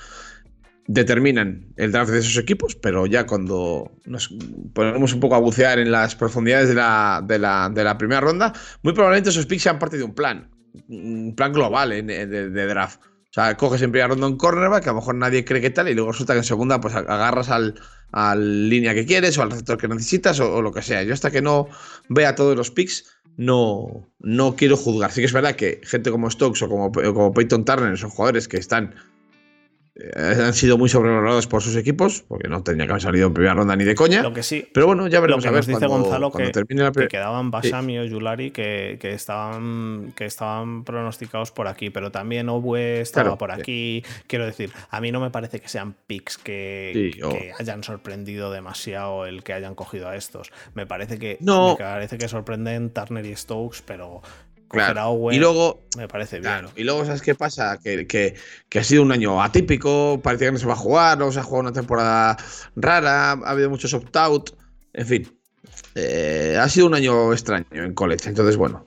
determinan 0.88 1.68
el 1.78 1.92
draft 1.92 2.12
de 2.12 2.20
esos 2.20 2.36
equipos, 2.38 2.76
pero 2.76 3.06
ya 3.06 3.28
cuando 3.28 3.92
nos 4.06 4.34
ponemos 4.74 5.14
un 5.14 5.20
poco 5.20 5.36
a 5.36 5.40
bucear 5.40 5.78
en 5.78 5.92
las 5.92 6.16
profundidades 6.16 6.70
de 6.70 6.76
la, 6.76 7.96
primera 8.00 8.22
ronda, 8.22 8.54
muy 8.82 8.94
probablemente 8.94 9.30
esos 9.30 9.46
picks 9.46 9.64
sean 9.64 9.78
parte 9.78 9.98
de 10.00 10.04
un 10.04 10.16
plan, 10.16 10.50
un 10.88 11.36
plan 11.38 11.54
global 11.54 11.92
en- 11.92 12.08
de, 12.08 12.26
de 12.26 12.66
draft. 12.66 13.00
O 13.02 13.32
sea, 13.32 13.56
coges 13.56 13.84
en 13.84 13.92
primera 13.92 14.08
ronda 14.08 14.26
un 14.26 14.38
cornerback 14.38 14.82
que 14.84 14.90
a 14.90 14.94
lo 14.94 15.00
mejor 15.00 15.14
nadie 15.14 15.46
cree 15.46 15.62
que 15.62 15.70
tal, 15.70 15.88
y 15.88 15.94
luego 15.94 16.12
resulta 16.12 16.34
que 16.34 16.40
en 16.40 16.44
segunda 16.44 16.82
pues 16.82 16.96
agarras 16.96 17.50
al, 17.52 17.76
al 18.12 18.70
línea 18.70 18.94
que 18.94 19.06
quieres 19.06 19.38
o 19.38 19.42
al 19.42 19.52
receptor 19.52 19.78
que 19.78 19.88
necesitas 19.88 20.40
o, 20.40 20.62
lo 20.62 20.72
que 20.72 20.82
sea. 20.82 21.04
Yo 21.04 21.14
hasta 21.14 21.32
que 21.32 21.42
no 21.42 21.68
vea 22.08 22.36
todos 22.36 22.56
los 22.56 22.72
picks 22.72 23.06
no, 23.38 24.08
no 24.20 24.56
quiero 24.56 24.76
juzgar. 24.76 25.12
Sí 25.12 25.22
que 25.22 25.28
es 25.28 25.34
verdad 25.34 25.56
que 25.56 25.80
gente 25.84 26.12
como 26.12 26.30
Stokes 26.30 26.62
o 26.64 26.70
como, 26.70 26.88
o 26.88 27.14
como 27.14 27.34
Peyton 27.34 27.66
Turner 27.66 27.98
son 27.98 28.10
jugadores 28.10 28.48
que 28.48 28.58
están 28.58 28.96
han 30.16 30.54
sido 30.54 30.78
muy 30.78 30.90
sobrevalorados 30.90 31.48
por 31.48 31.62
sus 31.62 31.76
equipos, 31.76 32.24
porque 32.28 32.48
no 32.48 32.64
tenía 32.64 32.86
que 32.86 32.92
haber 32.94 33.02
salido 33.02 33.28
en 33.28 33.34
primera 33.34 33.54
ronda 33.54 33.76
ni 33.76 33.84
de 33.84 33.96
coña. 33.96 34.22
Lo 34.22 34.34
que 34.34 34.44
sí. 34.44 34.68
Pero 34.74 34.88
bueno, 34.88 35.08
ya 35.08 35.20
veremos 35.20 35.44
lo 35.44 35.44
que 35.44 35.48
a 35.50 35.52
ver 35.52 35.60
nos 35.60 35.68
dice 35.68 35.80
cuando, 35.88 36.04
Gonzalo 36.06 36.32
cuando 36.32 36.48
que, 36.50 36.54
termine 36.54 36.82
la 36.84 36.90
que 36.90 36.94
primera. 36.94 37.10
quedaban 37.10 37.52
Basami 37.52 38.00
o 38.00 38.06
Yulari 38.06 38.52
que, 38.52 38.98
que 39.00 39.14
estaban 39.14 40.14
que 40.16 40.26
estaban 40.26 40.84
pronosticados 40.84 41.52
por 41.52 41.68
aquí, 41.68 41.90
pero 41.90 42.12
también 42.12 42.50
Obue 42.50 43.02
estaba 43.02 43.24
Claro, 43.24 43.38
por 43.38 43.54
sí. 43.56 43.60
aquí. 43.62 44.04
Quiero 44.28 44.46
decir, 44.46 44.72
a 44.90 45.02
mí 45.02 45.12
no 45.12 45.20
me 45.20 45.30
parece 45.32 45.60
que 45.60 45.68
sean 45.68 45.96
picks 46.08 46.38
que, 46.38 47.12
Sí, 47.14 47.22
hayan 47.60 47.84
sorprendido 47.84 48.52
demasiado 48.52 49.26
el 49.26 49.44
que 49.44 49.54
hayan 49.54 49.76
cogido 49.76 50.08
a 50.10 50.16
estos. 50.16 50.52
Me 50.74 50.86
parece 50.86 51.20
que 51.20 51.38
No. 51.42 51.72
me 51.72 51.76
parece 51.84 52.18
que 52.18 52.28
sorprenden 52.28 52.92
Turner 52.92 53.26
y 53.26 53.36
Stokes, 53.36 53.80
pero 53.86 54.22
Claro. 54.70 55.30
Y 55.32 55.40
luego, 55.40 55.82
me 55.98 56.08
parece 56.08 56.38
bien. 56.40 56.44
Claro, 56.52 56.72
y 56.76 56.84
luego, 56.84 57.04
¿sabes 57.06 57.22
qué 57.22 57.34
pasa? 57.36 57.80
Que, 57.84 58.06
que- 58.08 58.36
que 58.70 58.80
ha 58.80 58.84
sido 58.84 59.02
un 59.02 59.12
año 59.12 59.42
atípico, 59.42 60.20
parecía 60.24 60.48
que 60.48 60.54
no 60.54 60.60
se 60.60 60.68
va 60.68 60.74
a 60.74 60.78
jugar, 60.78 61.18
luego 61.18 61.32
se 61.34 61.40
ha 61.40 61.44
jugado 61.44 61.62
una 61.62 61.74
temporada 61.74 62.38
rara, 62.76 63.32
ha 63.32 63.50
habido 63.50 63.70
muchos 63.70 63.94
opt-out, 63.94 64.52
en 64.94 65.08
fin. 65.08 65.38
Eh, 65.96 66.58
ha 66.60 66.70
sido 66.70 66.86
un 66.88 66.94
año 66.94 67.34
extraño 67.34 67.66
en 67.72 67.94
college, 67.94 68.30
entonces 68.30 68.58
bueno. 68.58 68.86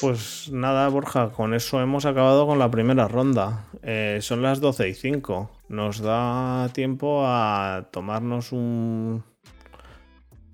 Pues 0.00 0.50
nada, 0.52 0.88
Borja, 0.88 1.30
con 1.30 1.54
eso 1.54 1.80
hemos 1.80 2.04
acabado 2.04 2.46
con 2.46 2.58
la 2.58 2.70
primera 2.70 3.08
ronda. 3.08 3.64
Eh, 3.82 4.18
son 4.20 4.42
las 4.42 4.60
12 4.60 4.88
y 4.90 4.94
5. 4.94 5.50
Nos 5.68 6.00
da 6.00 6.68
tiempo 6.72 7.22
a 7.24 7.88
tomarnos 7.90 8.52
un. 8.52 9.24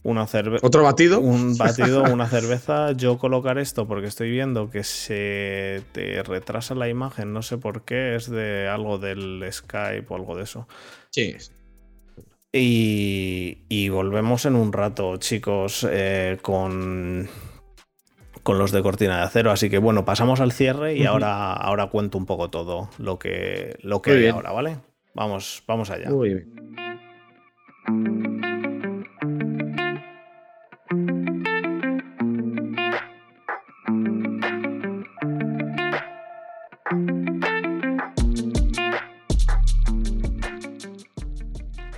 Una 0.04 0.26
cerveza. 0.26 0.64
Otro 0.64 0.82
batido. 0.82 1.18
Un 1.18 1.54
batido, 1.58 2.04
una 2.04 2.28
cerveza. 2.28 2.92
Yo 2.92 3.18
colocar 3.18 3.58
esto 3.58 3.88
porque 3.88 4.06
estoy 4.06 4.30
viendo 4.30 4.70
que 4.70 4.84
se 4.84 5.82
te 5.92 6.22
retrasa 6.22 6.74
la 6.74 6.88
imagen. 6.88 7.32
No 7.32 7.42
sé 7.42 7.58
por 7.58 7.84
qué. 7.84 8.14
Es 8.14 8.30
de 8.30 8.68
algo 8.68 8.98
del 8.98 9.44
Skype 9.50 10.06
o 10.08 10.14
algo 10.14 10.36
de 10.36 10.44
eso. 10.44 10.68
Sí. 11.10 11.34
Y, 12.52 13.64
y 13.68 13.88
volvemos 13.88 14.44
en 14.44 14.54
un 14.54 14.72
rato, 14.72 15.16
chicos, 15.16 15.84
eh, 15.90 16.38
con, 16.40 17.28
con 18.44 18.58
los 18.58 18.70
de 18.70 18.82
cortina 18.82 19.16
de 19.16 19.22
acero. 19.22 19.50
Así 19.50 19.70
que 19.70 19.78
bueno, 19.78 20.04
pasamos 20.04 20.40
al 20.40 20.52
cierre 20.52 20.94
y 20.94 21.06
ahora, 21.06 21.54
ahora 21.54 21.88
cuento 21.88 22.18
un 22.18 22.26
poco 22.26 22.50
todo 22.50 22.90
lo 22.98 23.18
que, 23.18 23.76
lo 23.80 24.02
que 24.02 24.12
hay 24.12 24.28
ahora, 24.28 24.52
¿vale? 24.52 24.76
Vamos, 25.14 25.64
vamos 25.66 25.90
allá. 25.90 26.10
Muy 26.10 26.34
bien. 26.34 28.33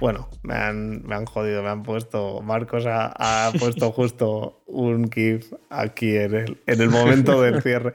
Bueno, 0.06 0.28
me 0.44 0.54
han, 0.54 1.02
me 1.02 1.16
han 1.16 1.24
jodido, 1.26 1.64
me 1.64 1.68
han 1.68 1.82
puesto. 1.82 2.40
Marcos 2.40 2.86
ha, 2.86 3.12
ha 3.16 3.50
puesto 3.58 3.90
justo 3.90 4.62
un 4.66 5.10
GIF 5.10 5.52
aquí 5.68 6.16
en 6.16 6.32
el, 6.36 6.62
en 6.64 6.80
el 6.80 6.90
momento 6.90 7.42
del 7.42 7.60
cierre. 7.66 7.92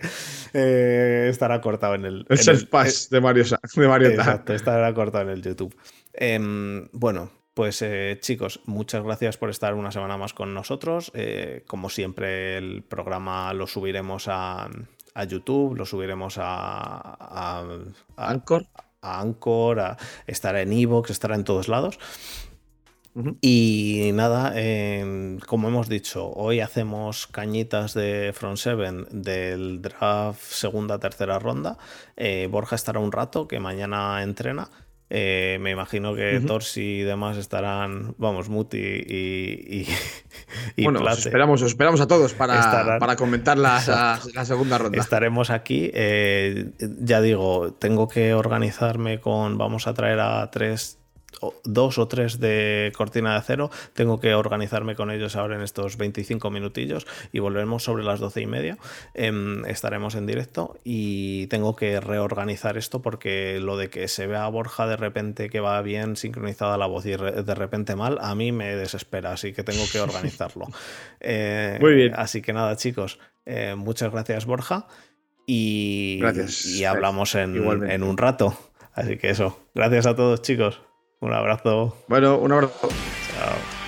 Eh, 0.54 1.28
estará 1.30 1.62
cortado 1.62 1.96
en 1.96 2.04
el. 2.04 2.26
El 2.28 2.38
en 2.38 2.38
Self 2.38 2.66
Pass 2.66 3.10
de 3.10 3.22
Mario, 3.22 3.46
de 3.46 3.88
Mario. 3.88 4.10
Exacto, 4.10 4.54
estará 4.54 4.94
cortado 4.94 5.24
en 5.24 5.30
el 5.30 5.42
YouTube. 5.42 5.74
Em, 6.12 6.90
bueno, 6.92 7.32
pues 7.54 7.82
eh, 7.82 8.18
chicos, 8.20 8.60
muchas 8.66 9.04
gracias 9.06 9.38
por 9.38 9.50
estar 9.50 9.74
una 9.74 9.94
semana 9.94 10.18
más 10.18 10.34
con 10.34 10.54
nosotros. 10.54 11.14
Eh, 11.16 11.64
como 11.66 11.90
siempre, 11.90 12.58
el 12.58 12.84
programa 12.84 13.54
lo 13.54 13.68
subiremos 13.68 14.28
a, 14.28 14.70
a 15.14 15.24
YouTube, 15.24 15.78
lo 15.78 15.86
subiremos 15.86 16.38
a, 16.40 16.44
a, 16.44 17.62
a- 18.18 18.30
Anchor. 18.30 18.66
A 19.02 19.20
Anchor, 19.20 19.80
a- 19.80 19.98
estará 20.28 20.62
en 20.62 20.74
Evox, 20.74 21.10
estará 21.10 21.36
en 21.36 21.44
todos 21.44 21.68
lados. 21.68 22.00
Y 23.42 24.12
nada, 24.14 24.54
em, 24.56 25.38
como 25.40 25.68
hemos 25.68 25.90
dicho, 25.90 26.30
hoy 26.32 26.62
hacemos 26.62 27.28
cañitas 27.28 27.94
de 27.94 28.32
Front 28.34 28.56
Seven 28.58 29.06
del 29.12 29.82
draft 29.82 30.40
segunda, 30.42 30.98
tercera 30.98 31.38
ronda. 31.38 31.78
Eh, 32.16 32.48
Borja 32.50 32.76
estará 32.78 33.00
un 33.02 33.12
rato, 33.12 33.50
que 33.50 33.60
mañana 33.60 34.24
entrena. 34.24 34.70
Eh, 35.14 35.58
me 35.60 35.72
imagino 35.72 36.16
que 36.16 36.38
Ujú. 36.38 36.48
Torsi 36.48 37.00
y 37.00 37.02
demás 37.02 37.36
estarán, 37.36 38.16
vamos, 38.18 38.48
Muti 38.48 38.78
y, 38.78 39.82
y, 39.82 39.88
y 40.78 40.84
bueno, 40.86 41.00
os 41.00 41.06
Plate. 41.06 41.20
esperamos, 41.20 41.62
os 41.62 41.68
esperamos 41.68 42.00
a 42.00 42.08
todos 42.08 42.34
para, 42.34 42.58
Estarán. 42.58 42.98
para 43.00 43.18
comentar 43.18 43.58
la 43.58 43.82
segunda 44.46 44.78
ronda. 44.78 44.98
Estaremos 44.98 45.50
aquí. 45.50 45.92
eh, 45.94 46.72
ya 46.80 47.20
digo, 47.20 47.74
tengo 47.74 48.08
que 48.08 48.34
organizarme 48.34 49.20
con. 49.20 49.58
Vamos 49.58 49.86
a 49.88 49.94
traer 49.94 50.22
a 50.22 50.50
tres. 50.50 50.98
Dos 51.64 51.98
o 51.98 52.08
tres 52.08 52.40
de 52.40 52.92
cortina 52.96 53.32
de 53.32 53.38
acero. 53.38 53.70
Tengo 53.94 54.20
que 54.20 54.34
organizarme 54.36 54.96
con 54.96 55.10
ellos 55.12 55.36
ahora 55.36 55.56
en 55.56 55.62
estos 55.62 55.98
25 55.98 56.50
minutillos 56.52 57.08
y 57.32 57.40
volvemos 57.40 57.84
sobre 57.84 58.04
las 58.04 58.20
12 58.20 58.42
y 58.42 58.46
media. 58.48 58.78
Em, 59.14 59.66
estaremos 59.66 60.16
en 60.16 60.26
directo 60.26 60.78
y 60.84 61.48
tengo 61.48 61.76
que 61.76 62.00
reorganizar 62.00 62.78
esto 62.78 63.02
porque 63.02 63.60
lo 63.60 63.78
de 63.78 63.90
que 63.90 64.08
se 64.08 64.28
vea 64.28 64.46
a 64.46 64.50
Borja 64.50 64.86
de 64.88 64.98
repente 64.98 65.50
que 65.50 65.60
va 65.60 65.82
bien 65.82 66.16
sincronizada 66.16 66.78
la 66.78 66.86
voz 66.86 67.06
y 67.06 67.16
re- 67.16 67.44
de 67.44 67.56
repente 67.56 67.96
mal, 67.96 68.18
a 68.22 68.36
mí 68.36 68.52
me 68.52 68.76
desespera, 68.76 69.32
así 69.34 69.54
que 69.54 69.64
tengo 69.64 69.84
que 69.92 70.00
organizarlo. 70.00 70.68
Eh, 71.24 71.78
Muy 71.80 71.94
bien. 71.94 72.14
Así 72.16 72.42
que 72.42 72.52
nada, 72.52 72.76
chicos, 72.78 73.20
eh, 73.46 73.76
muchas 73.78 74.12
gracias, 74.12 74.46
Borja. 74.46 74.88
Y, 75.46 76.18
Gracias. 76.20 76.66
y 76.66 76.86
hablamos 76.86 77.36
en 77.36 78.04
un 78.04 78.18
rato. 78.18 78.58
Así 78.94 79.18
que 79.18 79.30
eso, 79.30 79.60
gracias 79.76 80.06
a 80.06 80.16
todos, 80.16 80.42
chicos. 80.42 80.82
Un 81.22 81.34
abrazo. 81.34 81.96
Bueno, 82.08 82.38
un 82.38 82.52
abrazo. 82.52 82.90
Chao. 83.34 83.81